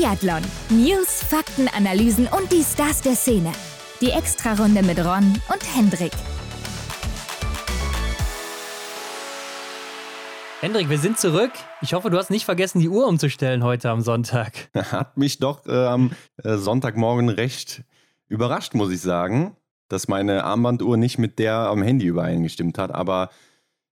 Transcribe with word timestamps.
Biathlon. 0.00 0.40
News, 0.70 1.22
Fakten, 1.22 1.68
Analysen 1.68 2.26
und 2.26 2.50
die 2.50 2.62
Stars 2.62 3.02
der 3.02 3.14
Szene. 3.14 3.52
Die 4.00 4.08
Extrarunde 4.08 4.82
mit 4.82 4.98
Ron 4.98 5.38
und 5.52 5.76
Hendrik. 5.76 6.12
Hendrik, 10.62 10.88
wir 10.88 10.96
sind 10.96 11.18
zurück. 11.18 11.50
Ich 11.82 11.92
hoffe, 11.92 12.08
du 12.08 12.16
hast 12.16 12.30
nicht 12.30 12.46
vergessen, 12.46 12.80
die 12.80 12.88
Uhr 12.88 13.06
umzustellen 13.06 13.62
heute 13.62 13.90
am 13.90 14.00
Sonntag. 14.00 14.70
Hat 14.74 15.18
mich 15.18 15.38
doch 15.38 15.66
äh, 15.66 15.84
am 15.84 16.12
äh, 16.42 16.56
Sonntagmorgen 16.56 17.28
recht 17.28 17.82
überrascht, 18.26 18.72
muss 18.72 18.90
ich 18.90 19.02
sagen, 19.02 19.54
dass 19.88 20.08
meine 20.08 20.44
Armbanduhr 20.44 20.96
nicht 20.96 21.18
mit 21.18 21.38
der 21.38 21.56
am 21.56 21.82
Handy 21.82 22.06
übereingestimmt 22.06 22.78
hat. 22.78 22.90
Aber 22.90 23.28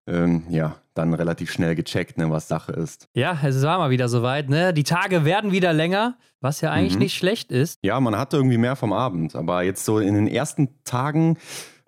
ähm, 0.09 0.45
ja, 0.49 0.77
dann 0.95 1.15
relativ 1.15 1.53
schnell 1.53 1.75
gecheckt, 1.75 2.19
ne, 2.19 2.31
was 2.31 2.49
Sache 2.49 2.73
ist. 2.73 3.09
Ja, 3.15 3.39
es 3.45 3.63
war 3.63 3.79
mal 3.79 3.91
wieder 3.91 4.09
soweit, 4.09 4.49
ne? 4.49 4.73
Die 4.73 4.85
Tage 4.85 5.25
werden 5.25 5.53
wieder 5.53 5.73
länger, 5.73 6.17
was 6.41 6.61
ja 6.61 6.71
eigentlich 6.73 6.95
mhm. 6.95 7.01
nicht 7.01 7.17
schlecht 7.17 7.53
ist. 7.53 7.79
Ja, 7.83 8.01
man 8.01 8.17
hatte 8.17 8.37
irgendwie 8.37 8.59
mehr 8.59 8.77
vom 8.77 8.93
Abend, 8.93 9.37
aber 9.37 9.63
jetzt 9.63 9.85
so 9.85 9.99
in 9.99 10.15
den 10.15 10.27
ersten 10.27 10.83
Tagen 10.85 11.39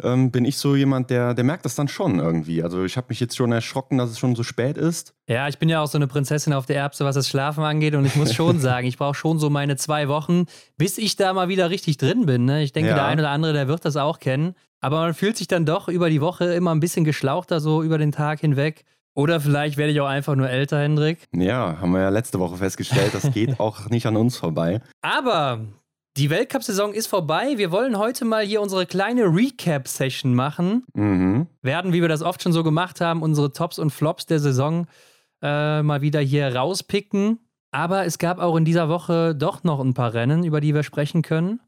ähm, 0.03 0.31
bin 0.31 0.45
ich 0.45 0.57
so 0.57 0.77
jemand, 0.77 1.11
der, 1.11 1.35
der 1.35 1.45
merkt 1.45 1.65
das 1.65 1.75
dann 1.75 1.89
schon 1.89 2.19
irgendwie. 2.19 2.63
Also 2.63 2.85
ich 2.85 2.97
habe 2.97 3.07
mich 3.11 3.21
jetzt 3.21 3.37
schon 3.37 3.53
erschrocken, 3.53 3.99
dass 3.99 4.11
es 4.11 4.19
schon 4.19 4.35
so 4.35 4.43
spät 4.43 4.77
ist. 4.77 5.15
Ja, 5.29 5.49
ich 5.49 5.59
bin 5.59 5.69
ja 5.69 5.81
auch 5.81 5.87
so 5.87 5.99
eine 5.99 6.07
Prinzessin 6.07 6.53
auf 6.53 6.67
der 6.67 6.77
Erbse, 6.77 7.05
was 7.05 7.15
das 7.15 7.29
Schlafen 7.29 7.65
angeht. 7.65 7.95
Und 7.95 8.05
ich 8.05 8.17
muss 8.17 8.33
schon 8.35 8.59
sagen, 8.61 8.87
ich 8.87 8.99
brauche 8.99 9.15
schon 9.15 9.39
so 9.39 9.51
meine 9.51 9.77
zwei 9.77 10.09
Wochen, 10.09 10.47
bis 10.77 10.99
ich 10.99 11.17
da 11.17 11.33
mal 11.33 11.49
wieder 11.49 11.71
richtig 11.71 11.97
drin 11.99 12.27
bin. 12.27 12.45
Ne? 12.45 12.63
Ich 12.63 12.73
denke, 12.73 12.91
ja. 12.91 12.97
der 12.97 13.05
eine 13.05 13.23
oder 13.23 13.31
andere, 13.31 13.53
der 13.53 13.69
wird 13.69 13.85
das 13.85 13.97
auch 13.97 14.19
kennen. 14.19 14.55
Aber 14.81 15.01
man 15.01 15.15
fühlt 15.15 15.37
sich 15.37 15.49
dann 15.49 15.67
doch 15.67 15.89
über 15.89 16.11
die 16.11 16.21
Woche 16.21 16.53
immer 16.55 16.75
ein 16.75 16.81
bisschen 16.81 17.05
geschlauchter, 17.05 17.61
so 17.61 17.83
über 17.83 17.99
den 17.99 18.13
Tag 18.13 18.41
hinweg. 18.41 18.85
Oder 19.15 19.41
vielleicht 19.41 19.77
werde 19.77 19.93
ich 19.93 20.01
auch 20.01 20.07
einfach 20.07 20.37
nur 20.37 20.49
älter, 20.49 20.81
Hendrik. 20.81 21.29
Ja, 21.35 21.79
haben 21.81 21.93
wir 21.93 22.01
ja 22.01 22.09
letzte 22.09 22.39
Woche 22.39 22.57
festgestellt, 22.57 23.13
das 23.13 23.33
geht 23.33 23.61
auch 23.61 23.91
nicht 23.91 24.07
an 24.07 24.17
uns 24.17 24.37
vorbei. 24.37 24.81
Aber 25.03 25.61
die 26.17 26.31
Weltcup-Saison 26.31 26.93
ist 26.93 27.07
vorbei. 27.07 27.55
Wir 27.57 27.71
wollen 27.71 27.99
heute 27.99 28.25
mal 28.25 28.45
hier 28.45 28.61
unsere 28.61 28.87
kleine 28.87 29.25
Recap-Session 29.25 30.35
machen. 30.35 30.85
Mhm. 30.95 31.47
Werden, 31.63 31.93
wie 31.93 32.01
wir 32.01 32.09
das 32.09 32.23
oft 32.23 32.43
schon 32.43 32.53
so 32.53 32.63
gemacht 32.63 33.01
haben, 33.01 33.23
unsere 33.23 33.53
Tops 33.53 33.79
und 33.79 33.91
Flops 33.91 34.27
der 34.27 34.41
Saison 34.41 34.87
äh, 35.43 35.83
mal 35.83 36.03
wieder 36.03 36.21
hier 36.21 36.55
rauspicken. 36.55 37.39
Aber 37.73 38.05
es 38.05 38.19
gab 38.19 38.39
auch 38.39 38.57
in 38.57 38.65
dieser 38.65 38.89
Woche 38.89 39.35
doch 39.35 39.63
noch 39.63 39.81
ein 39.81 39.95
paar 39.95 40.13
Rennen, 40.13 40.45
über 40.45 40.61
die 40.61 40.75
wir 40.75 40.83
sprechen 40.83 41.23
können. 41.23 41.61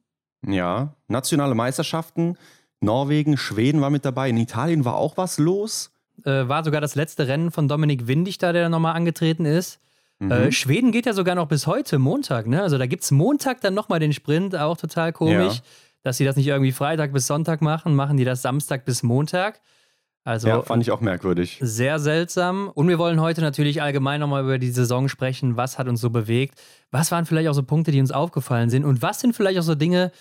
Ja, 0.44 0.96
nationale 1.06 1.54
Meisterschaften. 1.54 2.36
Norwegen, 2.82 3.36
Schweden 3.36 3.80
war 3.80 3.90
mit 3.90 4.04
dabei. 4.04 4.28
In 4.28 4.36
Italien 4.36 4.84
war 4.84 4.96
auch 4.96 5.16
was 5.16 5.38
los 5.38 5.92
äh, 6.24 6.48
war 6.48 6.64
sogar 6.64 6.80
das 6.80 6.94
letzte 6.94 7.28
Rennen 7.28 7.50
von 7.50 7.68
Dominik 7.68 8.06
Windig 8.06 8.38
da, 8.38 8.52
der 8.52 8.68
nochmal 8.68 8.94
angetreten 8.94 9.44
ist. 9.44 9.80
Mhm. 10.18 10.30
Äh, 10.30 10.52
Schweden 10.52 10.92
geht 10.92 11.06
ja 11.06 11.12
sogar 11.12 11.34
noch 11.34 11.48
bis 11.48 11.66
heute, 11.66 11.98
Montag, 11.98 12.46
ne? 12.46 12.62
Also 12.62 12.78
da 12.78 12.86
gibt 12.86 13.02
es 13.02 13.10
Montag 13.10 13.60
dann 13.60 13.74
nochmal 13.74 13.98
den 13.98 14.12
Sprint, 14.12 14.56
auch 14.56 14.76
total 14.76 15.12
komisch. 15.12 15.56
Ja. 15.56 15.62
Dass 16.04 16.16
sie 16.16 16.24
das 16.24 16.34
nicht 16.34 16.48
irgendwie 16.48 16.72
Freitag 16.72 17.12
bis 17.12 17.28
Sonntag 17.28 17.62
machen, 17.62 17.94
machen 17.94 18.16
die 18.16 18.24
das 18.24 18.42
Samstag 18.42 18.84
bis 18.84 19.04
Montag. 19.04 19.60
Also 20.24 20.48
ja, 20.48 20.62
fand 20.62 20.82
ich 20.82 20.90
auch 20.90 21.00
merkwürdig. 21.00 21.58
Sehr 21.60 21.98
seltsam. 21.98 22.68
Und 22.74 22.88
wir 22.88 22.98
wollen 22.98 23.20
heute 23.20 23.40
natürlich 23.40 23.82
allgemein 23.82 24.20
nochmal 24.20 24.42
über 24.42 24.58
die 24.58 24.70
Saison 24.70 25.08
sprechen. 25.08 25.56
Was 25.56 25.78
hat 25.78 25.88
uns 25.88 26.00
so 26.00 26.10
bewegt? 26.10 26.60
Was 26.90 27.10
waren 27.10 27.24
vielleicht 27.24 27.48
auch 27.48 27.54
so 27.54 27.62
Punkte, 27.62 27.90
die 27.90 28.00
uns 28.00 28.12
aufgefallen 28.12 28.70
sind? 28.70 28.84
Und 28.84 29.02
was 29.02 29.20
sind 29.20 29.34
vielleicht 29.34 29.58
auch 29.58 29.64
so 29.64 29.74
Dinge, 29.74 30.12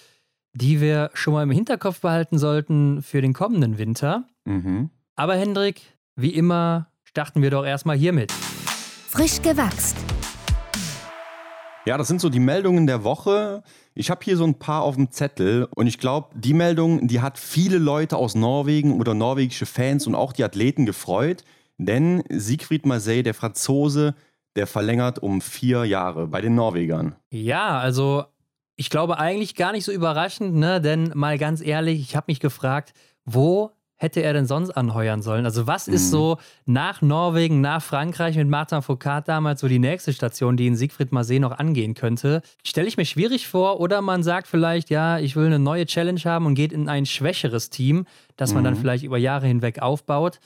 die 0.54 0.82
wir 0.82 1.12
schon 1.14 1.34
mal 1.34 1.44
im 1.44 1.52
Hinterkopf 1.52 2.02
behalten 2.02 2.38
sollten 2.38 3.02
für 3.02 3.22
den 3.22 3.34
kommenden 3.34 3.78
Winter? 3.78 4.26
Mhm. 4.46 4.90
Aber 5.16 5.36
Hendrik, 5.36 5.82
wie 6.16 6.34
immer, 6.34 6.88
starten 7.04 7.42
wir 7.42 7.52
doch 7.52 7.66
erstmal 7.66 7.98
hiermit. 7.98 8.32
Frisch 8.32 9.42
gewachst. 9.42 9.98
Ja, 11.86 11.98
das 11.98 12.08
sind 12.08 12.22
so 12.22 12.30
die 12.30 12.40
Meldungen 12.40 12.86
der 12.86 13.04
Woche. 13.04 13.64
Ich 13.96 14.12
habe 14.12 14.22
hier 14.24 14.38
so 14.38 14.46
ein 14.46 14.60
paar 14.60 14.84
auf 14.84 14.96
dem 14.96 15.12
Zettel 15.12 15.68
und 15.76 15.88
ich 15.88 15.98
glaube, 15.98 16.30
die 16.36 16.54
Meldung, 16.54 17.08
die 17.08 17.22
hat 17.22 17.40
viele 17.40 17.80
Leute 17.80 18.18
aus 18.18 18.36
Norwegen 18.36 19.00
oder 19.00 19.14
norwegische 19.14 19.66
Fans 19.66 20.06
und 20.06 20.14
auch 20.14 20.32
die 20.32 20.44
Athleten 20.44 20.86
gefreut, 20.86 21.44
denn 21.78 22.24
Siegfried 22.30 22.86
Marseille, 22.86 23.24
der 23.24 23.34
Franzose, 23.34 24.14
der 24.56 24.68
verlängert 24.68 25.20
um 25.20 25.42
vier 25.42 25.86
Jahre 25.86 26.28
bei 26.28 26.42
den 26.42 26.56
Norwegern. 26.56 27.16
Ja, 27.32 27.80
also 27.80 28.26
ich 28.76 28.90
glaube 28.90 29.18
eigentlich 29.20 29.56
gar 29.56 29.72
nicht 29.72 29.86
so 29.86 29.92
überraschend, 29.92 30.56
ne? 30.56 30.82
denn 30.82 31.12
mal 31.14 31.38
ganz 31.38 31.62
ehrlich, 31.62 32.02
ich 32.02 32.16
habe 32.16 32.26
mich 32.28 32.40
gefragt, 32.40 32.94
wo 33.26 33.72
hätte 34.02 34.22
er 34.24 34.34
denn 34.34 34.48
sonst 34.48 34.72
anheuern 34.72 35.22
sollen? 35.22 35.46
Also, 35.46 35.68
was 35.68 35.88
ist 35.88 36.08
mhm. 36.08 36.12
so 36.12 36.38
nach 36.66 37.04
Norwegen, 37.04 37.62
nach 37.62 37.84
Frankreich 37.84 38.36
mit 38.36 38.50
Martin 38.50 38.82
Foucault 38.82 39.28
damals 39.28 39.62
so 39.62 39.68
die 39.68 39.78
nächste 39.78 40.12
Station, 40.12 40.58
die 40.58 40.66
in 40.66 40.76
Siegfried 40.76 41.12
Marseille 41.12 41.40
noch 41.40 41.52
angehen 41.52 41.94
könnte? 41.94 42.42
Stelle 42.64 42.88
ich 42.88 42.98
mir 42.98 43.06
schwierig 43.06 43.48
vor 43.48 43.80
oder 43.80 44.02
man 44.02 44.24
sagt 44.24 44.48
vielleicht, 44.48 44.90
ja, 44.90 45.20
ich 45.20 45.36
will 45.36 45.46
eine 45.46 45.60
neue 45.60 45.86
Challenge 45.86 46.22
haben 46.26 46.48
und 46.48 46.56
geht 46.56 46.74
in 46.74 46.90
ein 46.90 47.06
schwächeres 47.06 47.70
Team, 47.70 48.08
das 48.38 48.54
man 48.54 48.64
mhm. 48.64 48.66
dann 48.66 48.76
vielleicht 48.78 49.04
über 49.04 49.20
Jahre 49.20 49.46
hinweg 49.46 49.84
aufbaut, 49.84 50.40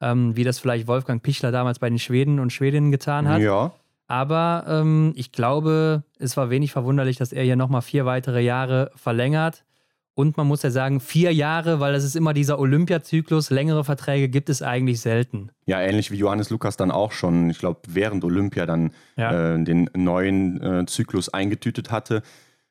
ähm, 0.00 0.34
wie 0.34 0.44
das 0.44 0.58
vielleicht 0.58 0.86
Wolfgang 0.86 1.22
Pichler 1.22 1.52
damals 1.52 1.78
bei 1.78 1.90
den 1.90 1.98
Schweden 1.98 2.40
und 2.40 2.50
Schwedinnen 2.50 2.90
getan 2.90 3.28
hat. 3.28 3.42
Ja. 3.42 3.72
Aber 4.12 4.64
ähm, 4.68 5.14
ich 5.16 5.32
glaube, 5.32 6.02
es 6.18 6.36
war 6.36 6.50
wenig 6.50 6.70
verwunderlich, 6.70 7.16
dass 7.16 7.32
er 7.32 7.44
hier 7.44 7.56
nochmal 7.56 7.80
vier 7.80 8.04
weitere 8.04 8.42
Jahre 8.42 8.90
verlängert. 8.94 9.64
Und 10.12 10.36
man 10.36 10.46
muss 10.46 10.62
ja 10.62 10.70
sagen, 10.70 11.00
vier 11.00 11.32
Jahre, 11.32 11.80
weil 11.80 11.94
das 11.94 12.04
ist 12.04 12.14
immer 12.14 12.34
dieser 12.34 12.58
Olympiazyklus. 12.58 13.48
Längere 13.48 13.84
Verträge 13.84 14.28
gibt 14.28 14.50
es 14.50 14.60
eigentlich 14.60 15.00
selten. 15.00 15.48
Ja, 15.64 15.80
ähnlich 15.80 16.10
wie 16.10 16.16
Johannes 16.16 16.50
Lukas 16.50 16.76
dann 16.76 16.90
auch 16.90 17.12
schon, 17.12 17.48
ich 17.48 17.58
glaube, 17.58 17.80
während 17.88 18.22
Olympia 18.22 18.66
dann 18.66 18.90
ja. 19.16 19.54
äh, 19.54 19.64
den 19.64 19.88
neuen 19.94 20.60
äh, 20.60 20.84
Zyklus 20.84 21.30
eingetütet 21.30 21.90
hatte. 21.90 22.20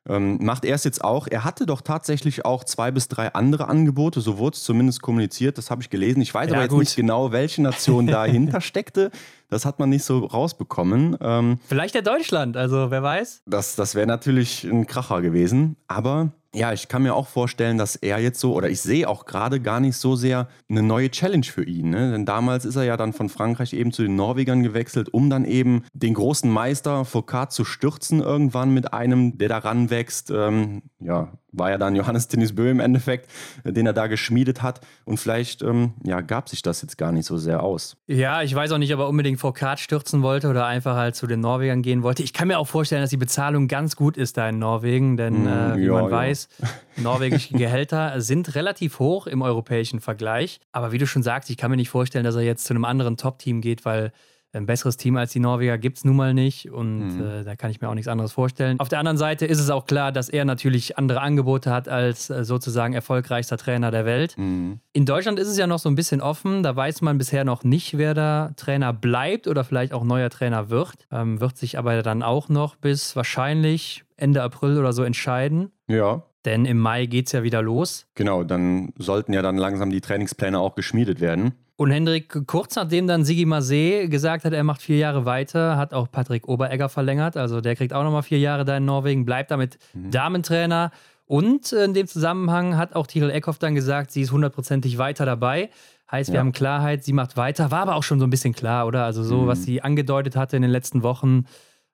Ähm, 0.09 0.39
macht 0.41 0.65
er 0.65 0.75
es 0.75 0.83
jetzt 0.83 1.03
auch. 1.03 1.27
Er 1.27 1.43
hatte 1.43 1.65
doch 1.67 1.81
tatsächlich 1.81 2.43
auch 2.43 2.63
zwei 2.63 2.89
bis 2.89 3.07
drei 3.07 3.33
andere 3.33 3.67
Angebote, 3.67 4.19
so 4.19 4.39
wurde 4.39 4.55
es 4.55 4.63
zumindest 4.63 5.01
kommuniziert, 5.01 5.57
das 5.59 5.69
habe 5.69 5.81
ich 5.83 5.91
gelesen. 5.91 6.21
Ich 6.21 6.33
weiß 6.33 6.49
ja, 6.49 6.55
aber 6.55 6.63
jetzt 6.63 6.71
gut. 6.71 6.79
nicht 6.79 6.95
genau, 6.95 7.31
welche 7.31 7.61
Nation 7.61 8.07
dahinter 8.07 8.61
steckte. 8.61 9.11
Das 9.49 9.65
hat 9.65 9.79
man 9.79 9.89
nicht 9.89 10.03
so 10.03 10.19
rausbekommen. 10.25 11.17
Ähm, 11.21 11.59
Vielleicht 11.67 11.93
der 11.93 12.01
Deutschland, 12.01 12.57
also 12.57 12.89
wer 12.89 13.03
weiß. 13.03 13.43
Das, 13.45 13.75
das 13.75 13.93
wäre 13.93 14.07
natürlich 14.07 14.63
ein 14.63 14.87
Kracher 14.87 15.21
gewesen. 15.21 15.75
Aber 15.87 16.31
ja, 16.53 16.73
ich 16.73 16.89
kann 16.89 17.03
mir 17.03 17.15
auch 17.15 17.27
vorstellen, 17.27 17.77
dass 17.77 17.95
er 17.95 18.19
jetzt 18.19 18.39
so, 18.39 18.53
oder 18.53 18.69
ich 18.69 18.81
sehe 18.81 19.07
auch 19.07 19.25
gerade 19.25 19.61
gar 19.61 19.79
nicht 19.79 19.95
so 19.95 20.15
sehr 20.15 20.49
eine 20.69 20.81
neue 20.81 21.09
Challenge 21.09 21.45
für 21.45 21.63
ihn. 21.63 21.89
Ne? 21.89 22.11
Denn 22.11 22.25
damals 22.25 22.65
ist 22.65 22.75
er 22.75 22.83
ja 22.83 22.97
dann 22.97 23.13
von 23.13 23.29
Frankreich 23.29 23.73
eben 23.73 23.93
zu 23.93 24.03
den 24.03 24.15
Norwegern 24.15 24.61
gewechselt, 24.61 25.13
um 25.13 25.29
dann 25.29 25.45
eben 25.45 25.83
den 25.93 26.13
großen 26.13 26.51
Meister 26.51 27.05
Foucault 27.05 27.53
zu 27.53 27.63
stürzen 27.63 28.19
irgendwann 28.19 28.73
mit 28.73 28.93
einem, 28.93 29.37
der 29.37 29.47
da 29.47 29.59
ranwächst. 29.59 30.29
Ähm, 30.29 30.81
ja, 30.99 31.31
war 31.51 31.69
ja 31.69 31.77
dann 31.77 31.95
Johannes 31.95 32.27
Tinnis 32.27 32.55
Bö 32.55 32.69
im 32.69 32.79
Endeffekt, 32.79 33.29
äh, 33.63 33.71
den 33.71 33.85
er 33.85 33.93
da 33.93 34.07
geschmiedet 34.07 34.61
hat. 34.61 34.81
Und 35.05 35.17
vielleicht 35.17 35.61
ähm, 35.61 35.93
ja, 36.03 36.21
gab 36.21 36.49
sich 36.49 36.61
das 36.61 36.81
jetzt 36.81 36.97
gar 36.97 37.11
nicht 37.11 37.25
so 37.25 37.37
sehr 37.37 37.63
aus. 37.63 37.97
Ja, 38.07 38.41
ich 38.41 38.53
weiß 38.53 38.71
auch 38.71 38.77
nicht, 38.77 38.93
ob 38.93 38.99
er 38.99 39.07
unbedingt 39.07 39.39
Foucault 39.39 39.79
stürzen 39.79 40.21
wollte 40.21 40.49
oder 40.49 40.65
einfach 40.65 40.95
halt 40.95 41.15
zu 41.15 41.27
den 41.27 41.39
Norwegern 41.39 41.81
gehen 41.81 42.03
wollte. 42.03 42.23
Ich 42.23 42.33
kann 42.33 42.47
mir 42.47 42.59
auch 42.59 42.67
vorstellen, 42.67 43.01
dass 43.01 43.09
die 43.09 43.17
Bezahlung 43.17 43.67
ganz 43.67 43.95
gut 43.95 44.17
ist 44.17 44.37
da 44.37 44.49
in 44.49 44.59
Norwegen, 44.59 45.17
denn 45.17 45.43
mm, 45.43 45.47
äh, 45.47 45.77
wie 45.77 45.85
ja, 45.85 45.93
man 45.93 46.05
ja. 46.05 46.11
weiß, 46.11 46.49
norwegische 46.97 47.53
Gehälter 47.55 48.21
sind 48.21 48.55
relativ 48.55 48.99
hoch 48.99 49.27
im 49.27 49.41
europäischen 49.41 49.99
Vergleich. 49.99 50.59
Aber 50.71 50.91
wie 50.91 50.97
du 50.97 51.07
schon 51.07 51.23
sagst, 51.23 51.49
ich 51.49 51.57
kann 51.57 51.71
mir 51.71 51.77
nicht 51.77 51.89
vorstellen, 51.89 52.23
dass 52.23 52.35
er 52.35 52.41
jetzt 52.41 52.65
zu 52.65 52.73
einem 52.73 52.85
anderen 52.85 53.17
Top-Team 53.17 53.61
geht, 53.61 53.85
weil 53.85 54.11
ein 54.53 54.65
besseres 54.65 54.97
Team 54.97 55.17
als 55.17 55.31
die 55.31 55.39
Norweger 55.39 55.77
gibt 55.77 55.97
es 55.97 56.05
nun 56.05 56.15
mal 56.15 56.33
nicht 56.33 56.71
und 56.71 57.17
mhm. 57.17 57.23
äh, 57.23 57.43
da 57.43 57.55
kann 57.55 57.71
ich 57.71 57.81
mir 57.81 57.89
auch 57.89 57.93
nichts 57.93 58.07
anderes 58.07 58.33
vorstellen. 58.33 58.79
Auf 58.79 58.89
der 58.89 58.99
anderen 58.99 59.17
Seite 59.17 59.45
ist 59.45 59.59
es 59.59 59.69
auch 59.69 59.85
klar, 59.85 60.11
dass 60.11 60.29
er 60.29 60.45
natürlich 60.45 60.97
andere 60.97 61.21
Angebote 61.21 61.71
hat 61.71 61.87
als 61.87 62.29
äh, 62.29 62.43
sozusagen 62.43 62.93
erfolgreichster 62.93 63.57
Trainer 63.57 63.91
der 63.91 64.05
Welt. 64.05 64.37
Mhm. 64.37 64.79
In 64.93 65.05
Deutschland 65.05 65.39
ist 65.39 65.47
es 65.47 65.57
ja 65.57 65.67
noch 65.67 65.79
so 65.79 65.89
ein 65.89 65.95
bisschen 65.95 66.21
offen, 66.21 66.63
da 66.63 66.75
weiß 66.75 67.01
man 67.01 67.17
bisher 67.17 67.45
noch 67.45 67.63
nicht, 67.63 67.97
wer 67.97 68.13
da 68.13 68.51
Trainer 68.57 68.93
bleibt 68.93 69.47
oder 69.47 69.63
vielleicht 69.63 69.93
auch 69.93 70.03
neuer 70.03 70.29
Trainer 70.29 70.69
wird. 70.69 71.07
Ähm, 71.11 71.39
wird 71.39 71.57
sich 71.57 71.77
aber 71.77 72.03
dann 72.03 72.23
auch 72.23 72.49
noch 72.49 72.75
bis 72.75 73.15
wahrscheinlich 73.15 74.03
Ende 74.17 74.43
April 74.43 74.77
oder 74.77 74.93
so 74.93 75.03
entscheiden. 75.03 75.71
Ja. 75.87 76.23
Denn 76.45 76.65
im 76.65 76.79
Mai 76.79 77.05
geht 77.05 77.27
es 77.27 77.33
ja 77.33 77.43
wieder 77.43 77.61
los. 77.61 78.07
Genau, 78.15 78.43
dann 78.43 78.93
sollten 78.97 79.33
ja 79.33 79.41
dann 79.41 79.57
langsam 79.57 79.91
die 79.91 80.01
Trainingspläne 80.01 80.59
auch 80.59 80.75
geschmiedet 80.75 81.21
werden. 81.21 81.53
Und 81.81 81.89
Hendrik, 81.89 82.45
kurz 82.45 82.75
nachdem 82.75 83.07
dann 83.07 83.25
Sigi 83.25 83.43
Marseille 83.43 84.07
gesagt 84.07 84.45
hat, 84.45 84.53
er 84.53 84.63
macht 84.63 84.83
vier 84.83 84.97
Jahre 84.97 85.25
weiter, 85.25 85.77
hat 85.77 85.95
auch 85.95 86.11
Patrick 86.11 86.47
Oberegger 86.47 86.89
verlängert. 86.89 87.37
Also 87.37 87.59
der 87.59 87.75
kriegt 87.75 87.91
auch 87.91 88.03
nochmal 88.03 88.21
vier 88.21 88.37
Jahre 88.37 88.65
da 88.65 88.77
in 88.77 88.85
Norwegen, 88.85 89.25
bleibt 89.25 89.49
damit 89.49 89.79
mhm. 89.95 90.11
Damentrainer. 90.11 90.91
Und 91.25 91.71
in 91.71 91.95
dem 91.95 92.05
Zusammenhang 92.05 92.77
hat 92.77 92.95
auch 92.95 93.07
Tirol 93.07 93.31
Eckhoff 93.31 93.57
dann 93.57 93.73
gesagt, 93.73 94.11
sie 94.11 94.21
ist 94.21 94.31
hundertprozentig 94.31 94.99
weiter 94.99 95.25
dabei. 95.25 95.71
Heißt, 96.11 96.29
wir 96.29 96.35
ja. 96.35 96.41
haben 96.41 96.51
Klarheit, 96.51 97.03
sie 97.03 97.13
macht 97.13 97.35
weiter. 97.35 97.71
War 97.71 97.79
aber 97.79 97.95
auch 97.95 98.03
schon 98.03 98.19
so 98.19 98.27
ein 98.27 98.29
bisschen 98.29 98.53
klar, 98.53 98.85
oder? 98.85 99.03
Also 99.03 99.23
so, 99.23 99.39
mhm. 99.39 99.47
was 99.47 99.63
sie 99.63 99.81
angedeutet 99.81 100.35
hatte 100.35 100.57
in 100.57 100.61
den 100.61 100.69
letzten 100.69 101.01
Wochen, 101.01 101.45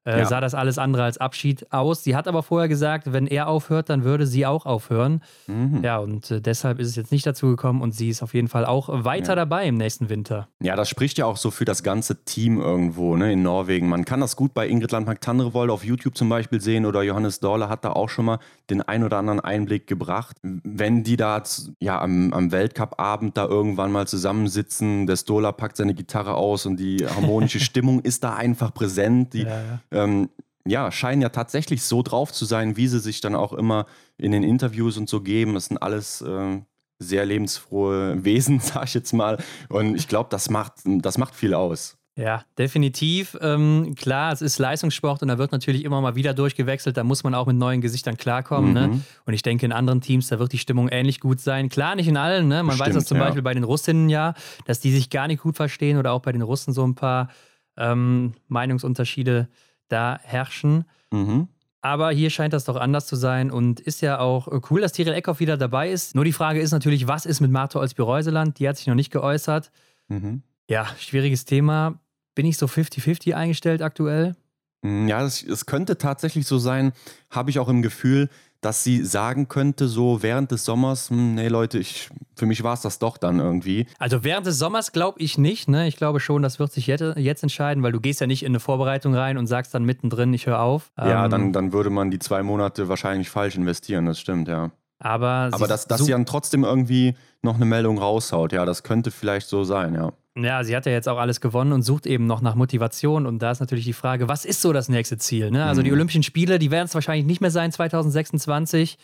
äh, 0.07 0.19
ja. 0.19 0.25
sah 0.25 0.39
das 0.39 0.53
alles 0.53 0.77
andere 0.77 1.03
als 1.03 1.17
Abschied 1.17 1.71
aus. 1.73 2.03
Sie 2.03 2.15
hat 2.15 2.27
aber 2.27 2.41
vorher 2.41 2.69
gesagt, 2.69 3.11
wenn 3.11 3.27
er 3.27 3.47
aufhört, 3.47 3.89
dann 3.89 4.05
würde 4.05 4.25
sie 4.25 4.45
auch 4.45 4.65
aufhören. 4.65 5.21
Mhm. 5.47 5.83
Ja, 5.83 5.97
und 5.97 6.31
äh, 6.31 6.41
deshalb 6.41 6.79
ist 6.79 6.87
es 6.87 6.95
jetzt 6.95 7.11
nicht 7.11 7.25
dazu 7.25 7.47
gekommen 7.47 7.81
und 7.81 7.93
sie 7.93 8.07
ist 8.07 8.23
auf 8.23 8.33
jeden 8.33 8.47
Fall 8.47 8.65
auch 8.65 8.87
weiter 9.03 9.33
ja. 9.33 9.35
dabei 9.35 9.67
im 9.67 9.75
nächsten 9.75 10.09
Winter. 10.09 10.47
Ja, 10.61 10.77
das 10.77 10.87
spricht 10.87 11.17
ja 11.17 11.25
auch 11.25 11.35
so 11.35 11.51
für 11.51 11.65
das 11.65 11.83
ganze 11.83 12.23
Team 12.23 12.61
irgendwo 12.61 13.17
ne, 13.17 13.33
in 13.33 13.43
Norwegen. 13.43 13.89
Man 13.89 14.05
kann 14.05 14.21
das 14.21 14.37
gut 14.37 14.53
bei 14.53 14.67
Ingrid 14.67 14.91
Landmark-Tandrevold 14.93 15.69
auf 15.69 15.83
YouTube 15.83 16.17
zum 16.17 16.29
Beispiel 16.29 16.61
sehen 16.61 16.85
oder 16.85 17.03
Johannes 17.03 17.41
Dorle 17.41 17.67
hat 17.67 17.83
da 17.83 17.91
auch 17.91 18.09
schon 18.09 18.25
mal 18.25 18.39
den 18.69 18.81
ein 18.81 19.03
oder 19.03 19.17
anderen 19.17 19.41
Einblick 19.41 19.87
gebracht. 19.87 20.37
Wenn 20.41 21.03
die 21.03 21.17
da 21.17 21.43
ja, 21.79 22.01
am, 22.01 22.33
am 22.33 22.51
Weltcup-Abend 22.51 23.35
da 23.35 23.45
irgendwann 23.45 23.91
mal 23.91 24.07
zusammensitzen, 24.07 25.05
der 25.05 25.17
Stola 25.17 25.51
packt 25.51 25.75
seine 25.75 25.93
Gitarre 25.93 26.35
aus 26.35 26.65
und 26.65 26.77
die 26.77 27.05
harmonische 27.05 27.59
Stimmung 27.67 27.99
ist 27.99 28.23
da 28.23 28.35
einfach 28.35 28.73
präsent. 28.73 29.33
Die, 29.33 29.43
ja, 29.43 29.49
ja. 29.49 29.79
Ähm, 29.97 30.29
ja, 30.65 30.91
scheinen 30.91 31.21
ja 31.21 31.29
tatsächlich 31.29 31.83
so 31.83 32.03
drauf 32.03 32.31
zu 32.31 32.45
sein, 32.45 32.77
wie 32.77 32.87
sie 32.87 32.99
sich 32.99 33.21
dann 33.21 33.35
auch 33.35 33.53
immer 33.53 33.85
in 34.17 34.31
den 34.31 34.43
Interviews 34.43 34.97
und 34.97 35.09
so 35.09 35.21
geben. 35.21 35.53
Das 35.53 35.65
sind 35.65 35.77
alles 35.77 36.21
äh, 36.21 36.59
sehr 36.99 37.25
lebensfrohe 37.25 38.23
Wesen, 38.23 38.59
sag 38.59 38.85
ich 38.85 38.93
jetzt 38.93 39.13
mal. 39.13 39.37
Und 39.69 39.95
ich 39.95 40.07
glaube, 40.07 40.29
das 40.29 40.49
macht, 40.49 40.73
das 40.85 41.17
macht 41.17 41.35
viel 41.35 41.53
aus. 41.53 41.97
Ja, 42.17 42.43
definitiv. 42.57 43.37
Ähm, 43.41 43.93
klar, 43.95 44.33
es 44.33 44.41
ist 44.41 44.57
Leistungssport 44.57 45.21
und 45.21 45.27
da 45.27 45.37
wird 45.37 45.51
natürlich 45.51 45.83
immer 45.83 46.01
mal 46.01 46.15
wieder 46.15 46.33
durchgewechselt. 46.33 46.97
Da 46.97 47.03
muss 47.03 47.23
man 47.23 47.35
auch 47.35 47.45
mit 47.45 47.55
neuen 47.57 47.79
Gesichtern 47.79 48.17
klarkommen. 48.17 48.73
Ne? 48.73 48.87
Mhm. 48.87 48.93
Ne? 48.95 49.01
Und 49.27 49.33
ich 49.35 49.43
denke, 49.43 49.67
in 49.67 49.71
anderen 49.71 50.01
Teams, 50.01 50.27
da 50.27 50.39
wird 50.39 50.51
die 50.51 50.57
Stimmung 50.57 50.89
ähnlich 50.89 51.19
gut 51.19 51.39
sein. 51.39 51.69
Klar, 51.69 51.95
nicht 51.95 52.07
in 52.07 52.17
allen. 52.17 52.47
Ne? 52.47 52.63
Man 52.63 52.69
Bestimmt, 52.69 52.87
weiß 52.87 52.95
das 52.95 53.05
zum 53.05 53.17
ja. 53.19 53.25
Beispiel 53.25 53.43
bei 53.43 53.53
den 53.53 53.63
Russinnen 53.63 54.09
ja, 54.09 54.33
dass 54.65 54.79
die 54.79 54.91
sich 54.91 55.11
gar 55.11 55.27
nicht 55.27 55.43
gut 55.43 55.55
verstehen 55.55 55.97
oder 55.97 56.11
auch 56.11 56.23
bei 56.23 56.31
den 56.31 56.41
Russen 56.41 56.73
so 56.73 56.83
ein 56.87 56.95
paar 56.95 57.29
ähm, 57.77 58.33
Meinungsunterschiede 58.47 59.47
da 59.87 60.19
herrschen. 60.23 60.85
Mhm. 61.11 61.47
Aber 61.81 62.11
hier 62.11 62.29
scheint 62.29 62.53
das 62.53 62.65
doch 62.65 62.75
anders 62.75 63.05
zu 63.05 63.15
sein 63.15 63.51
und 63.51 63.79
ist 63.79 64.01
ja 64.01 64.19
auch 64.19 64.47
cool, 64.69 64.81
dass 64.81 64.93
Tiril 64.93 65.13
Eckhoff 65.13 65.39
wieder 65.39 65.57
dabei 65.57 65.89
ist. 65.89 66.15
Nur 66.15 66.25
die 66.25 66.33
Frage 66.33 66.59
ist 66.59 66.71
natürlich, 66.71 67.07
was 67.07 67.25
ist 67.25 67.39
mit 67.39 67.51
Marto 67.51 67.79
Olsby-Reuseland? 67.79 68.59
Die 68.59 68.67
hat 68.67 68.77
sich 68.77 68.87
noch 68.87 68.95
nicht 68.95 69.11
geäußert. 69.11 69.71
Mhm. 70.07 70.41
Ja, 70.69 70.87
schwieriges 70.99 71.45
Thema. 71.45 71.99
Bin 72.35 72.45
ich 72.45 72.57
so 72.57 72.65
50-50 72.65 73.33
eingestellt 73.33 73.81
aktuell? 73.81 74.35
Mm, 74.81 75.07
ja, 75.07 75.23
es 75.23 75.65
könnte 75.65 75.97
tatsächlich 75.97 76.45
so 76.45 76.57
sein, 76.57 76.93
habe 77.29 77.49
ich 77.49 77.59
auch 77.59 77.69
im 77.69 77.81
Gefühl, 77.81 78.29
dass 78.67 78.83
sie 78.83 79.01
sagen 79.05 79.47
könnte, 79.47 79.87
so 79.87 80.21
während 80.21 80.51
des 80.51 80.65
Sommers, 80.65 81.09
hm, 81.09 81.35
nee 81.35 81.47
Leute, 81.47 81.79
ich, 81.79 82.09
für 82.35 82.45
mich 82.45 82.63
war 82.63 82.73
es 82.73 82.81
das 82.81 82.99
doch 82.99 83.17
dann 83.17 83.39
irgendwie. 83.39 83.87
Also 83.97 84.25
während 84.25 84.45
des 84.45 84.59
Sommers 84.59 84.91
glaube 84.91 85.21
ich 85.21 85.37
nicht, 85.37 85.69
ne? 85.69 85.87
Ich 85.87 85.95
glaube 85.95 86.19
schon, 86.19 86.41
das 86.41 86.59
wird 86.59 86.73
sich 86.73 86.85
jetzt, 86.85 87.15
jetzt, 87.15 87.43
entscheiden, 87.43 87.81
weil 87.81 87.93
du 87.93 88.01
gehst 88.01 88.19
ja 88.19 88.27
nicht 88.27 88.43
in 88.43 88.51
eine 88.51 88.59
Vorbereitung 88.59 89.15
rein 89.15 89.37
und 89.37 89.47
sagst 89.47 89.73
dann 89.73 89.85
mittendrin, 89.85 90.33
ich 90.33 90.47
höre 90.47 90.59
auf. 90.59 90.91
Ja, 90.97 91.23
ähm, 91.23 91.31
dann, 91.31 91.53
dann 91.53 91.71
würde 91.71 91.89
man 91.89 92.11
die 92.11 92.19
zwei 92.19 92.43
Monate 92.43 92.89
wahrscheinlich 92.89 93.29
falsch 93.29 93.55
investieren, 93.55 94.05
das 94.05 94.19
stimmt, 94.19 94.49
ja. 94.49 94.71
Aber, 94.99 95.49
Aber 95.53 95.67
dass, 95.67 95.87
dass 95.87 96.03
sie 96.03 96.11
dann 96.11 96.25
trotzdem 96.25 96.65
irgendwie 96.65 97.15
noch 97.41 97.55
eine 97.55 97.65
Meldung 97.65 97.99
raushaut, 97.99 98.51
ja, 98.51 98.65
das 98.65 98.83
könnte 98.83 99.11
vielleicht 99.11 99.47
so 99.47 99.63
sein, 99.63 99.93
ja. 99.93 100.11
Ja, 100.43 100.63
sie 100.63 100.75
hat 100.75 100.85
ja 100.85 100.91
jetzt 100.91 101.09
auch 101.09 101.17
alles 101.17 101.41
gewonnen 101.41 101.71
und 101.71 101.81
sucht 101.81 102.05
eben 102.05 102.27
noch 102.27 102.41
nach 102.41 102.55
Motivation. 102.55 103.25
Und 103.25 103.39
da 103.39 103.51
ist 103.51 103.59
natürlich 103.59 103.85
die 103.85 103.93
Frage, 103.93 104.27
was 104.27 104.45
ist 104.45 104.61
so 104.61 104.71
das 104.73 104.89
nächste 104.89 105.17
Ziel? 105.17 105.51
Ne? 105.51 105.65
Also 105.65 105.81
mhm. 105.81 105.85
die 105.85 105.91
Olympischen 105.93 106.23
Spiele, 106.23 106.59
die 106.59 106.71
werden 106.71 106.85
es 106.85 106.93
wahrscheinlich 106.93 107.25
nicht 107.25 107.41
mehr 107.41 107.51
sein 107.51 107.71
2026. 107.71 108.97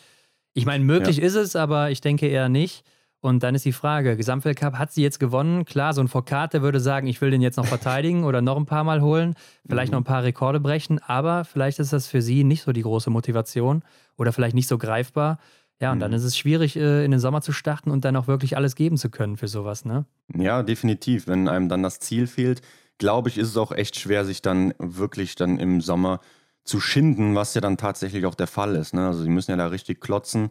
Ich 0.54 0.66
meine, 0.66 0.84
möglich 0.84 1.16
ja. 1.16 1.24
ist 1.24 1.34
es, 1.34 1.56
aber 1.56 1.90
ich 1.90 2.00
denke 2.00 2.28
eher 2.28 2.48
nicht. 2.48 2.84
Und 3.24 3.42
dann 3.42 3.54
ist 3.54 3.64
die 3.64 3.72
Frage, 3.72 4.18
Gesamtweltcup 4.18 4.74
hat 4.74 4.92
sie 4.92 5.02
jetzt 5.02 5.18
gewonnen? 5.18 5.64
Klar, 5.64 5.94
so 5.94 6.02
ein 6.02 6.08
Foucault, 6.08 6.52
der 6.52 6.60
würde 6.60 6.78
sagen, 6.78 7.06
ich 7.06 7.22
will 7.22 7.30
den 7.30 7.40
jetzt 7.40 7.56
noch 7.56 7.64
verteidigen 7.64 8.24
oder 8.24 8.42
noch 8.42 8.58
ein 8.58 8.66
paar 8.66 8.84
Mal 8.84 9.00
holen, 9.00 9.34
vielleicht 9.66 9.90
mhm. 9.90 9.94
noch 9.94 10.00
ein 10.02 10.04
paar 10.04 10.24
Rekorde 10.24 10.60
brechen, 10.60 10.98
aber 10.98 11.46
vielleicht 11.46 11.78
ist 11.78 11.94
das 11.94 12.06
für 12.06 12.20
sie 12.20 12.44
nicht 12.44 12.60
so 12.62 12.72
die 12.72 12.82
große 12.82 13.08
Motivation 13.08 13.82
oder 14.18 14.30
vielleicht 14.34 14.54
nicht 14.54 14.68
so 14.68 14.76
greifbar. 14.76 15.38
Ja, 15.84 15.92
und 15.92 15.98
mhm. 15.98 16.00
dann 16.00 16.12
ist 16.14 16.24
es 16.24 16.38
schwierig, 16.38 16.76
äh, 16.76 17.04
in 17.04 17.10
den 17.10 17.20
Sommer 17.20 17.42
zu 17.42 17.52
starten 17.52 17.90
und 17.90 18.06
dann 18.06 18.16
auch 18.16 18.26
wirklich 18.26 18.56
alles 18.56 18.74
geben 18.74 18.96
zu 18.96 19.10
können 19.10 19.36
für 19.36 19.48
sowas, 19.48 19.84
ne? 19.84 20.06
Ja, 20.34 20.62
definitiv. 20.62 21.26
Wenn 21.26 21.46
einem 21.46 21.68
dann 21.68 21.82
das 21.82 22.00
Ziel 22.00 22.26
fehlt, 22.26 22.62
glaube 22.96 23.28
ich, 23.28 23.36
ist 23.36 23.48
es 23.48 23.58
auch 23.58 23.70
echt 23.70 23.98
schwer, 23.98 24.24
sich 24.24 24.40
dann 24.40 24.72
wirklich 24.78 25.34
dann 25.34 25.58
im 25.58 25.82
Sommer 25.82 26.20
zu 26.64 26.80
schinden, 26.80 27.34
was 27.34 27.52
ja 27.52 27.60
dann 27.60 27.76
tatsächlich 27.76 28.24
auch 28.24 28.34
der 28.34 28.46
Fall 28.46 28.76
ist. 28.76 28.94
Ne? 28.94 29.06
Also 29.06 29.24
sie 29.24 29.28
müssen 29.28 29.50
ja 29.50 29.58
da 29.58 29.66
richtig 29.66 30.00
klotzen, 30.00 30.48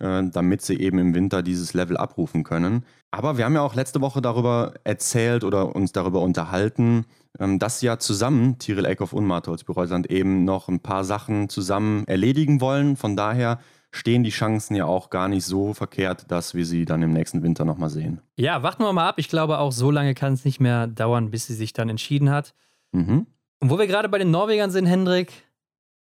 äh, 0.00 0.22
damit 0.30 0.60
sie 0.60 0.78
eben 0.78 0.98
im 0.98 1.14
Winter 1.14 1.42
dieses 1.42 1.72
Level 1.72 1.96
abrufen 1.96 2.44
können. 2.44 2.84
Aber 3.10 3.38
wir 3.38 3.46
haben 3.46 3.54
ja 3.54 3.62
auch 3.62 3.74
letzte 3.74 4.02
Woche 4.02 4.20
darüber 4.20 4.74
erzählt 4.84 5.44
oder 5.44 5.74
uns 5.74 5.92
darüber 5.92 6.20
unterhalten, 6.20 7.06
ähm, 7.38 7.58
dass 7.58 7.80
ja 7.80 7.98
zusammen 7.98 8.58
Tiril 8.58 8.84
Eckhoff 8.84 9.14
und 9.14 9.24
Martholz 9.24 9.64
Bereusand 9.64 10.10
eben 10.10 10.44
noch 10.44 10.68
ein 10.68 10.80
paar 10.80 11.04
Sachen 11.04 11.48
zusammen 11.48 12.06
erledigen 12.06 12.60
wollen. 12.60 12.96
Von 12.96 13.16
daher 13.16 13.60
stehen 13.94 14.24
die 14.24 14.30
Chancen 14.30 14.74
ja 14.74 14.86
auch 14.86 15.08
gar 15.08 15.28
nicht 15.28 15.44
so 15.44 15.72
verkehrt, 15.72 16.30
dass 16.30 16.54
wir 16.54 16.66
sie 16.66 16.84
dann 16.84 17.00
im 17.02 17.12
nächsten 17.12 17.42
Winter 17.42 17.64
nochmal 17.64 17.90
sehen. 17.90 18.20
Ja, 18.36 18.62
warten 18.64 18.82
wir 18.82 18.92
mal 18.92 19.08
ab. 19.08 19.14
Ich 19.18 19.28
glaube, 19.28 19.58
auch 19.58 19.70
so 19.70 19.90
lange 19.90 20.14
kann 20.14 20.32
es 20.32 20.44
nicht 20.44 20.60
mehr 20.60 20.88
dauern, 20.88 21.30
bis 21.30 21.46
sie 21.46 21.54
sich 21.54 21.72
dann 21.72 21.88
entschieden 21.88 22.30
hat. 22.30 22.54
Mhm. 22.90 23.26
Und 23.60 23.70
wo 23.70 23.78
wir 23.78 23.86
gerade 23.86 24.08
bei 24.08 24.18
den 24.18 24.32
Norwegern 24.32 24.72
sind, 24.72 24.86
Hendrik, 24.86 25.32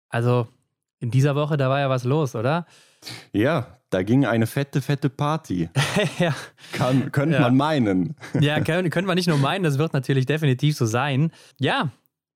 also 0.08 0.48
in 1.00 1.12
dieser 1.12 1.36
Woche, 1.36 1.58
da 1.58 1.70
war 1.70 1.82
ja 1.82 1.90
was 1.90 2.06
los, 2.06 2.34
oder? 2.36 2.66
Ja, 3.34 3.68
da 3.90 4.04
ging 4.04 4.26
eine 4.26 4.48
fette, 4.48 4.82
fette 4.82 5.10
Party. 5.10 5.70
ja. 6.20 6.34
Kann, 6.72 7.12
könnte 7.12 7.36
ja. 7.36 7.42
man 7.42 7.58
meinen. 7.58 8.16
ja, 8.40 8.62
können, 8.62 8.90
können 8.90 9.08
wir 9.08 9.16
nicht 9.16 9.28
nur 9.28 9.38
meinen, 9.38 9.64
das 9.64 9.78
wird 9.78 9.92
natürlich 9.92 10.26
definitiv 10.26 10.78
so 10.78 10.86
sein. 10.86 11.32
Ja, 11.60 11.92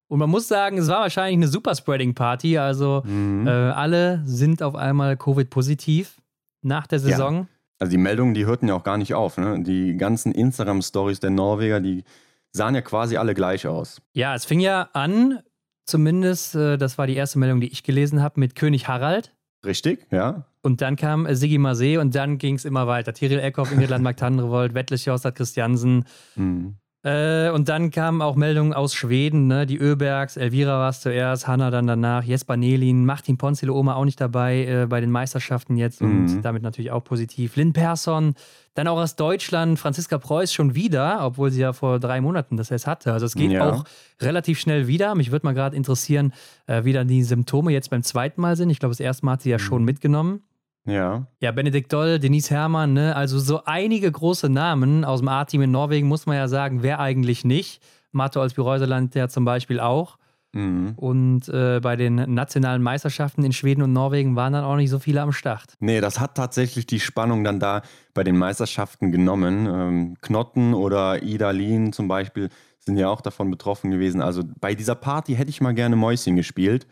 und 0.09 0.17
man 0.17 0.29
muss 0.29 0.47
sagen, 0.47 0.79
es 0.79 0.87
war 0.87 1.01
wahrscheinlich 1.01 1.37
eine 1.37 1.47
Super-Spreading-Party. 1.47 2.57
Also 2.57 3.03
mhm. 3.05 3.47
äh, 3.47 3.51
alle 3.51 4.21
sind 4.25 4.63
auf 4.63 4.75
einmal 4.75 5.15
Covid-positiv 5.15 6.17
nach 6.63 6.87
der 6.87 6.99
Saison. 6.99 7.35
Ja. 7.35 7.47
Also 7.77 7.91
die 7.91 7.97
Meldungen, 7.97 8.33
die 8.33 8.45
hörten 8.45 8.67
ja 8.67 8.73
auch 8.73 8.83
gar 8.83 8.97
nicht 8.97 9.13
auf. 9.13 9.37
Ne? 9.37 9.61
Die 9.61 9.95
ganzen 9.97 10.33
Instagram-Stories 10.33 11.19
der 11.19 11.29
Norweger, 11.29 11.79
die 11.79 12.03
sahen 12.51 12.73
ja 12.73 12.81
quasi 12.81 13.17
alle 13.17 13.35
gleich 13.35 13.67
aus. 13.67 14.01
Ja, 14.13 14.33
es 14.33 14.45
fing 14.45 14.59
ja 14.59 14.89
an, 14.93 15.39
zumindest, 15.85 16.55
äh, 16.55 16.77
das 16.77 16.97
war 16.97 17.05
die 17.05 17.15
erste 17.15 17.37
Meldung, 17.37 17.61
die 17.61 17.71
ich 17.71 17.83
gelesen 17.83 18.23
habe, 18.23 18.39
mit 18.39 18.55
König 18.55 18.87
Harald. 18.87 19.35
Richtig, 19.63 20.07
ja. 20.11 20.45
Und 20.63 20.81
dann 20.81 20.95
kam 20.95 21.27
äh, 21.27 21.35
Sigi 21.35 21.59
Marseille 21.59 21.99
und 21.99 22.15
dann 22.15 22.39
ging 22.39 22.55
es 22.55 22.65
immer 22.65 22.87
weiter. 22.87 23.13
Tiril 23.13 23.39
Eckhoff, 23.39 23.71
Ingrid 23.71 23.91
Landmark-Tandrevold, 23.91 24.73
Wettlich 24.73 25.05
Jostad 25.05 25.35
Christiansen. 25.35 26.05
Mhm. 26.35 26.77
Äh, 27.01 27.49
und 27.51 27.69
dann 27.69 27.91
kamen 27.91 28.21
auch 28.21 28.35
Meldungen 28.35 28.73
aus 28.73 28.93
Schweden, 28.93 29.47
ne? 29.47 29.65
die 29.65 29.77
Öbergs, 29.77 30.35
Elvira 30.35 30.79
war 30.79 30.89
es 30.89 30.99
zuerst, 30.99 31.47
Hanna 31.47 31.71
dann 31.71 31.87
danach, 31.87 32.23
Jesper 32.23 32.57
Nelin, 32.57 33.05
Martin 33.05 33.37
Ponzile 33.37 33.71
Oma 33.71 33.95
auch 33.95 34.03
nicht 34.03 34.19
dabei 34.19 34.65
äh, 34.65 34.85
bei 34.85 34.99
den 34.99 35.09
Meisterschaften 35.09 35.77
jetzt 35.77 36.01
mhm. 36.01 36.09
und 36.09 36.41
damit 36.41 36.61
natürlich 36.61 36.91
auch 36.91 37.05
positiv. 37.05 37.55
Lynn 37.55 37.71
Persson, 37.71 38.33
dann 38.73 38.89
auch 38.89 38.97
aus 38.97 39.15
Deutschland, 39.15 39.79
Franziska 39.79 40.17
Preuß 40.17 40.51
schon 40.51 40.75
wieder, 40.75 41.19
obwohl 41.21 41.51
sie 41.51 41.61
ja 41.61 41.71
vor 41.71 41.99
drei 42.01 42.19
Monaten 42.19 42.57
das 42.57 42.69
erst 42.69 42.85
hatte. 42.85 43.13
Also 43.13 43.25
es 43.25 43.35
geht 43.35 43.51
ja. 43.51 43.69
auch 43.69 43.85
relativ 44.21 44.59
schnell 44.59 44.87
wieder. 44.87 45.15
Mich 45.15 45.31
würde 45.31 45.45
mal 45.45 45.53
gerade 45.53 45.77
interessieren, 45.77 46.33
äh, 46.67 46.83
wie 46.83 46.91
dann 46.91 47.07
die 47.07 47.23
Symptome 47.23 47.71
jetzt 47.71 47.91
beim 47.91 48.03
zweiten 48.03 48.41
Mal 48.41 48.57
sind. 48.57 48.69
Ich 48.71 48.79
glaube, 48.79 48.91
das 48.91 48.99
erste 48.99 49.25
Mal 49.25 49.33
hat 49.33 49.41
sie 49.41 49.51
ja 49.51 49.57
mhm. 49.57 49.61
schon 49.61 49.85
mitgenommen. 49.85 50.43
Ja. 50.89 51.27
Ja, 51.39 51.51
Benedikt 51.51 51.91
Doll, 51.93 52.19
Denise 52.19 52.49
Herrmann, 52.49 52.93
ne? 52.93 53.15
also 53.15 53.39
so 53.39 53.63
einige 53.65 54.11
große 54.11 54.49
Namen 54.49 55.05
aus 55.05 55.19
dem 55.19 55.27
A-Team 55.27 55.61
in 55.61 55.71
Norwegen, 55.71 56.07
muss 56.07 56.25
man 56.25 56.35
ja 56.35 56.47
sagen, 56.47 56.83
wer 56.83 56.99
eigentlich 56.99 57.45
nicht. 57.45 57.81
Marte 58.11 58.39
Olsby-Reuseland 58.39 59.15
ja 59.15 59.27
zum 59.27 59.45
Beispiel 59.45 59.79
auch. 59.79 60.17
Mhm. 60.51 60.93
Und 60.95 61.47
äh, 61.49 61.79
bei 61.79 61.95
den 61.95 62.15
nationalen 62.33 62.81
Meisterschaften 62.81 63.43
in 63.43 63.53
Schweden 63.53 63.83
und 63.83 63.93
Norwegen 63.93 64.35
waren 64.35 64.53
dann 64.53 64.63
auch 64.63 64.77
nicht 64.77 64.89
so 64.89 64.97
viele 64.99 65.21
am 65.21 65.31
Start. 65.31 65.75
Nee, 65.79 66.01
das 66.01 66.19
hat 66.19 66.35
tatsächlich 66.35 66.87
die 66.87 66.99
Spannung 66.99 67.43
dann 67.43 67.59
da 67.59 67.83
bei 68.13 68.23
den 68.23 68.37
Meisterschaften 68.37 69.11
genommen. 69.11 69.67
Ähm, 69.67 70.17
Knotten 70.21 70.73
oder 70.73 71.21
Ida 71.21 71.51
Lien 71.51 71.93
zum 71.93 72.07
Beispiel 72.07 72.49
sind 72.79 72.97
ja 72.97 73.09
auch 73.09 73.21
davon 73.21 73.51
betroffen 73.51 73.91
gewesen. 73.91 74.21
Also 74.21 74.43
bei 74.59 74.73
dieser 74.73 74.95
Party 74.95 75.35
hätte 75.35 75.49
ich 75.49 75.61
mal 75.61 75.75
gerne 75.75 75.95
Mäuschen 75.95 76.35
gespielt. 76.35 76.87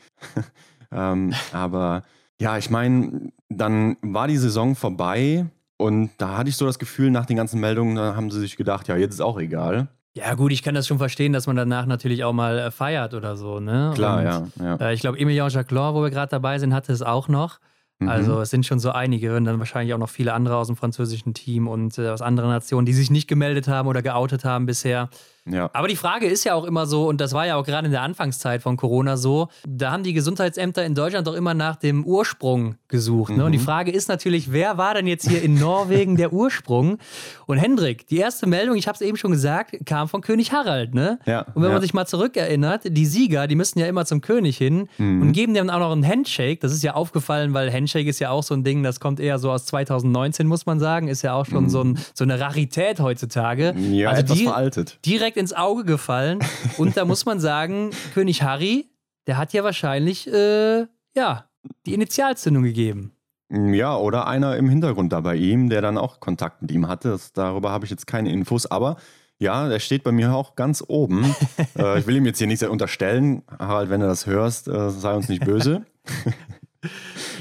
ähm, 0.92 1.34
aber 1.52 2.04
ja, 2.40 2.58
ich 2.58 2.70
meine, 2.70 3.32
dann 3.50 3.98
war 4.02 4.28
die 4.28 4.38
Saison 4.38 4.76
vorbei 4.76 5.46
und 5.78 6.12
da 6.18 6.38
hatte 6.38 6.50
ich 6.50 6.58
so 6.58 6.66
das 6.66 6.80
Gefühl, 6.80 7.12
nach 7.12 7.26
den 7.26 7.38
ganzen 7.38 7.60
Meldungen, 7.60 7.96
da 7.96 8.16
haben 8.16 8.32
sie 8.32 8.40
sich 8.40 8.58
gedacht, 8.58 8.88
ja, 8.88 8.98
jetzt 8.98 9.16
ist 9.16 9.22
auch 9.22 9.40
egal. 9.40 9.88
Ja, 10.16 10.34
gut, 10.34 10.52
ich 10.52 10.64
kann 10.64 10.74
das 10.74 10.88
schon 10.88 10.98
verstehen, 10.98 11.32
dass 11.32 11.46
man 11.46 11.56
danach 11.56 11.86
natürlich 11.86 12.24
auch 12.24 12.34
mal 12.34 12.58
äh, 12.58 12.72
feiert 12.72 13.14
oder 13.14 13.38
so, 13.38 13.60
ne? 13.60 13.92
Klar, 13.94 14.18
und, 14.18 14.26
ja. 14.26 14.48
ja. 14.60 14.76
Äh, 14.78 14.94
ich 14.96 15.02
glaube, 15.02 15.20
Emilien 15.20 15.48
Jacquelin, 15.48 15.94
wo 15.94 16.02
wir 16.02 16.10
gerade 16.10 16.32
dabei 16.32 16.58
sind, 16.58 16.74
hatte 16.74 16.92
es 16.92 17.04
auch 17.04 17.28
noch. 17.28 17.60
Mhm. 18.00 18.10
Also 18.10 18.42
es 18.42 18.50
sind 18.50 18.66
schon 18.66 18.80
so 18.80 18.92
einige 18.92 19.36
und 19.36 19.46
dann 19.46 19.60
wahrscheinlich 19.60 19.94
auch 19.94 20.00
noch 20.00 20.10
viele 20.10 20.34
andere 20.34 20.56
aus 20.58 20.68
dem 20.68 20.76
französischen 20.76 21.36
Team 21.36 21.68
und 21.68 22.00
äh, 22.00 22.10
aus 22.10 22.24
anderen 22.24 22.50
Nationen, 22.50 22.88
die 22.88 22.94
sich 22.94 23.12
nicht 23.12 23.28
gemeldet 23.28 23.68
haben 23.68 23.88
oder 23.88 24.02
geoutet 24.02 24.44
haben 24.44 24.66
bisher. 24.66 25.10
Ja. 25.50 25.70
Aber 25.74 25.88
die 25.88 25.96
Frage 25.96 26.28
ist 26.28 26.44
ja 26.44 26.54
auch 26.54 26.66
immer 26.66 26.86
so, 26.86 27.08
und 27.08 27.22
das 27.22 27.34
war 27.34 27.46
ja 27.46 27.56
auch 27.56 27.66
gerade 27.66 27.86
in 27.86 27.92
der 27.92 28.02
Anfangszeit 28.02 28.62
von 28.62 28.78
Corona 28.78 29.18
so, 29.18 29.50
da 29.68 29.92
haben 29.92 30.04
die 30.04 30.14
Gesundheitsämter 30.14 30.86
in 30.86 30.96
Deutschland 30.96 31.28
doch 31.28 31.34
immer 31.34 31.54
nach 31.54 31.76
dem 31.76 32.06
Ursprung 32.06 32.76
gesucht. 32.88 33.32
Ne? 33.32 33.40
Mhm. 33.40 33.46
Und 33.46 33.52
die 33.52 33.58
mhm. 33.58 33.64
Frage 33.64 33.92
ist 33.92 34.10
natürlich, 34.10 34.52
wer 34.52 34.78
war 34.78 34.94
denn 34.94 35.08
jetzt 35.08 35.28
hier 35.28 35.42
in 35.42 35.56
Norwegen 35.60 36.16
der 36.18 36.34
Ursprung? 36.34 36.98
Und 37.46 37.58
Hendrik, 37.58 38.08
die 38.08 38.18
erste 38.18 38.48
Meldung, 38.48 38.76
ich 38.76 38.88
habe 38.88 38.96
es 38.96 39.02
eben 39.02 39.18
schon 39.18 39.32
gesagt, 39.32 39.78
kam 39.86 40.08
von 40.08 40.22
König 40.22 40.52
Harald. 40.52 40.94
Ne? 40.94 41.20
Ja, 41.26 41.42
und 41.42 41.56
wenn 41.56 41.64
ja. 41.64 41.74
man 41.74 41.82
sich 41.82 41.94
mal 41.94 42.06
zurückerinnert, 42.06 42.82
die 42.86 43.06
Sieger, 43.06 43.48
die 43.48 43.56
müssten 43.56 43.80
ja 43.80 43.88
immer 43.88 44.06
zum 44.06 44.22
König 44.22 44.58
hin 44.58 44.88
mhm. 44.98 45.22
und 45.22 45.32
geben 45.32 45.54
dem 45.54 45.70
auch 45.70 45.80
noch 45.80 45.92
einen 45.92 46.08
Handshake. 46.08 46.60
Das 46.60 46.74
ist 46.74 46.84
ja 46.84 46.94
aufgefallen, 46.94 47.54
weil 47.54 47.72
Handshake 47.72 48.10
ist 48.10 48.20
ja 48.20 48.30
auch 48.30 48.44
so 48.44 48.54
ein 48.54 48.64
Ding, 48.64 48.84
das 48.84 49.00
kommt 49.00 49.20
eher 49.20 49.40
so 49.40 49.52
aus 49.52 49.66
2019, 49.66 50.48
muss 50.48 50.66
man 50.66 50.80
sagen. 50.80 51.08
Ist 51.08 51.22
ja 51.22 51.34
auch 51.34 51.46
schon 51.46 51.66
mhm. 51.66 51.70
so, 51.70 51.84
ein, 51.84 52.00
so, 52.14 52.24
eine 52.24 52.40
Rarität 52.40 53.00
heutzutage. 53.00 53.74
Ja, 53.78 54.10
also 54.10 54.22
etwas 54.22 54.38
die, 54.38 54.44
veraltet. 54.44 55.00
Direkt 55.06 55.37
ins 55.38 55.54
Auge 55.54 55.86
gefallen. 55.86 56.40
Und 56.78 56.98
da 56.98 57.06
muss 57.06 57.26
man 57.26 57.40
sagen, 57.40 57.92
König 58.14 58.44
Harry, 58.44 58.90
der 59.28 59.38
hat 59.38 59.54
ja 59.54 59.64
wahrscheinlich, 59.64 60.32
äh, 60.32 60.88
ja, 61.16 61.46
die 61.86 61.94
Initialzündung 61.94 62.64
gegeben. 62.64 63.14
Ja, 63.50 63.96
oder 63.96 64.28
einer 64.28 64.58
im 64.58 64.68
Hintergrund 64.70 65.14
da 65.14 65.22
bei 65.22 65.36
ihm, 65.36 65.70
der 65.70 65.82
dann 65.82 65.98
auch 65.98 66.20
Kontakt 66.20 66.62
mit 66.62 66.72
ihm 66.72 66.88
hatte. 66.88 67.10
Das, 67.10 67.32
darüber 67.32 67.72
habe 67.72 67.86
ich 67.86 67.92
jetzt 67.92 68.06
keine 68.06 68.32
Infos, 68.32 68.66
aber 68.66 68.98
ja, 69.40 69.70
der 69.70 69.80
steht 69.80 70.04
bei 70.04 70.12
mir 70.12 70.34
auch 70.34 70.56
ganz 70.56 70.84
oben. 70.86 71.36
äh, 71.78 72.00
ich 72.00 72.08
will 72.08 72.18
ihm 72.18 72.26
jetzt 72.26 72.40
hier 72.40 72.48
nichts 72.48 72.64
unterstellen. 72.64 73.44
Harald, 73.60 73.90
wenn 73.90 74.02
du 74.02 74.08
das 74.08 74.26
hörst, 74.26 74.68
äh, 74.68 74.90
sei 74.90 75.14
uns 75.14 75.30
nicht 75.30 75.46
böse. 75.46 75.86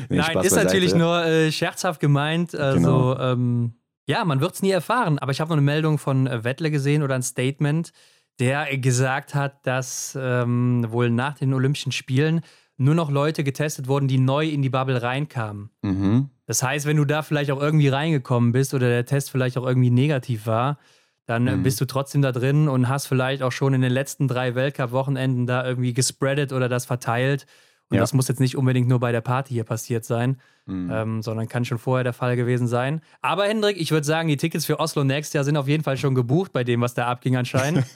nee, 0.08 0.18
Nein, 0.18 0.38
ist 0.42 0.54
natürlich 0.54 0.94
nur 0.94 1.24
äh, 1.24 1.50
scherzhaft 1.50 2.00
gemeint. 2.00 2.54
Also, 2.54 2.78
genau. 2.78 3.18
ähm, 3.18 3.74
ja, 4.06 4.24
man 4.24 4.40
wird 4.40 4.54
es 4.54 4.62
nie 4.62 4.70
erfahren. 4.70 5.18
Aber 5.18 5.32
ich 5.32 5.40
habe 5.40 5.48
noch 5.48 5.56
eine 5.56 5.62
Meldung 5.62 5.98
von 5.98 6.26
äh, 6.26 6.44
Wettle 6.44 6.70
gesehen 6.70 7.02
oder 7.02 7.14
ein 7.14 7.22
Statement, 7.22 7.92
der 8.38 8.76
gesagt 8.78 9.34
hat, 9.34 9.66
dass 9.66 10.16
ähm, 10.20 10.86
wohl 10.88 11.10
nach 11.10 11.34
den 11.34 11.52
Olympischen 11.52 11.92
Spielen 11.92 12.40
nur 12.76 12.94
noch 12.94 13.10
Leute 13.10 13.42
getestet 13.42 13.88
wurden, 13.88 14.08
die 14.08 14.18
neu 14.18 14.46
in 14.46 14.62
die 14.62 14.68
Bubble 14.68 15.02
reinkamen. 15.02 15.70
Mhm. 15.82 16.30
Das 16.46 16.62
heißt, 16.62 16.86
wenn 16.86 16.98
du 16.98 17.04
da 17.04 17.22
vielleicht 17.22 17.50
auch 17.50 17.60
irgendwie 17.60 17.88
reingekommen 17.88 18.52
bist 18.52 18.74
oder 18.74 18.88
der 18.88 19.06
Test 19.06 19.30
vielleicht 19.30 19.58
auch 19.58 19.66
irgendwie 19.66 19.90
negativ 19.90 20.46
war, 20.46 20.78
dann 21.24 21.46
äh, 21.46 21.56
mhm. 21.56 21.62
bist 21.62 21.80
du 21.80 21.86
trotzdem 21.86 22.22
da 22.22 22.32
drin 22.32 22.68
und 22.68 22.88
hast 22.88 23.06
vielleicht 23.06 23.42
auch 23.42 23.52
schon 23.52 23.74
in 23.74 23.80
den 23.80 23.92
letzten 23.92 24.28
drei 24.28 24.54
Weltcup-Wochenenden 24.54 25.46
da 25.46 25.66
irgendwie 25.66 25.92
gespreadet 25.92 26.52
oder 26.52 26.68
das 26.68 26.86
verteilt. 26.86 27.46
Und 27.88 27.96
ja. 27.96 28.00
das 28.00 28.12
muss 28.12 28.28
jetzt 28.28 28.40
nicht 28.40 28.56
unbedingt 28.56 28.88
nur 28.88 28.98
bei 28.98 29.12
der 29.12 29.20
Party 29.20 29.54
hier 29.54 29.64
passiert 29.64 30.04
sein, 30.04 30.38
mhm. 30.66 30.90
ähm, 30.92 31.22
sondern 31.22 31.48
kann 31.48 31.64
schon 31.64 31.78
vorher 31.78 32.04
der 32.04 32.12
Fall 32.12 32.36
gewesen 32.36 32.66
sein. 32.66 33.00
Aber 33.22 33.44
Hendrik, 33.44 33.80
ich 33.80 33.92
würde 33.92 34.06
sagen, 34.06 34.28
die 34.28 34.36
Tickets 34.36 34.66
für 34.66 34.80
Oslo 34.80 35.04
nächstes 35.04 35.34
Jahr 35.34 35.44
sind 35.44 35.56
auf 35.56 35.68
jeden 35.68 35.84
Fall 35.84 35.96
schon 35.96 36.14
gebucht 36.14 36.52
bei 36.52 36.64
dem, 36.64 36.80
was 36.80 36.94
da 36.94 37.06
abging 37.06 37.36
anscheinend. 37.36 37.86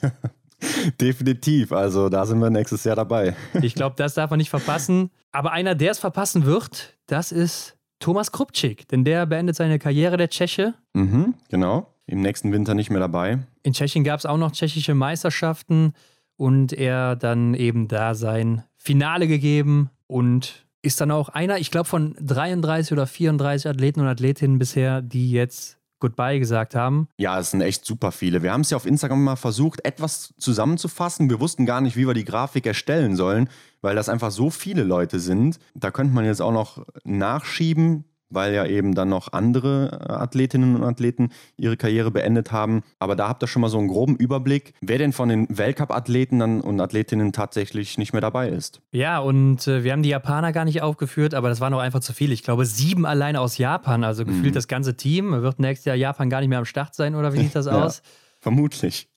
Definitiv, 1.01 1.71
also 1.71 2.07
da 2.07 2.25
sind 2.25 2.39
wir 2.39 2.49
nächstes 2.49 2.83
Jahr 2.83 2.95
dabei. 2.95 3.35
ich 3.61 3.75
glaube, 3.75 3.95
das 3.97 4.13
darf 4.13 4.29
man 4.29 4.37
nicht 4.37 4.49
verpassen. 4.49 5.09
Aber 5.31 5.51
einer, 5.51 5.75
der 5.75 5.91
es 5.91 5.99
verpassen 5.99 6.45
wird, 6.45 6.97
das 7.07 7.31
ist 7.31 7.77
Thomas 7.99 8.31
Krupczyk, 8.31 8.87
denn 8.87 9.03
der 9.03 9.25
beendet 9.25 9.55
seine 9.55 9.79
Karriere 9.79 10.17
der 10.17 10.29
Tscheche. 10.29 10.75
Mhm, 10.93 11.33
genau 11.49 11.87
im 12.11 12.21
nächsten 12.21 12.51
Winter 12.51 12.73
nicht 12.75 12.89
mehr 12.89 12.99
dabei. 12.99 13.39
In 13.63 13.73
Tschechien 13.73 14.03
gab 14.03 14.19
es 14.19 14.25
auch 14.25 14.37
noch 14.37 14.51
tschechische 14.51 14.93
Meisterschaften 14.93 15.93
und 16.35 16.73
er 16.73 17.15
dann 17.15 17.53
eben 17.53 17.87
da 17.87 18.15
sein 18.15 18.63
Finale 18.83 19.27
gegeben 19.27 19.91
und 20.07 20.65
ist 20.81 20.99
dann 21.01 21.11
auch 21.11 21.29
einer, 21.29 21.59
ich 21.59 21.69
glaube, 21.69 21.87
von 21.87 22.15
33 22.19 22.93
oder 22.93 23.05
34 23.05 23.69
Athleten 23.69 24.01
und 24.01 24.07
Athletinnen 24.07 24.57
bisher, 24.57 25.03
die 25.03 25.31
jetzt 25.31 25.77
Goodbye 25.99 26.39
gesagt 26.39 26.73
haben. 26.73 27.07
Ja, 27.17 27.39
es 27.39 27.51
sind 27.51 27.61
echt 27.61 27.85
super 27.85 28.11
viele. 28.11 28.41
Wir 28.41 28.51
haben 28.51 28.61
es 28.61 28.71
ja 28.71 28.77
auf 28.77 28.87
Instagram 28.87 29.23
mal 29.23 29.35
versucht, 29.35 29.85
etwas 29.85 30.33
zusammenzufassen. 30.39 31.29
Wir 31.29 31.39
wussten 31.39 31.67
gar 31.67 31.79
nicht, 31.79 31.95
wie 31.95 32.07
wir 32.07 32.15
die 32.15 32.25
Grafik 32.25 32.65
erstellen 32.65 33.15
sollen, 33.15 33.49
weil 33.81 33.95
das 33.95 34.09
einfach 34.09 34.31
so 34.31 34.49
viele 34.49 34.81
Leute 34.83 35.19
sind. 35.19 35.59
Da 35.75 35.91
könnte 35.91 36.15
man 36.15 36.25
jetzt 36.25 36.41
auch 36.41 36.51
noch 36.51 36.83
nachschieben 37.03 38.05
weil 38.31 38.53
ja 38.53 38.65
eben 38.65 38.95
dann 38.95 39.09
noch 39.09 39.33
andere 39.33 40.05
äh, 40.07 40.11
Athletinnen 40.13 40.75
und 40.75 40.83
Athleten 40.83 41.29
ihre 41.57 41.77
Karriere 41.77 42.11
beendet 42.11 42.51
haben. 42.51 42.83
Aber 42.99 43.15
da 43.15 43.27
habt 43.27 43.43
ihr 43.43 43.47
schon 43.47 43.61
mal 43.61 43.69
so 43.69 43.77
einen 43.77 43.87
groben 43.87 44.15
Überblick, 44.15 44.73
wer 44.81 44.97
denn 44.97 45.13
von 45.13 45.29
den 45.29 45.47
Weltcup-Athleten 45.49 46.41
und 46.61 46.79
Athletinnen 46.79 47.33
tatsächlich 47.33 47.97
nicht 47.97 48.13
mehr 48.13 48.21
dabei 48.21 48.49
ist. 48.49 48.81
Ja, 48.91 49.19
und 49.19 49.67
äh, 49.67 49.83
wir 49.83 49.91
haben 49.91 50.03
die 50.03 50.09
Japaner 50.09 50.51
gar 50.51 50.65
nicht 50.65 50.81
aufgeführt, 50.81 51.33
aber 51.33 51.49
das 51.49 51.59
war 51.59 51.69
noch 51.69 51.79
einfach 51.79 51.99
zu 51.99 52.13
viel. 52.13 52.31
Ich 52.31 52.43
glaube, 52.43 52.65
sieben 52.65 53.05
alleine 53.05 53.39
aus 53.39 53.57
Japan, 53.57 54.03
also 54.03 54.25
gefühlt 54.25 54.51
mhm. 54.51 54.53
das 54.53 54.67
ganze 54.67 54.97
Team. 54.97 55.31
Wird 55.31 55.59
nächstes 55.59 55.85
Jahr 55.85 55.95
Japan 55.95 56.29
gar 56.29 56.39
nicht 56.39 56.49
mehr 56.49 56.59
am 56.59 56.65
Start 56.65 56.95
sein, 56.95 57.15
oder 57.15 57.33
wie 57.33 57.39
sieht 57.39 57.55
das 57.55 57.67
aus? 57.67 57.97
ja, 57.97 58.03
vermutlich. 58.39 59.07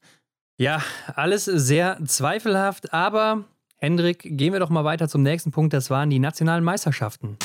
Ja, 0.57 0.83
alles 1.15 1.45
sehr 1.47 1.99
zweifelhaft, 2.07 2.93
aber 2.93 3.45
Hendrik, 3.85 4.21
gehen 4.23 4.53
wir 4.53 4.61
doch 4.61 4.71
mal 4.71 4.85
weiter 4.85 5.09
zum 5.09 5.23
nächsten 5.23 5.51
Punkt. 5.51 5.73
Das 5.73 5.91
waren 5.91 6.09
die 6.09 6.19
nationalen 6.19 6.65
Meisterschaften. 6.65 7.37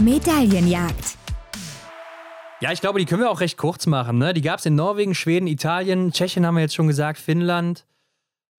Medaillenjagd. 0.00 1.18
Ja, 2.60 2.72
ich 2.72 2.80
glaube, 2.80 2.98
die 2.98 3.04
können 3.04 3.22
wir 3.22 3.30
auch 3.30 3.40
recht 3.40 3.58
kurz 3.58 3.86
machen. 3.86 4.18
Ne? 4.18 4.32
Die 4.34 4.40
gab 4.40 4.60
es 4.60 4.66
in 4.66 4.74
Norwegen, 4.74 5.14
Schweden, 5.14 5.46
Italien, 5.46 6.12
Tschechien 6.12 6.46
haben 6.46 6.54
wir 6.54 6.62
jetzt 6.62 6.74
schon 6.74 6.86
gesagt, 6.86 7.18
Finnland. 7.18 7.84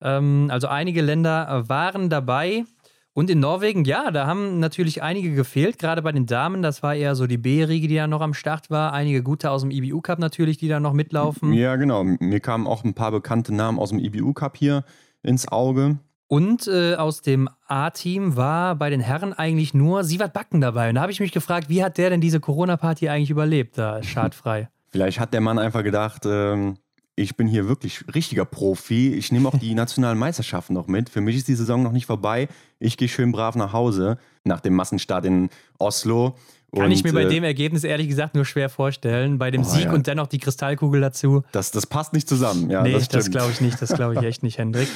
Ähm, 0.01 0.49
also 0.51 0.67
einige 0.67 1.01
Länder 1.01 1.63
waren 1.67 2.09
dabei. 2.09 2.65
Und 3.13 3.29
in 3.29 3.39
Norwegen, 3.39 3.85
ja, 3.85 4.09
da 4.09 4.25
haben 4.25 4.59
natürlich 4.59 5.03
einige 5.03 5.33
gefehlt, 5.35 5.77
gerade 5.77 6.01
bei 6.01 6.11
den 6.11 6.25
Damen. 6.25 6.63
Das 6.63 6.81
war 6.81 6.95
eher 6.95 7.15
so 7.15 7.27
die 7.27 7.37
B-Riege, 7.37 7.87
die 7.87 7.95
da 7.95 8.07
noch 8.07 8.21
am 8.21 8.33
Start 8.33 8.71
war. 8.71 8.91
Einige 8.91 9.21
gute 9.21 9.51
aus 9.51 9.61
dem 9.61 9.69
IBU-Cup 9.69 10.17
natürlich, 10.17 10.57
die 10.57 10.67
da 10.67 10.79
noch 10.79 10.93
mitlaufen. 10.93 11.53
Ja, 11.53 11.75
genau. 11.75 12.03
Mir 12.03 12.39
kamen 12.39 12.65
auch 12.65 12.83
ein 12.83 12.95
paar 12.95 13.11
bekannte 13.11 13.53
Namen 13.53 13.77
aus 13.79 13.89
dem 13.89 13.99
IBU-Cup 13.99 14.57
hier 14.57 14.83
ins 15.21 15.47
Auge. 15.47 15.99
Und 16.33 16.67
äh, 16.67 16.95
aus 16.95 17.21
dem 17.21 17.47
A-Team 17.67 18.35
war 18.35 18.73
bei 18.73 18.89
den 18.89 19.01
Herren 19.01 19.33
eigentlich 19.33 19.75
nur 19.75 20.03
Sivat 20.03 20.33
Backen 20.33 20.61
dabei. 20.61 20.89
Und 20.89 20.95
da 20.95 21.01
habe 21.01 21.11
ich 21.11 21.19
mich 21.19 21.31
gefragt, 21.31 21.69
wie 21.69 21.83
hat 21.83 21.99
der 21.99 22.09
denn 22.09 22.21
diese 22.21 22.39
Corona-Party 22.39 23.07
eigentlich 23.07 23.29
überlebt, 23.29 23.77
da 23.77 24.01
schadfrei? 24.01 24.67
Vielleicht 24.89 25.19
hat 25.19 25.31
der 25.31 25.41
Mann 25.41 25.59
einfach 25.59 25.83
gedacht, 25.83 26.23
ähm, 26.25 26.77
ich 27.15 27.37
bin 27.37 27.45
hier 27.45 27.67
wirklich 27.67 28.03
richtiger 28.15 28.45
Profi. 28.45 29.13
Ich 29.13 29.31
nehme 29.31 29.47
auch 29.47 29.59
die 29.59 29.75
nationalen 29.75 30.17
Meisterschaften 30.17 30.73
noch 30.73 30.87
mit. 30.87 31.07
Für 31.07 31.21
mich 31.21 31.35
ist 31.35 31.49
die 31.49 31.53
Saison 31.53 31.83
noch 31.83 31.91
nicht 31.91 32.07
vorbei. 32.07 32.47
Ich 32.79 32.97
gehe 32.97 33.09
schön 33.09 33.31
brav 33.31 33.55
nach 33.55 33.71
Hause 33.71 34.17
nach 34.43 34.59
dem 34.59 34.73
Massenstart 34.73 35.25
in 35.25 35.51
Oslo. 35.77 36.35
Kann 36.73 36.85
und, 36.85 36.91
ich 36.91 37.03
mir 37.03 37.13
bei 37.13 37.25
äh, 37.25 37.29
dem 37.29 37.43
Ergebnis 37.43 37.83
ehrlich 37.83 38.07
gesagt 38.07 38.33
nur 38.33 38.45
schwer 38.45 38.69
vorstellen. 38.69 39.37
Bei 39.37 39.51
dem 39.51 39.61
oh, 39.61 39.65
Sieg 39.65 39.85
ja. 39.85 39.93
und 39.93 40.07
dennoch 40.07 40.25
die 40.25 40.39
Kristallkugel 40.39 40.99
dazu. 40.99 41.43
Das, 41.51 41.69
das 41.69 41.85
passt 41.85 42.13
nicht 42.13 42.27
zusammen. 42.27 42.71
Ja, 42.71 42.81
nee, 42.81 42.93
das, 42.93 43.07
das 43.07 43.29
glaube 43.29 43.51
ich 43.51 43.61
nicht. 43.61 43.79
Das 43.79 43.93
glaube 43.93 44.15
ich 44.15 44.21
echt 44.23 44.41
nicht, 44.41 44.57
Hendrik. 44.57 44.87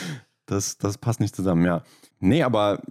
Das, 0.47 0.77
das 0.77 0.97
passt 0.97 1.19
nicht 1.19 1.35
zusammen, 1.35 1.63
ja. 1.65 1.83
Nee, 2.19 2.41
aber 2.41 2.81